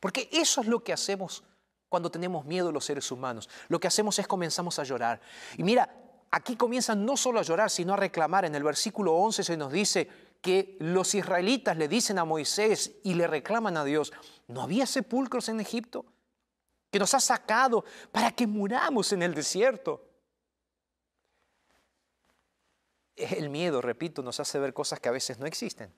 Porque 0.00 0.28
eso 0.32 0.62
es 0.62 0.66
lo 0.66 0.82
que 0.82 0.92
hacemos 0.92 1.44
cuando 1.88 2.10
tenemos 2.10 2.44
miedo 2.44 2.72
los 2.72 2.84
seres 2.84 3.10
humanos. 3.10 3.48
Lo 3.68 3.78
que 3.78 3.86
hacemos 3.86 4.18
es 4.18 4.26
comenzamos 4.26 4.78
a 4.78 4.84
llorar. 4.84 5.20
Y 5.56 5.62
mira, 5.62 5.94
aquí 6.30 6.56
comienzan 6.56 7.04
no 7.04 7.16
solo 7.16 7.38
a 7.38 7.42
llorar, 7.42 7.70
sino 7.70 7.94
a 7.94 7.96
reclamar. 7.96 8.44
En 8.44 8.54
el 8.54 8.62
versículo 8.62 9.14
11 9.14 9.44
se 9.44 9.56
nos 9.56 9.70
dice, 9.70 10.08
que 10.40 10.76
los 10.80 11.14
israelitas 11.14 11.76
le 11.76 11.88
dicen 11.88 12.18
a 12.18 12.24
Moisés 12.24 12.92
y 13.04 13.14
le 13.14 13.26
reclaman 13.26 13.76
a 13.76 13.84
Dios, 13.84 14.12
¿no 14.48 14.62
había 14.62 14.86
sepulcros 14.86 15.48
en 15.48 15.60
Egipto? 15.60 16.06
Que 16.90 16.98
nos 16.98 17.14
ha 17.14 17.20
sacado 17.20 17.84
para 18.10 18.32
que 18.32 18.46
muramos 18.46 19.12
en 19.12 19.22
el 19.22 19.34
desierto. 19.34 20.06
El 23.16 23.50
miedo, 23.50 23.82
repito, 23.82 24.22
nos 24.22 24.40
hace 24.40 24.58
ver 24.58 24.72
cosas 24.72 24.98
que 24.98 25.08
a 25.08 25.12
veces 25.12 25.38
no 25.38 25.46
existen. 25.46 25.92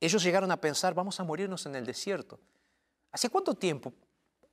Ellos 0.00 0.22
llegaron 0.22 0.50
a 0.50 0.60
pensar, 0.60 0.94
vamos 0.94 1.18
a 1.20 1.24
morirnos 1.24 1.66
en 1.66 1.74
el 1.74 1.86
desierto. 1.86 2.38
¿Hace 3.12 3.30
cuánto 3.30 3.54
tiempo? 3.54 3.94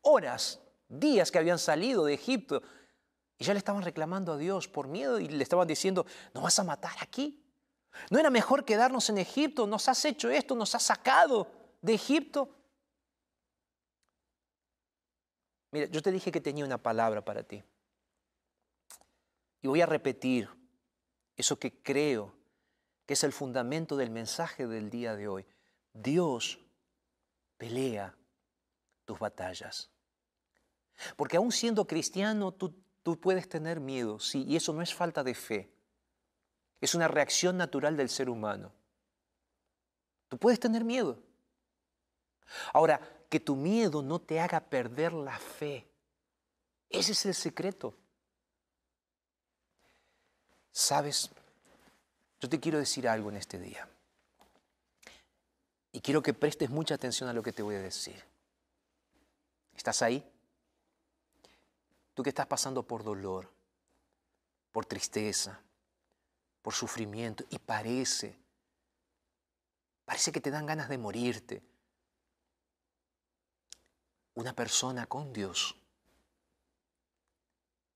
Horas, 0.01 0.59
días 0.87 1.31
que 1.31 1.37
habían 1.37 1.59
salido 1.59 2.05
de 2.05 2.13
Egipto 2.13 2.61
y 3.37 3.43
ya 3.43 3.53
le 3.53 3.57
estaban 3.57 3.81
reclamando 3.81 4.33
a 4.33 4.37
Dios 4.37 4.67
por 4.67 4.87
miedo 4.87 5.19
y 5.19 5.27
le 5.27 5.43
estaban 5.43 5.67
diciendo, 5.67 6.05
¿no 6.33 6.41
vas 6.41 6.57
a 6.59 6.63
matar 6.63 6.95
aquí? 7.01 7.43
¿No 8.09 8.19
era 8.19 8.29
mejor 8.29 8.65
quedarnos 8.65 9.09
en 9.09 9.17
Egipto? 9.17 9.67
Nos 9.67 9.87
has 9.87 10.03
hecho 10.05 10.29
esto, 10.29 10.55
nos 10.55 10.73
has 10.75 10.83
sacado 10.83 11.47
de 11.81 11.93
Egipto. 11.93 12.49
Mira, 15.71 15.87
yo 15.87 16.01
te 16.01 16.11
dije 16.11 16.31
que 16.31 16.41
tenía 16.41 16.65
una 16.65 16.77
palabra 16.77 17.23
para 17.23 17.43
ti. 17.43 17.63
Y 19.61 19.67
voy 19.67 19.81
a 19.81 19.85
repetir 19.85 20.49
eso 21.35 21.57
que 21.57 21.81
creo 21.81 22.33
que 23.05 23.13
es 23.13 23.23
el 23.23 23.33
fundamento 23.33 23.95
del 23.97 24.09
mensaje 24.09 24.67
del 24.67 24.89
día 24.89 25.15
de 25.15 25.27
hoy. 25.27 25.45
Dios 25.93 26.59
pelea 27.57 28.15
tus 29.05 29.19
batallas. 29.19 29.89
Porque 31.15 31.37
aún 31.37 31.51
siendo 31.51 31.85
cristiano, 31.85 32.51
tú 32.53 32.83
Tú 33.03 33.19
puedes 33.19 33.49
tener 33.49 33.81
miedo, 33.81 34.17
sí, 34.17 34.45
y 34.47 34.55
eso 34.55 34.71
no 34.71 34.81
es 34.81 34.93
falta 34.93 35.23
de 35.23 35.35
fe. 35.35 35.69
Es 36.79 36.95
una 36.95 37.09
reacción 37.09 37.57
natural 37.57 37.97
del 37.97 38.09
ser 38.09 38.29
humano. 38.29 38.71
Tú 40.29 40.37
puedes 40.37 40.59
tener 40.59 40.85
miedo. 40.85 41.21
Ahora, 42.71 43.01
que 43.29 43.41
tu 43.41 43.57
miedo 43.57 44.01
no 44.01 44.19
te 44.19 44.39
haga 44.39 44.61
perder 44.61 45.11
la 45.11 45.37
fe. 45.37 45.85
Ese 46.89 47.11
es 47.11 47.25
el 47.25 47.33
secreto. 47.33 47.93
Sabes, 50.71 51.29
yo 52.43 52.49
te 52.49 52.59
quiero 52.59 52.77
decir 52.77 53.07
algo 53.07 53.29
en 53.29 53.37
este 53.37 53.57
día. 53.57 53.87
Y 55.93 56.01
quiero 56.01 56.21
que 56.21 56.33
prestes 56.33 56.69
mucha 56.69 56.93
atención 56.93 57.29
a 57.29 57.33
lo 57.33 57.41
que 57.41 57.53
te 57.53 57.63
voy 57.63 57.75
a 57.75 57.81
decir. 57.81 58.21
¿Estás 59.73 60.01
ahí? 60.01 60.29
Tú 62.13 62.21
que 62.21 62.31
estás 62.31 62.45
pasando 62.45 62.83
por 62.83 63.01
dolor, 63.05 63.49
por 64.73 64.85
tristeza, 64.85 65.61
por 66.61 66.73
sufrimiento 66.73 67.45
y 67.49 67.59
parece, 67.59 68.37
parece 70.03 70.33
que 70.33 70.41
te 70.41 70.51
dan 70.51 70.65
ganas 70.65 70.89
de 70.89 70.97
morirte. 70.97 71.63
Una 74.33 74.53
persona 74.53 75.05
con 75.05 75.31
Dios 75.31 75.77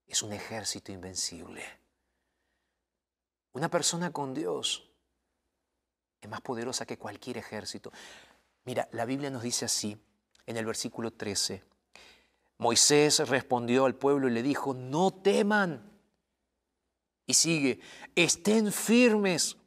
es 0.06 0.24
un 0.24 0.32
ejército 0.32 0.94
invencible. 0.94 1.66
Una 3.58 3.70
persona 3.70 4.14
con 4.14 4.36
Dios 4.36 4.88
es 6.22 6.30
más 6.30 6.42
poderosa 6.42 6.86
que 6.86 7.00
cualquier 7.00 7.40
ejército. 7.40 7.92
Mira, 8.66 8.88
la 8.92 9.04
Biblia 9.04 9.32
nos 9.32 9.42
dice 9.42 9.66
así 9.66 9.98
en 10.46 10.58
el 10.58 10.66
versículo 10.68 11.10
13. 11.10 11.64
Moisés 12.60 13.28
respondió 13.28 13.86
al 13.86 13.96
pueblo 13.96 14.28
y 14.28 14.32
le 14.32 14.44
dijo, 14.44 14.76
no 14.76 15.10
teman. 15.10 15.82
Y 17.26 17.34
sigue, 17.34 17.80
estén 18.16 18.72
firmes 18.72 19.58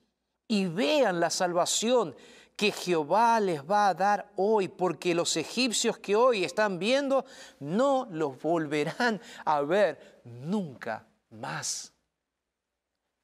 y 0.46 0.66
vean 0.66 1.18
la 1.18 1.30
salvación 1.30 2.14
que 2.54 2.70
Jehová 2.70 3.40
les 3.40 3.68
va 3.68 3.88
a 3.88 3.94
dar 3.94 4.30
hoy, 4.36 4.68
porque 4.68 5.16
los 5.16 5.36
egipcios 5.36 5.98
que 5.98 6.14
hoy 6.14 6.44
están 6.44 6.78
viendo 6.78 7.24
no 7.58 8.06
los 8.12 8.40
volverán 8.40 9.20
a 9.44 9.62
ver 9.62 10.20
nunca 10.22 11.08
más. 11.30 11.92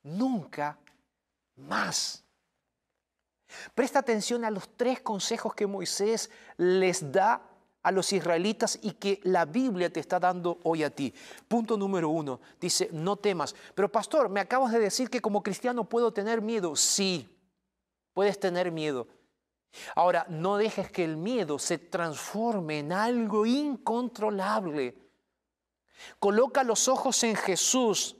Nunca 0.07 0.79
más. 1.57 2.23
Presta 3.75 3.99
atención 3.99 4.45
a 4.45 4.51
los 4.51 4.69
tres 4.77 5.01
consejos 5.01 5.55
que 5.55 5.67
Moisés 5.67 6.31
les 6.57 7.11
da 7.11 7.43
a 7.83 7.93
los 7.93 8.13
israelitas 8.13 8.79
y 8.83 8.93
que 8.93 9.21
la 9.25 9.45
Biblia 9.45 9.93
te 9.93 10.01
está 10.01 10.19
dando 10.19 10.59
hoy 10.63 10.83
a 10.83 10.91
ti. 10.91 11.13
Punto 11.49 11.77
número 11.77 12.09
uno, 12.09 12.41
dice, 12.61 12.89
no 12.93 13.17
temas. 13.17 13.55
Pero 13.75 13.91
pastor, 13.91 14.29
me 14.29 14.41
acabas 14.41 14.73
de 14.73 14.81
decir 14.81 15.11
que 15.11 15.21
como 15.21 15.43
cristiano 15.43 15.89
puedo 15.89 16.13
tener 16.13 16.43
miedo. 16.43 16.75
Sí, 16.77 17.29
puedes 18.13 18.39
tener 18.39 18.73
miedo. 18.73 19.07
Ahora, 19.95 20.27
no 20.29 20.57
dejes 20.57 20.91
que 20.91 21.05
el 21.05 21.17
miedo 21.17 21.59
se 21.59 21.79
transforme 21.79 22.81
en 22.81 22.93
algo 22.93 23.47
incontrolable. 23.47 24.97
Coloca 26.19 26.63
los 26.65 26.89
ojos 26.89 27.23
en 27.25 27.37
Jesús, 27.37 28.16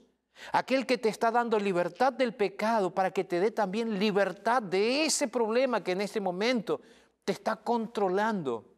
aquel 0.51 0.85
que 0.85 0.97
te 0.97 1.09
está 1.09 1.31
dando 1.31 1.59
libertad 1.59 2.13
del 2.13 2.33
pecado 2.33 2.93
para 2.93 3.11
que 3.11 3.23
te 3.23 3.39
dé 3.39 3.51
también 3.51 3.99
libertad 3.99 4.61
de 4.61 5.05
ese 5.05 5.27
problema 5.27 5.83
que 5.83 5.91
en 5.91 6.01
este 6.01 6.19
momento 6.19 6.81
te 7.23 7.31
está 7.33 7.55
controlando. 7.57 8.73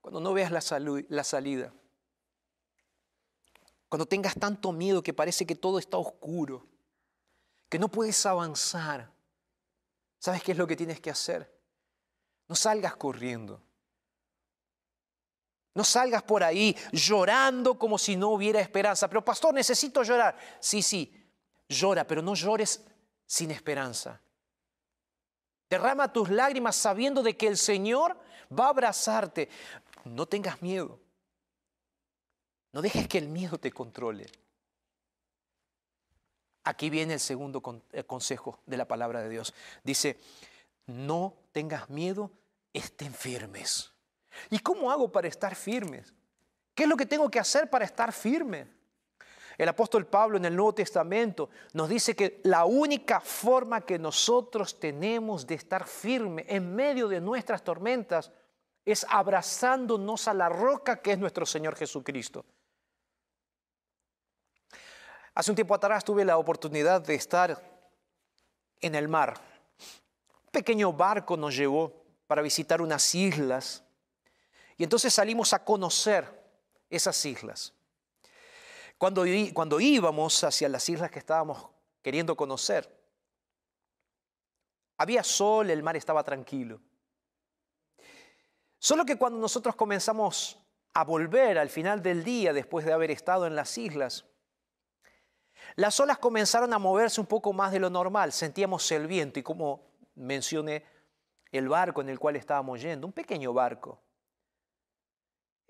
Cuando 0.00 0.20
no 0.20 0.32
veas 0.32 0.50
la, 0.50 1.04
la 1.08 1.24
salida, 1.24 1.72
cuando 3.88 4.06
tengas 4.06 4.34
tanto 4.34 4.72
miedo 4.72 5.02
que 5.02 5.12
parece 5.12 5.44
que 5.44 5.56
todo 5.56 5.78
está 5.78 5.98
oscuro, 5.98 6.66
que 7.68 7.78
no 7.78 7.88
puedes 7.88 8.24
avanzar, 8.24 9.12
¿sabes 10.18 10.42
qué 10.42 10.52
es 10.52 10.58
lo 10.58 10.66
que 10.66 10.76
tienes 10.76 11.00
que 11.00 11.10
hacer? 11.10 11.52
No 12.48 12.54
salgas 12.54 12.96
corriendo. 12.96 13.62
No 15.74 15.84
salgas 15.84 16.22
por 16.22 16.42
ahí 16.42 16.76
llorando 16.92 17.78
como 17.78 17.98
si 17.98 18.16
no 18.16 18.30
hubiera 18.30 18.60
esperanza. 18.60 19.08
Pero 19.08 19.24
pastor, 19.24 19.54
necesito 19.54 20.02
llorar. 20.02 20.36
Sí, 20.58 20.82
sí, 20.82 21.12
llora, 21.68 22.06
pero 22.06 22.22
no 22.22 22.34
llores 22.34 22.84
sin 23.26 23.50
esperanza. 23.50 24.20
Derrama 25.68 26.12
tus 26.12 26.28
lágrimas 26.30 26.74
sabiendo 26.74 27.22
de 27.22 27.36
que 27.36 27.46
el 27.46 27.56
Señor 27.56 28.18
va 28.58 28.66
a 28.66 28.70
abrazarte. 28.70 29.48
No 30.04 30.26
tengas 30.26 30.60
miedo. 30.60 30.98
No 32.72 32.82
dejes 32.82 33.06
que 33.06 33.18
el 33.18 33.28
miedo 33.28 33.58
te 33.58 33.70
controle. 33.70 34.26
Aquí 36.64 36.90
viene 36.90 37.14
el 37.14 37.20
segundo 37.20 37.62
eh, 37.92 38.04
consejo 38.04 38.60
de 38.66 38.76
la 38.76 38.86
palabra 38.86 39.22
de 39.22 39.28
Dios. 39.28 39.54
Dice, 39.82 40.20
no 40.86 41.34
tengas 41.52 41.88
miedo, 41.88 42.32
estén 42.72 43.14
firmes. 43.14 43.92
¿Y 44.50 44.58
cómo 44.58 44.90
hago 44.90 45.10
para 45.10 45.28
estar 45.28 45.54
firmes? 45.54 46.12
¿Qué 46.74 46.84
es 46.84 46.88
lo 46.88 46.96
que 46.96 47.06
tengo 47.06 47.30
que 47.30 47.40
hacer 47.40 47.68
para 47.68 47.84
estar 47.84 48.12
firme? 48.12 48.66
El 49.58 49.68
apóstol 49.68 50.06
Pablo 50.06 50.38
en 50.38 50.46
el 50.46 50.56
Nuevo 50.56 50.74
Testamento 50.74 51.50
nos 51.74 51.88
dice 51.88 52.16
que 52.16 52.40
la 52.44 52.64
única 52.64 53.20
forma 53.20 53.82
que 53.82 53.98
nosotros 53.98 54.80
tenemos 54.80 55.46
de 55.46 55.56
estar 55.56 55.86
firme 55.86 56.46
en 56.48 56.74
medio 56.74 57.08
de 57.08 57.20
nuestras 57.20 57.62
tormentas 57.62 58.32
es 58.86 59.04
abrazándonos 59.10 60.28
a 60.28 60.34
la 60.34 60.48
roca 60.48 61.02
que 61.02 61.12
es 61.12 61.18
nuestro 61.18 61.44
Señor 61.44 61.76
Jesucristo. 61.76 62.46
Hace 65.34 65.50
un 65.50 65.56
tiempo 65.56 65.74
atrás 65.74 66.04
tuve 66.04 66.24
la 66.24 66.38
oportunidad 66.38 67.02
de 67.02 67.14
estar 67.14 67.62
en 68.80 68.94
el 68.94 69.08
mar. 69.08 69.34
Un 70.44 70.50
pequeño 70.50 70.92
barco 70.92 71.36
nos 71.36 71.54
llevó 71.54 71.92
para 72.26 72.42
visitar 72.42 72.80
unas 72.80 73.14
islas 73.14 73.84
y 74.80 74.84
entonces 74.84 75.12
salimos 75.12 75.52
a 75.52 75.62
conocer 75.62 76.26
esas 76.88 77.22
islas. 77.26 77.74
Cuando, 78.96 79.26
cuando 79.52 79.78
íbamos 79.78 80.42
hacia 80.42 80.70
las 80.70 80.88
islas 80.88 81.10
que 81.10 81.18
estábamos 81.18 81.68
queriendo 82.00 82.34
conocer, 82.34 82.90
había 84.96 85.22
sol, 85.22 85.68
el 85.68 85.82
mar 85.82 85.98
estaba 85.98 86.24
tranquilo. 86.24 86.80
Solo 88.78 89.04
que 89.04 89.18
cuando 89.18 89.38
nosotros 89.38 89.76
comenzamos 89.76 90.58
a 90.94 91.04
volver 91.04 91.58
al 91.58 91.68
final 91.68 92.02
del 92.02 92.24
día, 92.24 92.54
después 92.54 92.86
de 92.86 92.94
haber 92.94 93.10
estado 93.10 93.46
en 93.46 93.54
las 93.54 93.76
islas, 93.76 94.24
las 95.76 96.00
olas 96.00 96.16
comenzaron 96.16 96.72
a 96.72 96.78
moverse 96.78 97.20
un 97.20 97.26
poco 97.26 97.52
más 97.52 97.70
de 97.70 97.80
lo 97.80 97.90
normal, 97.90 98.32
sentíamos 98.32 98.90
el 98.92 99.06
viento 99.06 99.38
y 99.38 99.42
como 99.42 99.90
mencioné, 100.14 100.86
el 101.52 101.68
barco 101.68 102.00
en 102.00 102.08
el 102.08 102.18
cual 102.18 102.36
estábamos 102.36 102.80
yendo, 102.80 103.06
un 103.06 103.12
pequeño 103.12 103.52
barco, 103.52 104.00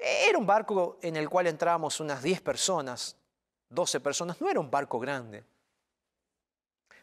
era 0.00 0.38
un 0.38 0.46
barco 0.46 0.98
en 1.02 1.16
el 1.16 1.28
cual 1.28 1.46
entrábamos 1.46 2.00
unas 2.00 2.22
10 2.22 2.40
personas, 2.40 3.16
12 3.68 4.00
personas, 4.00 4.40
no 4.40 4.48
era 4.48 4.58
un 4.58 4.70
barco 4.70 4.98
grande. 4.98 5.44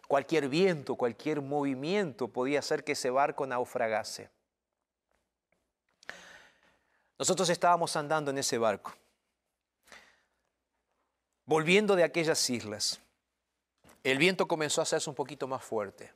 Cualquier 0.07 0.49
viento, 0.49 0.95
cualquier 0.95 1.41
movimiento 1.41 2.27
podía 2.27 2.59
hacer 2.59 2.83
que 2.83 2.93
ese 2.93 3.09
barco 3.09 3.45
naufragase. 3.45 4.29
Nosotros 7.19 7.49
estábamos 7.49 7.95
andando 7.95 8.31
en 8.31 8.37
ese 8.37 8.57
barco, 8.57 8.93
volviendo 11.45 11.95
de 11.95 12.03
aquellas 12.03 12.49
islas. 12.49 12.99
El 14.03 14.17
viento 14.17 14.47
comenzó 14.47 14.81
a 14.81 14.83
hacerse 14.83 15.09
un 15.09 15.15
poquito 15.15 15.47
más 15.47 15.63
fuerte. 15.63 16.13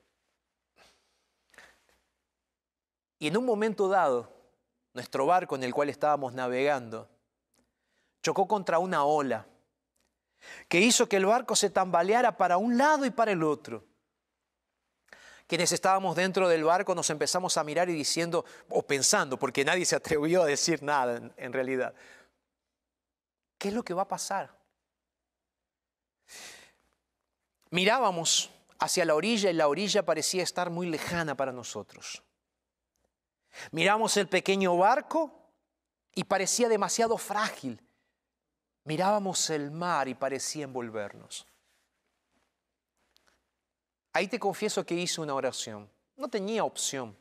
Y 3.19 3.27
en 3.27 3.37
un 3.37 3.45
momento 3.45 3.87
dado, 3.87 4.40
nuestro 4.93 5.25
barco 5.25 5.56
en 5.56 5.63
el 5.63 5.73
cual 5.73 5.89
estábamos 5.89 6.34
navegando, 6.34 7.10
chocó 8.21 8.47
contra 8.47 8.80
una 8.80 9.04
ola 9.04 9.47
que 10.67 10.80
hizo 10.80 11.08
que 11.08 11.17
el 11.17 11.25
barco 11.25 11.56
se 11.56 11.69
tambaleara 11.69 12.38
para 12.38 12.58
un 12.58 12.77
lado 12.77 13.06
y 13.06 13.12
para 13.12 13.32
el 13.32 13.43
otro. 13.43 13.86
Quienes 15.47 15.71
estábamos 15.71 16.15
dentro 16.15 16.47
del 16.47 16.63
barco 16.63 16.95
nos 16.95 17.10
empezamos 17.10 17.58
a 17.58 17.63
mirar 17.63 17.89
y 17.89 17.93
diciendo, 17.93 18.45
o 18.69 18.84
pensando, 18.84 19.38
porque 19.38 19.65
nadie 19.65 19.86
se 19.86 19.95
atrevió 19.95 20.43
a 20.43 20.45
decir 20.45 20.82
nada 20.82 21.18
en, 21.18 21.34
en 21.36 21.53
realidad, 21.53 21.93
¿qué 23.57 23.68
es 23.68 23.74
lo 23.74 23.84
que 23.84 23.93
va 23.93 24.03
a 24.03 24.07
pasar? 24.07 24.49
Mirábamos 27.70 28.49
hacia 28.80 29.05
la 29.05 29.15
orilla 29.15 29.49
y 29.49 29.53
la 29.53 29.68
orilla 29.68 30.03
parecía 30.03 30.43
estar 30.43 30.70
muy 30.70 30.88
lejana 30.88 31.36
para 31.36 31.51
nosotros. 31.51 32.24
Miramos 33.72 34.18
el 34.18 34.28
pequeño 34.28 34.78
barco 34.78 35.32
y 36.14 36.24
parecía 36.24 36.70
demasiado 36.70 37.18
frágil. 37.18 37.82
Mirábamos 38.84 39.49
el 39.49 39.72
mar 39.72 40.08
y 40.08 40.16
parecía 40.16 40.64
envolvernos. 40.64 41.45
Ahí 44.14 44.28
te 44.28 44.39
confieso 44.39 44.86
que 44.86 44.95
hice 44.95 45.22
una 45.22 45.36
oración. 45.36 45.89
No 46.18 46.28
tenía 46.28 46.64
opción. 46.64 47.16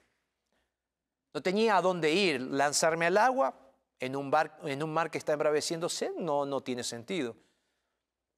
No 1.32 1.42
tenía 1.42 1.76
a 1.76 1.82
dónde 1.82 2.10
ir. 2.10 2.40
Lanzarme 2.40 3.06
al 3.06 3.16
agua 3.18 3.54
en 4.00 4.16
un, 4.16 4.32
en 4.64 4.82
un 4.82 4.92
mar 4.92 5.10
que 5.10 5.18
está 5.18 5.32
embraveciéndose 5.32 6.12
no, 6.16 6.46
no 6.46 6.62
tiene 6.62 6.82
sentido. 6.82 7.36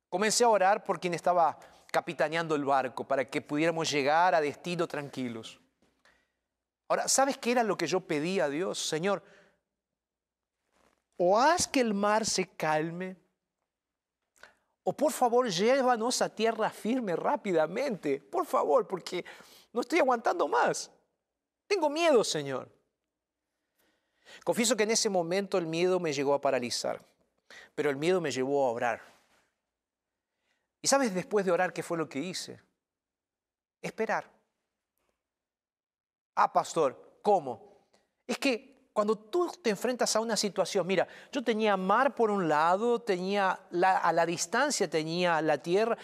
Comencé 0.09 0.45
a 0.45 0.49
orar 0.49 0.85
por 0.85 1.01
quien 1.01 1.15
estaba 1.15 1.59
capitaneando 1.91 2.55
el 2.55 2.65
barco 2.65 3.07
para 3.07 3.29
que 3.29 3.41
pudiéramos 3.41 3.91
llegar 3.91 4.35
a 4.35 4.41
destino 4.41 4.87
tranquilos. 4.87 5.62
Ahora, 6.93 7.09
¿sabes 7.09 7.39
qué 7.39 7.53
era 7.53 7.63
lo 7.63 7.75
que 7.75 7.87
yo 7.87 8.01
pedía 8.01 8.45
a 8.45 8.49
Dios? 8.51 8.79
Señor, 8.79 9.23
o 11.17 11.39
haz 11.39 11.67
que 11.67 11.81
el 11.81 11.95
mar 11.95 12.27
se 12.27 12.47
calme, 12.51 13.17
o 14.83 14.93
por 14.95 15.11
favor 15.11 15.49
llévanos 15.49 16.21
a 16.21 16.29
tierra 16.29 16.69
firme 16.69 17.17
rápidamente, 17.17 18.21
por 18.21 18.45
favor, 18.45 18.87
porque 18.87 19.25
no 19.73 19.81
estoy 19.81 20.01
aguantando 20.01 20.47
más. 20.47 20.91
Tengo 21.67 21.89
miedo, 21.89 22.23
Señor. 22.23 22.69
Confieso 24.45 24.77
que 24.77 24.83
en 24.83 24.91
ese 24.91 25.09
momento 25.09 25.57
el 25.57 25.67
miedo 25.67 25.99
me 25.99 26.13
llegó 26.13 26.35
a 26.35 26.43
paralizar, 26.43 27.03
pero 27.75 27.89
el 27.89 27.97
miedo 27.97 28.21
me 28.21 28.31
llevó 28.31 28.67
a 28.67 28.71
orar. 28.71 29.01
¿Y 30.83 30.89
sabes 30.89 31.15
después 31.15 31.47
de 31.47 31.53
orar 31.53 31.73
qué 31.73 31.83
fue 31.83 31.97
lo 31.97 32.07
que 32.07 32.19
hice? 32.19 32.61
Esperar. 33.81 34.42
Ah, 36.35 36.53
pastor, 36.53 37.19
¿cómo? 37.23 37.87
Es 38.27 38.39
que 38.39 38.89
cuando 38.93 39.17
tú 39.17 39.51
te 39.63 39.71
enfrentas 39.71 40.15
a 40.17 40.21
una 40.21 40.37
situación, 40.37 40.87
mira, 40.87 41.07
yo 41.31 41.43
tenía 41.43 41.77
mar 41.77 42.15
por 42.15 42.31
un 42.31 42.49
lado, 42.49 43.01
tenía 43.01 43.51
a 43.51 44.13
la 44.13 44.27
distancia 44.27 44.89
tenía 44.89 45.41
la 45.41 45.59
tierra 45.59 45.97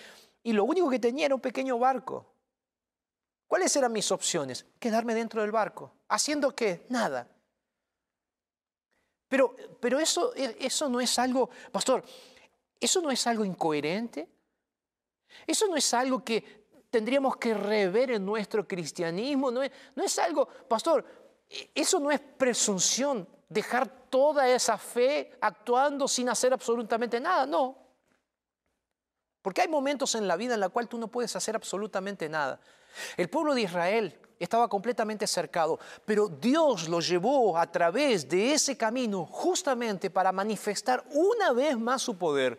y 0.42 0.52
lo 0.52 0.64
único 0.64 0.88
que 0.88 0.98
tenía 0.98 1.26
era 1.26 1.34
un 1.34 1.40
pequeño 1.40 1.78
barco. 1.78 2.26
¿Cuáles 3.46 3.74
eran 3.76 3.92
mis 3.92 4.10
opciones? 4.12 4.66
Quedarme 4.78 5.14
dentro 5.14 5.42
del 5.42 5.50
barco. 5.50 5.92
¿Haciendo 6.08 6.54
qué? 6.54 6.84
Nada. 6.88 7.28
Pero, 9.28 9.54
pero 9.80 9.98
eso, 9.98 10.32
eso 10.34 10.88
no 10.88 11.00
es 11.00 11.18
algo, 11.18 11.50
pastor, 11.70 12.02
eso 12.80 13.00
no 13.02 13.10
es 13.10 13.26
algo 13.26 13.44
incoherente. 13.44 14.28
Eso 15.46 15.66
no 15.68 15.76
es 15.76 15.92
algo 15.94 16.24
que 16.24 16.67
tendríamos 16.90 17.36
que 17.36 17.54
rever 17.54 18.12
en 18.12 18.24
nuestro 18.24 18.66
cristianismo. 18.66 19.50
No 19.50 19.62
es, 19.62 20.18
algo, 20.18 20.46
pastor, 20.46 21.04
eso 21.74 22.00
no 22.00 22.10
es 22.10 22.20
presunción, 22.20 23.28
dejar 23.48 23.88
toda 24.08 24.48
esa 24.48 24.78
fe 24.78 25.32
actuando 25.40 26.08
sin 26.08 26.28
hacer 26.28 26.52
absolutamente 26.52 27.20
nada. 27.20 27.46
No. 27.46 27.76
Porque 29.42 29.62
hay 29.62 29.68
momentos 29.68 30.14
en 30.14 30.26
la 30.26 30.36
vida 30.36 30.54
en 30.54 30.60
la 30.60 30.68
cual 30.68 30.88
tú 30.88 30.98
no 30.98 31.08
puedes 31.08 31.34
hacer 31.36 31.54
absolutamente 31.54 32.28
nada. 32.28 32.60
El 33.16 33.28
pueblo 33.30 33.54
de 33.54 33.62
Israel 33.62 34.18
estaba 34.38 34.68
completamente 34.68 35.26
cercado, 35.26 35.78
pero 36.04 36.28
Dios 36.28 36.88
lo 36.88 37.00
llevó 37.00 37.58
a 37.58 37.70
través 37.70 38.28
de 38.28 38.52
ese 38.52 38.76
camino 38.76 39.26
justamente 39.26 40.10
para 40.10 40.32
manifestar 40.32 41.04
una 41.12 41.52
vez 41.52 41.78
más 41.78 42.02
su 42.02 42.16
poder. 42.16 42.58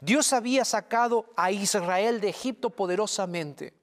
Dios 0.00 0.32
había 0.32 0.64
sacado 0.64 1.26
a 1.36 1.50
Israel 1.50 2.20
de 2.20 2.28
Egipto 2.28 2.70
poderosamente. 2.70 3.74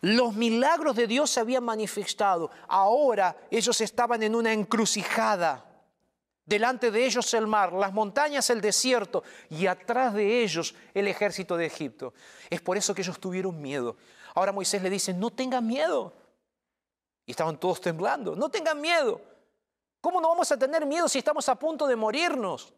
Los 0.00 0.34
milagros 0.34 0.96
de 0.96 1.06
Dios 1.06 1.30
se 1.30 1.40
habían 1.40 1.64
manifestado. 1.64 2.50
Ahora 2.68 3.36
ellos 3.50 3.80
estaban 3.80 4.22
en 4.22 4.34
una 4.34 4.52
encrucijada. 4.52 5.64
Delante 6.44 6.92
de 6.92 7.04
ellos 7.04 7.34
el 7.34 7.46
mar, 7.48 7.72
las 7.72 7.92
montañas 7.92 8.48
el 8.50 8.60
desierto 8.60 9.24
y 9.50 9.66
atrás 9.66 10.14
de 10.14 10.44
ellos 10.44 10.76
el 10.94 11.08
ejército 11.08 11.56
de 11.56 11.66
Egipto. 11.66 12.14
Es 12.48 12.60
por 12.60 12.76
eso 12.76 12.94
que 12.94 13.02
ellos 13.02 13.18
tuvieron 13.18 13.60
miedo. 13.60 13.96
Ahora 14.34 14.52
Moisés 14.52 14.80
le 14.80 14.90
dice, 14.90 15.12
no 15.12 15.30
tengan 15.30 15.66
miedo. 15.66 16.12
Y 17.24 17.32
estaban 17.32 17.58
todos 17.58 17.80
temblando, 17.80 18.36
no 18.36 18.48
tengan 18.48 18.80
miedo. 18.80 19.20
¿Cómo 20.00 20.20
no 20.20 20.28
vamos 20.28 20.52
a 20.52 20.56
tener 20.56 20.86
miedo 20.86 21.08
si 21.08 21.18
estamos 21.18 21.48
a 21.48 21.56
punto 21.56 21.88
de 21.88 21.96
morirnos? 21.96 22.72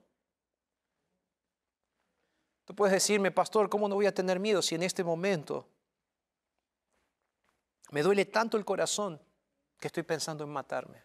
Tú 2.69 2.75
puedes 2.75 2.93
decirme, 2.93 3.31
pastor, 3.31 3.71
¿cómo 3.71 3.89
no 3.89 3.95
voy 3.95 4.05
a 4.05 4.13
tener 4.13 4.39
miedo 4.39 4.61
si 4.61 4.75
en 4.75 4.83
este 4.83 5.03
momento 5.03 5.67
me 7.93 8.03
duele 8.03 8.27
tanto 8.27 8.59
el 8.59 8.65
corazón 8.67 9.19
que 9.81 9.87
estoy 9.87 10.03
pensando 10.03 10.45
en 10.45 10.51
matarme? 10.51 11.03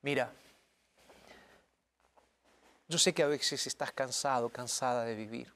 Mira, 0.00 0.32
yo 2.88 2.96
sé 2.96 3.12
que 3.12 3.22
a 3.22 3.26
veces 3.26 3.66
estás 3.66 3.92
cansado, 3.92 4.48
cansada 4.48 5.04
de 5.04 5.14
vivir. 5.14 5.52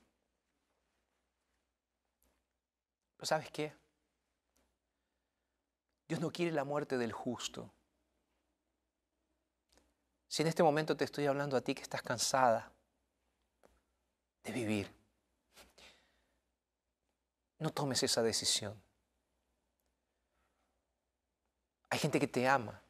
Pero 3.17 3.27
¿sabes 3.27 3.51
qué? 3.51 3.73
Dios 6.07 6.21
no 6.21 6.31
quiere 6.31 6.53
la 6.53 6.65
muerte 6.65 6.99
del 6.99 7.13
justo. 7.13 7.73
Si 10.29 10.43
en 10.43 10.49
este 10.49 10.63
momento 10.63 10.95
te 10.99 11.07
estoy 11.07 11.25
hablando 11.25 11.57
a 11.57 11.63
ti 11.63 11.75
que 11.75 11.81
estás 11.81 12.03
cansada 12.03 12.71
de 14.43 14.53
vivir, 14.53 14.91
no 17.59 17.71
tomes 17.71 18.03
esa 18.03 18.23
decisión. 18.23 18.81
Hay 21.91 21.99
gente 21.99 22.21
que 22.21 22.29
te 22.29 22.49
ama. 22.49 22.81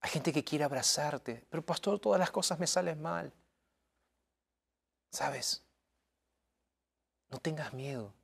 Hay 0.00 0.10
gente 0.10 0.32
que 0.32 0.44
quiere 0.44 0.64
abrazarte. 0.64 1.44
Pero 1.50 1.64
pastor, 1.64 1.98
todas 1.98 2.18
las 2.18 2.30
cosas 2.30 2.58
me 2.58 2.66
salen 2.66 3.02
mal. 3.02 3.32
¿Sabes? 5.10 5.62
No 7.28 7.38
tengas 7.38 7.72
miedo. 7.72 8.14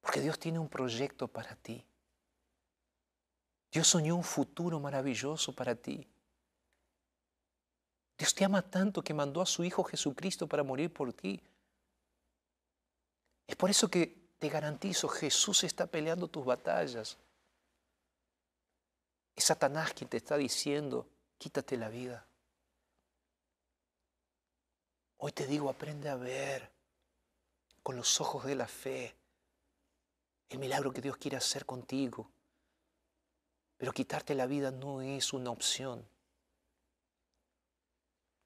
Porque 0.00 0.20
Dios 0.20 0.38
tiene 0.38 0.58
un 0.58 0.68
proyecto 0.68 1.28
para 1.28 1.54
ti. 1.56 1.84
Dios 3.70 3.88
soñó 3.88 4.16
un 4.16 4.24
futuro 4.24 4.78
maravilloso 4.80 5.54
para 5.54 5.74
ti. 5.74 6.08
Dios 8.16 8.34
te 8.34 8.44
ama 8.44 8.62
tanto 8.62 9.02
que 9.02 9.12
mandó 9.12 9.40
a 9.42 9.46
su 9.46 9.64
Hijo 9.64 9.82
Jesucristo 9.84 10.46
para 10.46 10.62
morir 10.62 10.92
por 10.92 11.12
ti. 11.12 11.40
Es 13.46 13.56
por 13.56 13.70
eso 13.70 13.88
que 13.88 14.24
te 14.38 14.48
garantizo, 14.48 15.08
Jesús 15.08 15.64
está 15.64 15.86
peleando 15.86 16.28
tus 16.28 16.44
batallas. 16.44 17.18
Es 19.34 19.44
Satanás 19.44 19.92
quien 19.92 20.08
te 20.08 20.16
está 20.16 20.36
diciendo, 20.36 21.08
quítate 21.38 21.76
la 21.76 21.88
vida. 21.88 22.26
Hoy 25.18 25.32
te 25.32 25.46
digo, 25.46 25.68
aprende 25.68 26.08
a 26.08 26.16
ver 26.16 26.70
con 27.82 27.96
los 27.96 28.20
ojos 28.20 28.44
de 28.44 28.54
la 28.54 28.68
fe 28.68 29.14
el 30.48 30.58
milagro 30.58 30.92
que 30.92 31.00
Dios 31.00 31.16
quiere 31.16 31.36
hacer 31.36 31.66
contigo. 31.66 32.30
Pero 33.76 33.92
quitarte 33.92 34.34
la 34.34 34.46
vida 34.46 34.70
no 34.70 35.02
es 35.02 35.32
una 35.32 35.50
opción. 35.50 36.06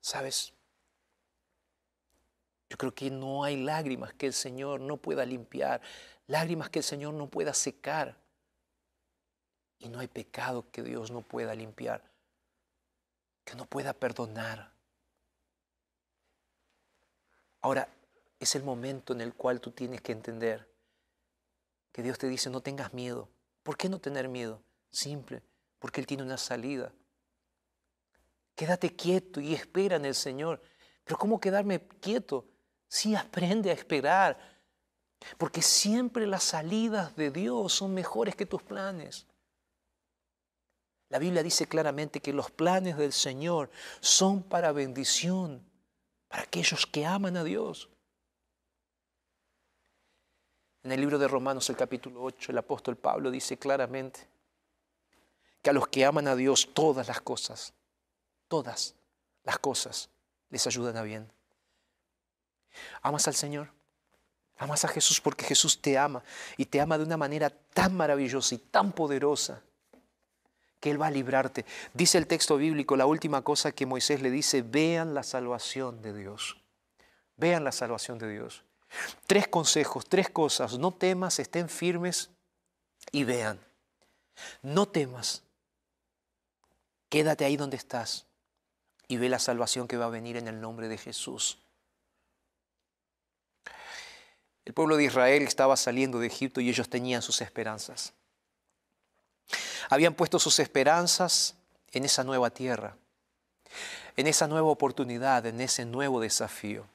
¿Sabes? 0.01 0.53
Yo 2.69 2.77
creo 2.77 2.95
que 2.95 3.11
no 3.11 3.45
hay 3.45 3.57
lágrimas 3.57 4.13
que 4.15 4.27
el 4.27 4.33
Señor 4.33 4.81
no 4.81 4.97
pueda 4.99 5.25
limpiar, 5.25 5.81
lágrimas 6.27 6.69
que 6.69 6.81
el 6.81 6.85
Señor 6.85 7.15
no 7.15 7.29
pueda 7.29 7.55
secar. 7.55 8.17
Y 9.79 9.89
no 9.89 10.01
hay 10.01 10.09
pecado 10.09 10.71
que 10.71 10.83
Dios 10.83 11.11
no 11.11 11.23
pueda 11.23 11.55
limpiar, 11.55 12.03
que 13.45 13.55
no 13.55 13.65
pueda 13.65 13.93
perdonar. 13.93 14.73
Ahora, 17.61 17.89
es 18.41 18.55
el 18.55 18.63
momento 18.63 19.13
en 19.13 19.21
el 19.21 19.35
cual 19.35 19.61
tú 19.61 19.71
tienes 19.71 20.01
que 20.01 20.13
entender 20.13 20.69
que 21.93 22.03
Dios 22.03 22.19
te 22.19 22.29
dice 22.29 22.51
no 22.51 22.61
tengas 22.61 22.93
miedo. 22.93 23.29
¿Por 23.63 23.77
qué 23.77 23.89
no 23.89 23.99
tener 23.99 24.29
miedo? 24.29 24.63
Simple, 24.91 25.43
porque 25.79 26.01
Él 26.01 26.07
tiene 26.07 26.23
una 26.23 26.39
salida. 26.39 26.93
Quédate 28.59 28.97
quieto 28.97 29.41
y 29.41 29.55
espera 29.55 29.95
en 29.95 30.05
el 30.05 30.17
Señor. 30.17 30.61
Pero 31.05 31.17
¿cómo 31.17 31.39
quedarme 31.39 31.87
quieto? 32.01 32.45
Sí, 32.89 33.15
aprende 33.15 33.71
a 33.71 33.73
esperar, 33.73 34.37
porque 35.37 35.63
siempre 35.63 36.27
las 36.27 36.43
salidas 36.43 37.15
de 37.15 37.31
Dios 37.31 37.73
son 37.73 37.95
mejores 37.95 38.35
que 38.35 38.47
tus 38.47 38.61
planes. 38.65 39.29
La 41.09 41.21
Biblia 41.21 41.45
dice 41.45 41.69
claramente 41.69 42.19
que 42.19 42.33
los 42.33 42.51
planes 42.51 42.97
del 42.97 43.13
Señor 43.13 43.71
son 44.01 44.43
para 44.43 44.73
bendición, 44.73 45.65
para 46.27 46.43
aquellos 46.43 46.85
que 46.85 47.07
aman 47.07 47.37
a 47.37 47.45
Dios. 47.45 47.89
En 50.83 50.91
el 50.91 51.01
libro 51.01 51.21
de 51.21 51.29
Romanos, 51.29 51.71
el 51.71 51.77
capítulo 51.77 52.25
8, 52.25 52.51
el 52.51 52.59
apóstol 52.59 52.97
Pablo 52.97 53.31
dice 53.31 53.57
claramente 53.57 54.29
que 55.63 55.71
a 55.71 55.73
los 55.73 55.87
que 55.87 56.05
aman 56.05 56.27
a 56.27 56.35
Dios 56.35 56.71
todas 56.75 57.07
las 57.07 57.21
cosas, 57.21 57.73
todas 58.49 58.95
las 59.45 59.59
cosas 59.59 60.11
les 60.51 60.67
ayudan 60.67 60.97
a 60.97 61.03
bien. 61.03 61.31
¿Amas 63.03 63.29
al 63.29 63.35
Señor? 63.35 63.71
Amas 64.57 64.85
a 64.85 64.89
Jesús 64.89 65.21
porque 65.21 65.45
Jesús 65.45 65.81
te 65.81 65.97
ama 65.97 66.23
y 66.57 66.67
te 66.67 66.81
ama 66.81 66.99
de 66.99 67.05
una 67.05 67.17
manera 67.17 67.51
tan 67.51 67.97
maravillosa 67.97 68.55
y 68.55 68.59
tan 68.59 68.93
poderosa 68.93 69.63
que 70.81 70.91
Él 70.91 71.01
va 71.01 71.07
a 71.07 71.11
librarte. 71.11 71.65
Dice 71.95 72.19
el 72.19 72.27
texto 72.27 72.57
bíblico, 72.57 72.97
la 72.97 73.07
última 73.07 73.43
cosa 73.43 73.73
que 73.73 73.87
Moisés 73.87 74.21
le 74.21 74.31
dice, 74.31 74.63
vean 74.63 75.15
la 75.15 75.23
salvación 75.23 76.03
de 76.03 76.13
Dios. 76.13 76.57
Vean 77.37 77.65
la 77.65 77.73
salvación 77.73 78.19
de 78.19 78.31
Dios. 78.31 78.65
Tres 79.27 79.49
consejos, 79.49 80.07
tres 80.09 80.29
cosas. 80.31 80.79
No 80.79 80.93
temas, 80.93 81.39
estén 81.39 81.69
firmes 81.69 82.31
y 83.13 83.25
vean. 83.25 83.61
No 84.63 84.87
temas. 84.87 85.43
Quédate 87.09 87.45
ahí 87.45 87.57
donde 87.57 87.77
estás 87.77 88.28
y 89.09 89.17
ve 89.17 89.31
la 89.31 89.39
salvación 89.39 89.89
que 89.89 89.97
va 89.97 90.05
a 90.05 90.11
venir 90.11 90.37
en 90.37 90.47
el 90.47 90.61
nombre 90.61 90.87
de 90.87 90.99
Jesús. 90.99 91.59
El 94.67 94.75
pueblo 94.75 94.99
de 94.99 95.05
Israel 95.05 95.45
estaba 95.45 95.79
saliendo 95.79 96.19
de 96.19 96.27
Egipto 96.27 96.61
y 96.61 96.69
ellos 96.69 96.91
tenían 96.91 97.23
sus 97.23 97.41
esperanzas. 97.41 98.13
Habían 99.89 100.13
puesto 100.13 100.39
sus 100.39 100.59
esperanzas 100.59 101.55
en 101.93 102.05
esa 102.05 102.23
nueva 102.23 102.51
tierra, 102.51 102.95
en 104.15 104.27
esa 104.27 104.47
nueva 104.47 104.69
oportunidad, 104.69 105.47
en 105.47 105.63
ese 105.63 105.87
nuevo 105.87 106.21
desafío. 106.21 106.87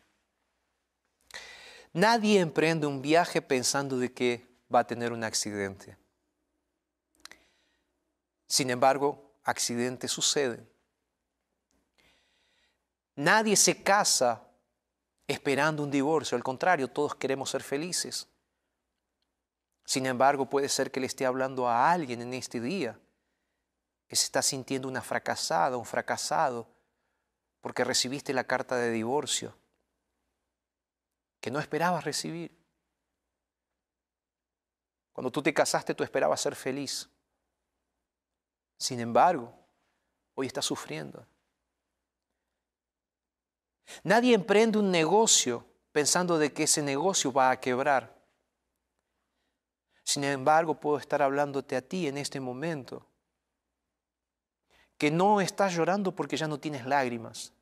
Nadie 1.93 2.39
emprende 2.39 2.85
un 2.85 3.01
viaje 3.01 3.41
pensando 3.41 3.97
de 3.97 4.13
que 4.13 4.47
va 4.73 4.79
a 4.79 4.87
tener 4.87 5.11
un 5.11 5.23
accidente. 5.23 5.97
Sin 8.47 8.69
embargo, 8.69 9.31
accidentes 9.43 10.11
suceden. 10.11 10.72
Nadie 13.15 13.55
se 13.55 13.83
casa 13.83 14.43
esperando 15.27 15.83
un 15.83 15.91
divorcio, 15.91 16.35
al 16.35 16.43
contrario, 16.43 16.89
todos 16.89 17.15
queremos 17.15 17.49
ser 17.49 17.63
felices. 17.63 18.27
Sin 19.85 20.05
embargo, 20.05 20.49
puede 20.49 20.69
ser 20.69 20.91
que 20.91 20.99
le 20.99 21.07
esté 21.07 21.25
hablando 21.25 21.67
a 21.67 21.91
alguien 21.91 22.21
en 22.21 22.33
este 22.33 22.59
día 22.59 22.99
que 24.07 24.15
se 24.15 24.25
está 24.25 24.41
sintiendo 24.41 24.87
una 24.87 25.01
fracasada, 25.01 25.77
un 25.77 25.85
fracasado, 25.85 26.67
porque 27.61 27.83
recibiste 27.83 28.33
la 28.33 28.43
carta 28.43 28.75
de 28.75 28.91
divorcio 28.91 29.55
que 31.39 31.51
no 31.51 31.59
esperabas 31.59 32.03
recibir. 32.03 32.57
Cuando 35.11 35.31
tú 35.31 35.43
te 35.43 35.53
casaste, 35.53 35.93
tú 35.93 36.03
esperabas 36.03 36.41
ser 36.41 36.55
feliz. 36.55 37.09
Sin 38.77 38.99
embargo, 38.99 39.53
hoy 40.35 40.47
estás 40.47 40.65
sufriendo. 40.65 41.25
Nadie 44.03 44.33
emprende 44.33 44.77
un 44.77 44.91
negocio 44.91 45.65
pensando 45.91 46.37
de 46.37 46.51
que 46.51 46.63
ese 46.63 46.81
negocio 46.81 47.31
va 47.31 47.51
a 47.51 47.59
quebrar. 47.59 48.13
Sin 50.03 50.23
embargo, 50.23 50.79
puedo 50.79 50.97
estar 50.97 51.21
hablándote 51.21 51.75
a 51.75 51.81
ti 51.81 52.07
en 52.07 52.17
este 52.17 52.39
momento, 52.39 53.05
que 54.97 55.11
no 55.11 55.39
estás 55.39 55.73
llorando 55.73 56.13
porque 56.13 56.37
ya 56.37 56.47
no 56.47 56.59
tienes 56.59 56.85
lágrimas, 56.85 57.53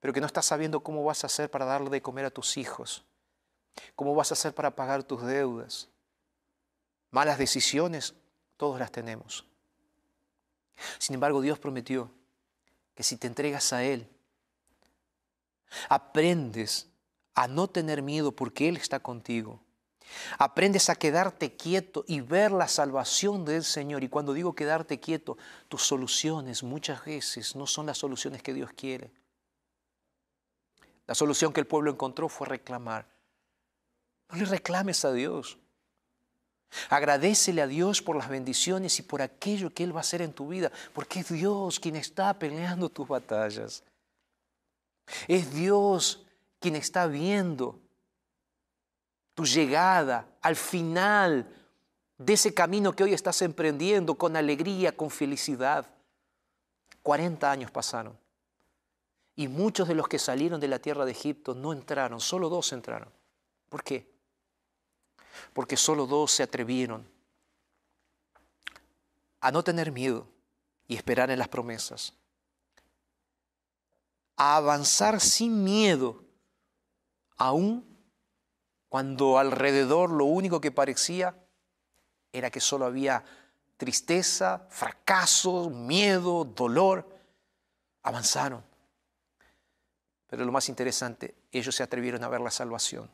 pero 0.00 0.12
que 0.12 0.20
no 0.20 0.26
estás 0.26 0.46
sabiendo 0.46 0.80
cómo 0.80 1.04
vas 1.04 1.24
a 1.24 1.28
hacer 1.28 1.50
para 1.50 1.64
darle 1.64 1.90
de 1.90 2.02
comer 2.02 2.24
a 2.24 2.30
tus 2.30 2.56
hijos, 2.56 3.04
cómo 3.94 4.14
vas 4.14 4.32
a 4.32 4.34
hacer 4.34 4.54
para 4.54 4.74
pagar 4.74 5.02
tus 5.04 5.22
deudas. 5.22 5.88
Malas 7.10 7.38
decisiones, 7.38 8.14
todos 8.56 8.78
las 8.78 8.90
tenemos. 8.90 9.46
Sin 10.98 11.14
embargo, 11.14 11.40
Dios 11.40 11.58
prometió 11.58 12.10
que 12.94 13.02
si 13.02 13.16
te 13.16 13.26
entregas 13.26 13.72
a 13.72 13.84
Él, 13.84 14.08
aprendes 15.88 16.88
a 17.34 17.48
no 17.48 17.68
tener 17.68 18.02
miedo 18.02 18.32
porque 18.32 18.68
Él 18.68 18.76
está 18.76 19.00
contigo. 19.00 19.60
Aprendes 20.38 20.90
a 20.90 20.96
quedarte 20.96 21.56
quieto 21.56 22.04
y 22.06 22.20
ver 22.20 22.52
la 22.52 22.68
salvación 22.68 23.44
del 23.44 23.64
Señor. 23.64 24.04
Y 24.04 24.08
cuando 24.08 24.32
digo 24.32 24.54
quedarte 24.54 25.00
quieto, 25.00 25.36
tus 25.68 25.82
soluciones 25.82 26.62
muchas 26.62 27.04
veces 27.04 27.56
no 27.56 27.66
son 27.66 27.86
las 27.86 27.98
soluciones 27.98 28.42
que 28.42 28.54
Dios 28.54 28.70
quiere. 28.76 29.10
La 31.06 31.14
solución 31.14 31.52
que 31.52 31.60
el 31.60 31.66
pueblo 31.66 31.90
encontró 31.90 32.28
fue 32.28 32.46
reclamar. 32.46 33.06
No 34.30 34.38
le 34.38 34.44
reclames 34.46 35.04
a 35.04 35.12
Dios. 35.12 35.58
Agradecele 36.88 37.62
a 37.62 37.66
Dios 37.66 38.02
por 38.02 38.16
las 38.16 38.28
bendiciones 38.28 38.98
y 38.98 39.02
por 39.02 39.22
aquello 39.22 39.72
que 39.72 39.84
Él 39.84 39.94
va 39.94 40.00
a 40.00 40.00
hacer 40.00 40.22
en 40.22 40.32
tu 40.32 40.48
vida, 40.48 40.72
porque 40.92 41.20
es 41.20 41.28
Dios 41.28 41.78
quien 41.78 41.96
está 41.96 42.36
peleando 42.38 42.88
tus 42.88 43.06
batallas. 43.06 43.84
Es 45.28 45.52
Dios 45.52 46.24
quien 46.60 46.76
está 46.76 47.06
viendo 47.06 47.78
tu 49.34 49.44
llegada 49.44 50.26
al 50.40 50.56
final 50.56 51.52
de 52.18 52.32
ese 52.32 52.54
camino 52.54 52.94
que 52.94 53.04
hoy 53.04 53.12
estás 53.12 53.42
emprendiendo 53.42 54.14
con 54.14 54.36
alegría, 54.36 54.96
con 54.96 55.10
felicidad. 55.10 55.86
40 57.02 57.50
años 57.50 57.70
pasaron 57.70 58.18
y 59.36 59.48
muchos 59.48 59.88
de 59.88 59.94
los 59.94 60.08
que 60.08 60.18
salieron 60.18 60.60
de 60.60 60.68
la 60.68 60.78
tierra 60.78 61.04
de 61.04 61.12
Egipto 61.12 61.54
no 61.54 61.72
entraron, 61.72 62.20
solo 62.20 62.48
dos 62.48 62.72
entraron. 62.72 63.10
¿Por 63.68 63.82
qué? 63.82 64.10
Porque 65.52 65.76
solo 65.76 66.06
dos 66.06 66.30
se 66.30 66.44
atrevieron 66.44 67.06
a 69.40 69.50
no 69.50 69.62
tener 69.62 69.92
miedo 69.92 70.26
y 70.86 70.96
esperar 70.96 71.30
en 71.30 71.38
las 71.38 71.48
promesas 71.48 72.14
a 74.36 74.56
avanzar 74.56 75.20
sin 75.20 75.64
miedo, 75.64 76.24
aún 77.36 77.94
cuando 78.88 79.38
alrededor 79.38 80.10
lo 80.10 80.24
único 80.24 80.60
que 80.60 80.70
parecía 80.70 81.36
era 82.32 82.50
que 82.50 82.60
solo 82.60 82.86
había 82.86 83.24
tristeza, 83.76 84.66
fracaso, 84.70 85.70
miedo, 85.70 86.44
dolor, 86.44 87.08
avanzaron. 88.02 88.64
Pero 90.28 90.44
lo 90.44 90.52
más 90.52 90.68
interesante, 90.68 91.34
ellos 91.52 91.74
se 91.74 91.82
atrevieron 91.82 92.22
a 92.24 92.28
ver 92.28 92.40
la 92.40 92.50
salvación. 92.50 93.10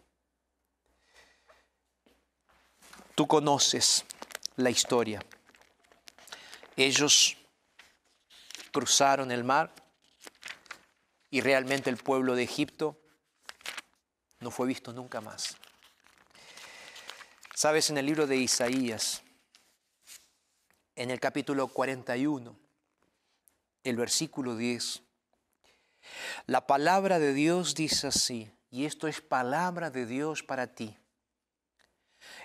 Tú 3.14 3.26
conoces 3.26 4.04
la 4.56 4.70
historia. 4.70 5.20
Ellos 6.76 7.36
cruzaron 8.72 9.30
el 9.30 9.44
mar 9.44 9.72
y 11.30 11.40
realmente 11.40 11.90
el 11.90 11.96
pueblo 11.96 12.34
de 12.34 12.42
Egipto 12.42 13.00
no 14.40 14.50
fue 14.50 14.66
visto 14.66 14.92
nunca 14.92 15.20
más. 15.20 15.56
Sabes, 17.54 17.90
en 17.90 17.98
el 17.98 18.06
libro 18.06 18.26
de 18.26 18.36
Isaías, 18.36 19.22
en 20.96 21.10
el 21.10 21.20
capítulo 21.20 21.68
41, 21.68 22.58
el 23.84 23.96
versículo 23.96 24.56
10, 24.56 25.02
la 26.46 26.66
palabra 26.66 27.18
de 27.18 27.34
Dios 27.34 27.74
dice 27.74 28.08
así, 28.08 28.50
y 28.70 28.86
esto 28.86 29.08
es 29.08 29.20
palabra 29.20 29.90
de 29.90 30.06
Dios 30.06 30.42
para 30.42 30.74
ti. 30.74 30.96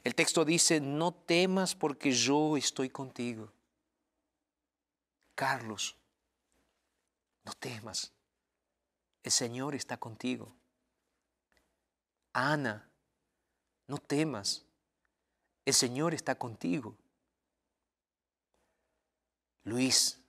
El 0.03 0.15
texto 0.15 0.45
dice, 0.45 0.79
no 0.79 1.13
temas 1.13 1.75
porque 1.75 2.11
yo 2.11 2.57
estoy 2.57 2.89
contigo. 2.89 3.51
Carlos, 5.33 5.95
no 7.43 7.53
temas. 7.53 8.14
El 9.25 9.31
Señor 9.31 9.73
está 9.73 9.97
contigo. 9.97 10.55
Ana, 12.31 12.87
no 13.87 13.97
temas. 13.97 14.63
El 15.65 15.73
Señor 15.73 16.13
está 16.13 16.35
contigo. 16.35 16.95
Luis, 19.63 20.19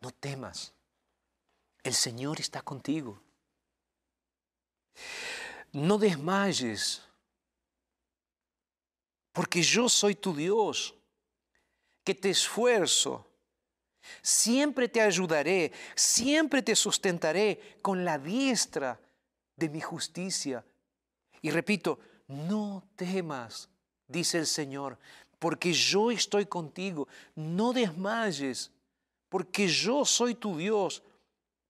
no 0.00 0.10
temas. 0.10 0.72
El 1.84 1.94
Señor 1.94 2.40
está 2.40 2.62
contigo. 2.62 3.22
No 5.70 5.98
desmayes, 5.98 7.00
porque 9.30 9.62
yo 9.62 9.88
soy 9.88 10.16
tu 10.16 10.34
Dios, 10.34 10.96
que 12.02 12.16
te 12.16 12.30
esfuerzo 12.30 13.24
Siempre 14.22 14.88
te 14.88 15.00
ayudaré, 15.00 15.72
siempre 15.94 16.62
te 16.62 16.74
sustentaré 16.74 17.78
con 17.82 18.04
la 18.04 18.18
diestra 18.18 19.00
de 19.56 19.68
mi 19.68 19.80
justicia. 19.80 20.64
Y 21.42 21.50
repito, 21.50 21.98
no 22.28 22.84
temas, 22.96 23.68
dice 24.06 24.38
el 24.38 24.46
Señor, 24.46 24.98
porque 25.38 25.72
yo 25.72 26.10
estoy 26.10 26.46
contigo. 26.46 27.08
No 27.34 27.72
desmayes, 27.72 28.70
porque 29.28 29.68
yo 29.68 30.04
soy 30.04 30.34
tu 30.34 30.56
Dios. 30.56 31.02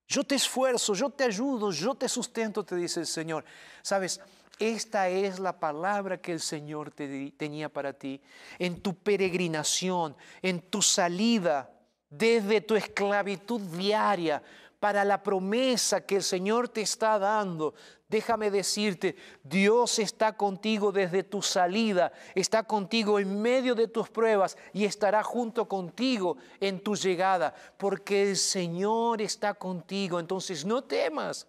Yo 0.06 0.24
te 0.24 0.36
esfuerzo, 0.36 0.94
yo 0.94 1.10
te 1.10 1.24
ayudo, 1.24 1.70
yo 1.70 1.94
te 1.94 2.08
sustento, 2.08 2.64
te 2.64 2.76
dice 2.76 3.00
el 3.00 3.06
Señor. 3.06 3.44
Sabes, 3.82 4.20
esta 4.58 5.08
es 5.08 5.38
la 5.38 5.60
palabra 5.60 6.20
que 6.20 6.32
el 6.32 6.40
Señor 6.40 6.90
te 6.90 7.30
tenía 7.36 7.68
para 7.68 7.92
ti. 7.92 8.20
En 8.58 8.80
tu 8.80 8.94
peregrinación, 8.94 10.16
en 10.42 10.60
tu 10.62 10.82
salida 10.82 11.70
desde 12.10 12.60
tu 12.60 12.76
esclavitud 12.76 13.60
diaria 13.60 14.42
para 14.80 15.04
la 15.04 15.22
promesa 15.22 16.00
que 16.00 16.16
el 16.16 16.22
Señor 16.22 16.68
te 16.68 16.82
está 16.82 17.18
dando. 17.18 17.74
Déjame 18.08 18.50
decirte, 18.50 19.16
Dios 19.42 19.98
está 19.98 20.36
contigo 20.36 20.92
desde 20.92 21.24
tu 21.24 21.42
salida, 21.42 22.12
está 22.34 22.62
contigo 22.62 23.18
en 23.18 23.42
medio 23.42 23.74
de 23.74 23.88
tus 23.88 24.08
pruebas 24.08 24.56
y 24.72 24.84
estará 24.84 25.22
junto 25.22 25.68
contigo 25.68 26.38
en 26.60 26.80
tu 26.80 26.96
llegada, 26.96 27.54
porque 27.76 28.30
el 28.30 28.36
Señor 28.36 29.20
está 29.20 29.54
contigo. 29.54 30.20
Entonces 30.20 30.64
no 30.64 30.84
temas. 30.84 31.46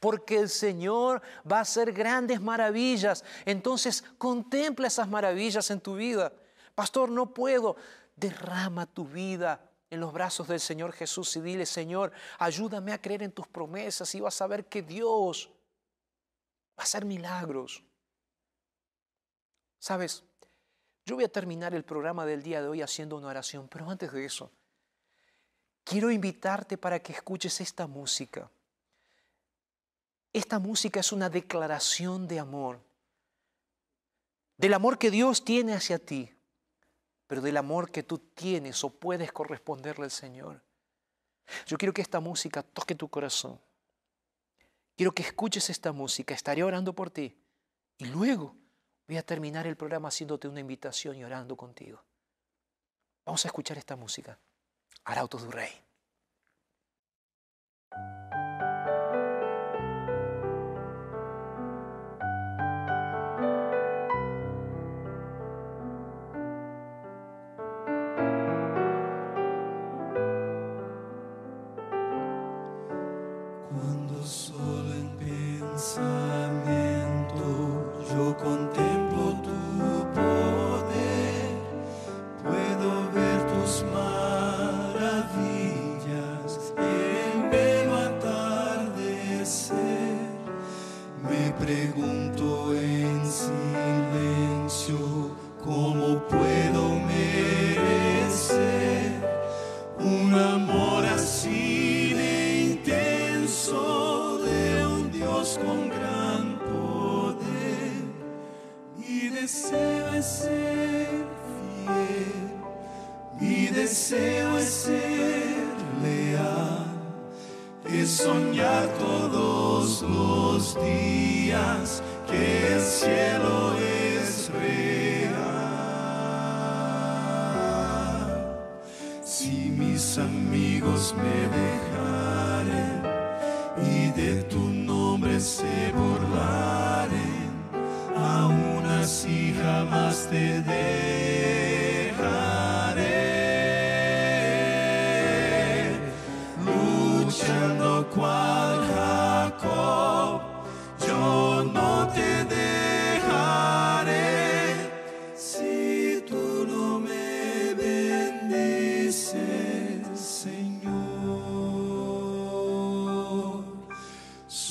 Porque 0.00 0.38
el 0.38 0.48
Señor 0.48 1.20
va 1.50 1.58
a 1.58 1.62
hacer 1.62 1.92
grandes 1.92 2.40
maravillas. 2.40 3.22
Entonces 3.44 4.02
contempla 4.16 4.86
esas 4.86 5.06
maravillas 5.06 5.70
en 5.70 5.80
tu 5.80 5.96
vida. 5.96 6.32
Pastor, 6.74 7.10
no 7.10 7.34
puedo 7.34 7.76
derrama 8.16 8.86
tu 8.86 9.04
vida 9.06 9.70
en 9.90 10.00
los 10.00 10.12
brazos 10.12 10.48
del 10.48 10.58
Señor 10.58 10.92
Jesús 10.92 11.36
y 11.36 11.40
dile, 11.40 11.66
Señor, 11.66 12.12
ayúdame 12.38 12.92
a 12.92 13.00
creer 13.00 13.22
en 13.22 13.32
tus 13.32 13.46
promesas 13.46 14.12
y 14.14 14.20
vas 14.20 14.40
a 14.40 14.46
ver 14.46 14.66
que 14.66 14.82
Dios 14.82 15.50
va 16.76 16.82
a 16.82 16.82
hacer 16.82 17.04
milagros. 17.04 17.84
Sabes, 19.78 20.24
yo 21.04 21.14
voy 21.14 21.24
a 21.24 21.28
terminar 21.28 21.74
el 21.74 21.84
programa 21.84 22.26
del 22.26 22.42
día 22.42 22.60
de 22.60 22.68
hoy 22.68 22.82
haciendo 22.82 23.16
una 23.16 23.28
oración, 23.28 23.68
pero 23.68 23.88
antes 23.88 24.10
de 24.10 24.24
eso, 24.24 24.50
quiero 25.84 26.10
invitarte 26.10 26.76
para 26.78 27.00
que 27.00 27.12
escuches 27.12 27.60
esta 27.60 27.86
música. 27.86 28.50
Esta 30.32 30.58
música 30.58 31.00
es 31.00 31.12
una 31.12 31.30
declaración 31.30 32.26
de 32.26 32.40
amor, 32.40 32.80
del 34.56 34.74
amor 34.74 34.98
que 34.98 35.10
Dios 35.10 35.44
tiene 35.44 35.74
hacia 35.74 35.98
ti 35.98 36.35
pero 37.26 37.40
del 37.40 37.56
amor 37.56 37.90
que 37.90 38.02
tú 38.02 38.18
tienes 38.18 38.82
o 38.84 38.90
puedes 38.90 39.32
corresponderle 39.32 40.04
al 40.04 40.10
Señor. 40.10 40.62
Yo 41.66 41.76
quiero 41.76 41.92
que 41.92 42.02
esta 42.02 42.20
música 42.20 42.62
toque 42.62 42.94
tu 42.94 43.08
corazón. 43.08 43.60
Quiero 44.96 45.12
que 45.12 45.22
escuches 45.22 45.70
esta 45.70 45.92
música. 45.92 46.34
Estaré 46.34 46.62
orando 46.62 46.92
por 46.92 47.10
ti. 47.10 47.38
Y 47.98 48.06
luego 48.06 48.56
voy 49.06 49.16
a 49.16 49.22
terminar 49.22 49.66
el 49.66 49.76
programa 49.76 50.08
haciéndote 50.08 50.48
una 50.48 50.60
invitación 50.60 51.16
y 51.16 51.24
orando 51.24 51.56
contigo. 51.56 52.02
Vamos 53.24 53.44
a 53.44 53.48
escuchar 53.48 53.78
esta 53.78 53.96
música. 53.96 54.38
Arautos 55.04 55.42
du 55.42 55.50
Rey. 55.50 55.70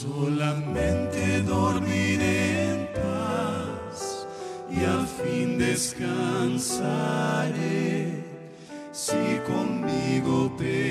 Solamente 0.02 1.42
dormiré 1.44 2.72
en 2.72 2.88
paz 2.94 4.28
y 4.70 4.84
al 4.84 5.08
fin 5.08 5.58
descansaré. 5.58 6.76
Si 8.92 9.40
conmigo 9.48 10.52
permaneces, 10.58 10.85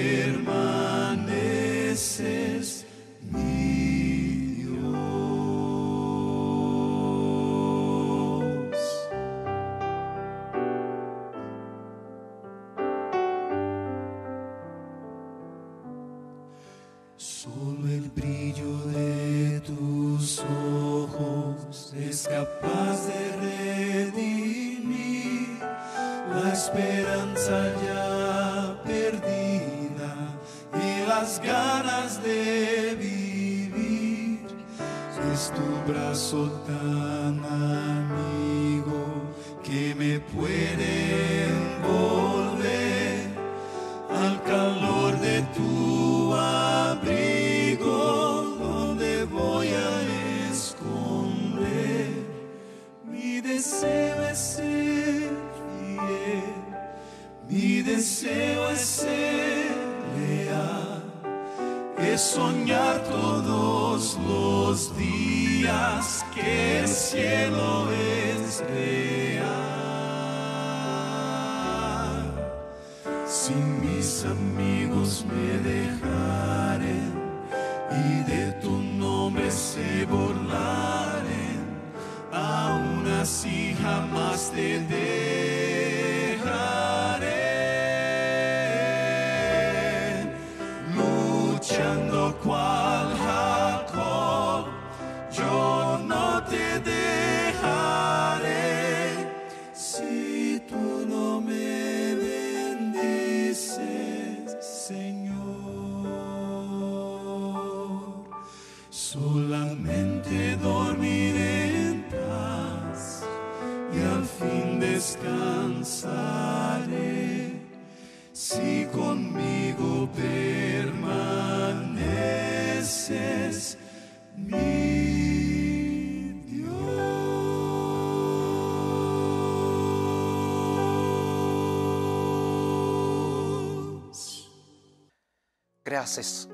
Gracias, 136.05 136.51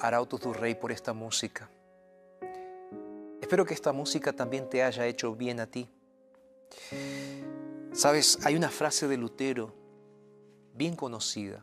Arautos 0.00 0.40
du 0.40 0.54
Rey, 0.54 0.74
por 0.74 0.90
esta 0.90 1.12
música. 1.12 1.68
Espero 3.42 3.66
que 3.66 3.74
esta 3.74 3.92
música 3.92 4.32
también 4.32 4.70
te 4.70 4.82
haya 4.82 5.04
hecho 5.04 5.34
bien 5.34 5.60
a 5.60 5.66
ti. 5.66 5.86
Sabes, 7.92 8.38
hay 8.42 8.56
una 8.56 8.70
frase 8.70 9.06
de 9.06 9.18
Lutero 9.18 9.74
bien 10.72 10.96
conocida 10.96 11.62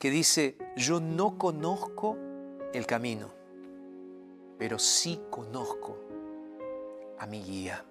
que 0.00 0.10
dice, 0.10 0.58
yo 0.76 0.98
no 0.98 1.38
conozco 1.38 2.18
el 2.72 2.84
camino, 2.84 3.30
pero 4.58 4.80
sí 4.80 5.20
conozco 5.30 6.00
a 7.16 7.26
mi 7.26 7.44
guía. 7.44 7.84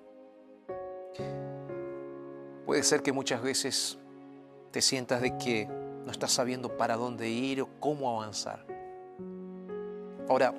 Puede 2.65 2.83
ser 2.83 3.01
que 3.01 3.13
muchas 3.13 3.41
veces 3.41 3.97
te 4.71 4.81
sientas 4.81 5.21
de 5.21 5.37
que 5.37 5.82
no 6.05 6.11
estás 6.11 6.31
sabiendo 6.31 6.77
para 6.77 6.95
dónde 6.95 7.29
ir 7.29 7.61
o 7.61 7.69
cómo 7.79 8.09
avanzar. 8.09 8.65
Ahora, 10.29 10.53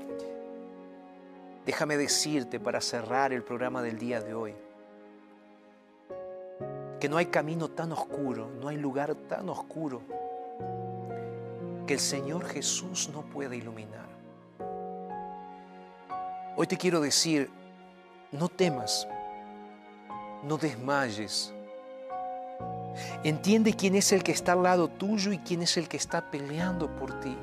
déjame 1.65 1.97
decirte 1.97 2.61
para 2.61 2.81
cerrar 2.81 3.33
el 3.33 3.43
programa 3.43 3.83
del 3.83 3.99
día 3.99 4.21
de 4.21 4.35
hoy, 4.35 4.55
que 7.01 7.09
no 7.09 7.17
hay 7.17 7.27
camino 7.27 7.69
tan 7.69 7.93
oscuro, 7.93 8.51
no 8.61 8.69
hay 8.69 8.77
lugar 8.77 9.15
tan 9.15 9.49
oscuro 9.49 10.03
que 11.87 11.95
el 11.95 12.01
Señor 12.01 12.45
Jesús 12.47 13.11
no 13.13 13.23
pueda 13.23 13.55
iluminar. 13.55 14.09
Hoy 16.57 16.67
te 16.67 16.77
quiero 16.77 17.01
decir, 17.01 17.51
no 18.33 18.49
temas, 18.49 19.07
no 20.43 20.57
desmayes. 20.57 21.54
Entiende 23.25 23.73
quién 23.73 23.95
es 23.95 24.13
el 24.13 24.23
que 24.23 24.33
está 24.33 24.53
al 24.53 24.63
lado 24.63 24.89
tuyo 24.89 25.33
y 25.33 25.39
quién 25.39 25.63
es 25.63 25.79
el 25.79 25.89
que 25.89 25.97
está 25.97 26.31
peleando 26.31 26.95
por 26.95 27.19
ti. 27.21 27.35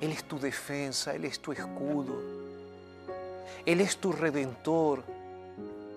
Él 0.00 0.12
es 0.12 0.22
tu 0.22 0.38
defensa, 0.38 1.12
Él 1.12 1.24
es 1.24 1.40
tu 1.40 1.50
escudo, 1.50 2.20
Él 3.66 3.80
es 3.80 3.96
tu 3.96 4.12
redentor, 4.12 5.02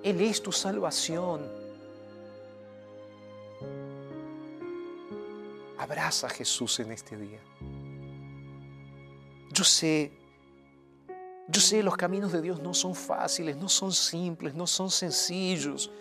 Él 0.01 0.21
es 0.21 0.41
tu 0.41 0.51
salvación. 0.51 1.41
Abraza 5.77 6.25
a 6.25 6.29
Jesús 6.31 6.79
en 6.79 6.91
este 6.93 7.15
día. 7.15 7.39
Yo 9.51 9.63
sé, 9.63 10.11
yo 11.47 11.61
sé, 11.61 11.83
los 11.83 11.95
caminos 11.95 12.31
de 12.31 12.41
Dios 12.41 12.59
no 12.59 12.73
son 12.73 12.95
fáciles, 12.95 13.55
no 13.55 13.69
son 13.69 13.91
simples, 13.91 14.55
no 14.55 14.65
son 14.65 14.89
sencillos. 14.89 15.91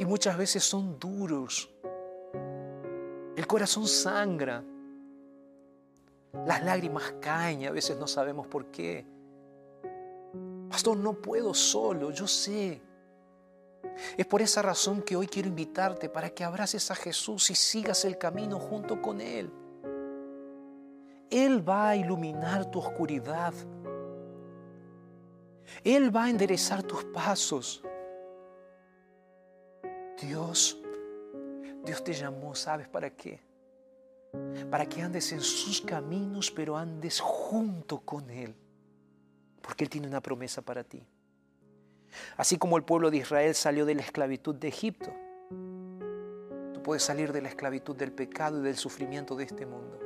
Y 0.00 0.06
muchas 0.06 0.34
veces 0.38 0.64
son 0.64 0.98
duros. 0.98 1.70
El 3.36 3.46
corazón 3.46 3.86
sangra. 3.86 4.64
Las 6.46 6.64
lágrimas 6.64 7.16
caen 7.20 7.66
a 7.66 7.70
veces 7.70 7.98
no 7.98 8.06
sabemos 8.06 8.46
por 8.46 8.70
qué. 8.70 9.04
Pastor, 10.70 10.96
no 10.96 11.12
puedo 11.12 11.52
solo, 11.52 12.12
yo 12.12 12.26
sé. 12.26 12.80
Es 14.16 14.24
por 14.24 14.40
esa 14.40 14.62
razón 14.62 15.02
que 15.02 15.16
hoy 15.16 15.26
quiero 15.26 15.48
invitarte 15.50 16.08
para 16.08 16.30
que 16.30 16.44
abraces 16.44 16.90
a 16.90 16.94
Jesús 16.94 17.50
y 17.50 17.54
sigas 17.54 18.06
el 18.06 18.16
camino 18.16 18.58
junto 18.58 19.02
con 19.02 19.20
Él. 19.20 19.52
Él 21.28 21.68
va 21.68 21.90
a 21.90 21.96
iluminar 21.96 22.70
tu 22.70 22.78
oscuridad. 22.78 23.52
Él 25.84 26.16
va 26.16 26.24
a 26.24 26.30
enderezar 26.30 26.84
tus 26.84 27.04
pasos. 27.04 27.82
Dios, 30.20 30.78
Dios 31.84 32.04
te 32.04 32.12
llamó, 32.12 32.54
¿sabes 32.54 32.88
para 32.88 33.10
qué? 33.10 33.40
Para 34.70 34.86
que 34.86 35.02
andes 35.02 35.32
en 35.32 35.40
sus 35.40 35.80
caminos, 35.80 36.50
pero 36.50 36.76
andes 36.76 37.20
junto 37.20 38.00
con 38.00 38.30
Él. 38.30 38.54
Porque 39.62 39.84
Él 39.84 39.90
tiene 39.90 40.06
una 40.06 40.20
promesa 40.20 40.62
para 40.62 40.84
ti. 40.84 41.02
Así 42.36 42.58
como 42.58 42.76
el 42.76 42.84
pueblo 42.84 43.10
de 43.10 43.18
Israel 43.18 43.54
salió 43.54 43.86
de 43.86 43.94
la 43.94 44.02
esclavitud 44.02 44.54
de 44.54 44.68
Egipto, 44.68 45.10
tú 46.74 46.82
puedes 46.82 47.02
salir 47.02 47.32
de 47.32 47.40
la 47.40 47.48
esclavitud 47.48 47.96
del 47.96 48.12
pecado 48.12 48.60
y 48.60 48.62
del 48.62 48.76
sufrimiento 48.76 49.36
de 49.36 49.44
este 49.44 49.64
mundo. 49.64 49.98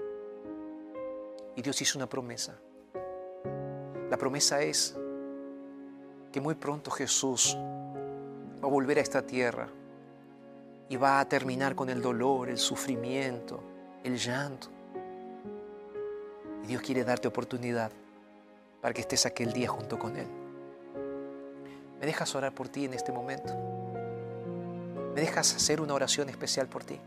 Y 1.56 1.62
Dios 1.62 1.80
hizo 1.80 1.98
una 1.98 2.08
promesa. 2.08 2.58
La 4.10 4.18
promesa 4.18 4.60
es 4.60 4.96
que 6.30 6.40
muy 6.40 6.54
pronto 6.54 6.90
Jesús 6.90 7.56
va 7.56 8.66
a 8.66 8.70
volver 8.70 8.98
a 8.98 9.02
esta 9.02 9.24
tierra 9.24 9.68
y 10.88 10.96
va 10.96 11.20
a 11.20 11.28
terminar 11.28 11.74
con 11.74 11.88
el 11.88 12.02
dolor, 12.02 12.48
el 12.48 12.58
sufrimiento, 12.58 13.62
el 14.02 14.16
llanto. 14.16 14.68
Y 16.62 16.66
Dios 16.66 16.82
quiere 16.82 17.04
darte 17.04 17.28
oportunidad 17.28 17.90
para 18.80 18.92
que 18.92 19.00
estés 19.00 19.26
aquel 19.26 19.52
día 19.52 19.68
junto 19.68 19.98
con 19.98 20.16
Él. 20.16 20.26
¿Me 22.00 22.06
dejas 22.06 22.34
orar 22.34 22.54
por 22.54 22.68
ti 22.68 22.84
en 22.84 22.94
este 22.94 23.12
momento? 23.12 23.54
¿Me 25.14 25.20
dejas 25.20 25.54
hacer 25.54 25.80
una 25.80 25.94
oración 25.94 26.28
especial 26.28 26.66
por 26.66 26.84
ti? 26.84 27.00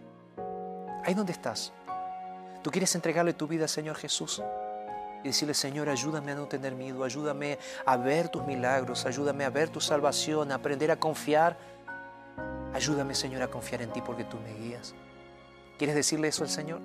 Ahí 1.03 1.13
donde 1.13 1.33
estás. 1.33 1.73
¿Tú 2.63 2.71
quieres 2.71 2.95
entregarle 2.95 3.33
tu 3.33 3.47
vida 3.47 3.63
al 3.63 3.69
Señor 3.69 3.95
Jesús? 3.95 4.41
Y 5.23 5.27
decirle, 5.27 5.53
Señor, 5.53 5.89
ayúdame 5.89 6.31
a 6.31 6.35
no 6.35 6.47
tener 6.47 6.73
miedo, 6.73 7.03
ayúdame 7.03 7.59
a 7.85 7.97
ver 7.97 8.29
tus 8.29 8.45
milagros, 8.45 9.05
ayúdame 9.05 9.45
a 9.45 9.49
ver 9.49 9.69
tu 9.69 9.81
salvación, 9.81 10.51
a 10.51 10.55
aprender 10.55 10.89
a 10.89 10.95
confiar. 10.95 11.57
Ayúdame, 12.73 13.15
Señor, 13.15 13.41
a 13.41 13.47
confiar 13.47 13.81
en 13.81 13.91
ti 13.91 14.01
porque 14.01 14.23
tú 14.23 14.37
me 14.39 14.53
guías. 14.53 14.93
¿Quieres 15.77 15.95
decirle 15.95 16.27
eso 16.27 16.43
al 16.43 16.49
Señor? 16.49 16.81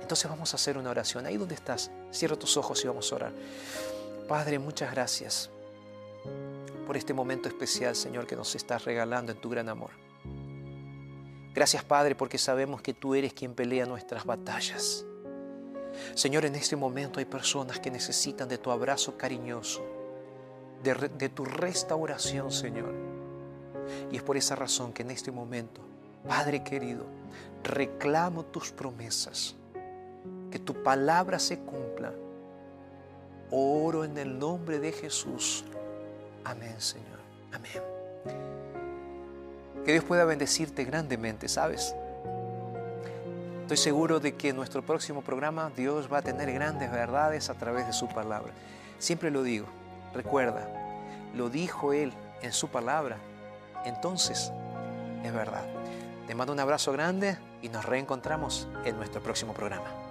Entonces 0.00 0.28
vamos 0.30 0.52
a 0.52 0.56
hacer 0.56 0.76
una 0.76 0.90
oración. 0.90 1.24
Ahí 1.26 1.36
donde 1.36 1.54
estás, 1.54 1.90
cierra 2.10 2.36
tus 2.36 2.56
ojos 2.56 2.84
y 2.84 2.88
vamos 2.88 3.10
a 3.10 3.16
orar. 3.16 3.32
Padre, 4.28 4.58
muchas 4.58 4.90
gracias 4.92 5.50
por 6.86 6.96
este 6.96 7.14
momento 7.14 7.48
especial, 7.48 7.96
Señor, 7.96 8.26
que 8.26 8.36
nos 8.36 8.54
estás 8.54 8.84
regalando 8.84 9.32
en 9.32 9.40
tu 9.40 9.48
gran 9.48 9.68
amor. 9.68 9.90
Gracias, 11.54 11.84
Padre, 11.84 12.14
porque 12.14 12.36
sabemos 12.36 12.82
que 12.82 12.94
tú 12.94 13.14
eres 13.14 13.32
quien 13.32 13.54
pelea 13.54 13.86
nuestras 13.86 14.24
batallas. 14.24 15.04
Señor, 16.14 16.44
en 16.44 16.54
este 16.54 16.76
momento 16.76 17.18
hay 17.18 17.24
personas 17.24 17.78
que 17.78 17.90
necesitan 17.90 18.48
de 18.48 18.58
tu 18.58 18.70
abrazo 18.70 19.16
cariñoso, 19.16 19.82
de, 20.82 20.94
de, 21.16 21.28
tu 21.28 21.44
restauración, 21.44 22.50
Señor. 22.50 23.13
Y 24.10 24.16
es 24.16 24.22
por 24.22 24.36
esa 24.36 24.54
razón 24.54 24.92
que 24.92 25.02
en 25.02 25.10
este 25.10 25.30
momento, 25.30 25.80
Padre 26.26 26.62
querido, 26.62 27.04
reclamo 27.62 28.44
tus 28.44 28.70
promesas, 28.70 29.54
que 30.50 30.58
tu 30.58 30.82
palabra 30.82 31.38
se 31.38 31.58
cumpla. 31.58 32.12
Oro 33.50 34.04
en 34.04 34.16
el 34.18 34.38
nombre 34.38 34.78
de 34.78 34.92
Jesús. 34.92 35.64
Amén, 36.44 36.80
Señor. 36.80 37.18
Amén. 37.52 37.82
Que 39.84 39.92
Dios 39.92 40.04
pueda 40.04 40.24
bendecirte 40.24 40.84
grandemente, 40.84 41.48
¿sabes? 41.48 41.94
Estoy 43.62 43.76
seguro 43.76 44.20
de 44.20 44.34
que 44.34 44.50
en 44.50 44.56
nuestro 44.56 44.82
próximo 44.82 45.22
programa 45.22 45.72
Dios 45.74 46.12
va 46.12 46.18
a 46.18 46.22
tener 46.22 46.52
grandes 46.52 46.90
verdades 46.90 47.48
a 47.48 47.54
través 47.54 47.86
de 47.86 47.92
su 47.92 48.08
palabra. 48.08 48.52
Siempre 48.98 49.30
lo 49.30 49.42
digo, 49.42 49.66
recuerda, 50.12 50.68
lo 51.34 51.48
dijo 51.48 51.92
Él 51.92 52.12
en 52.42 52.52
su 52.52 52.68
palabra, 52.68 53.16
entonces 53.84 54.52
es 55.22 55.32
verdad. 55.32 55.64
Te 56.26 56.34
mando 56.34 56.52
un 56.52 56.60
abrazo 56.60 56.92
grande 56.92 57.36
y 57.62 57.68
nos 57.68 57.84
reencontramos 57.84 58.68
en 58.84 58.96
nuestro 58.96 59.22
próximo 59.22 59.52
programa. 59.52 60.03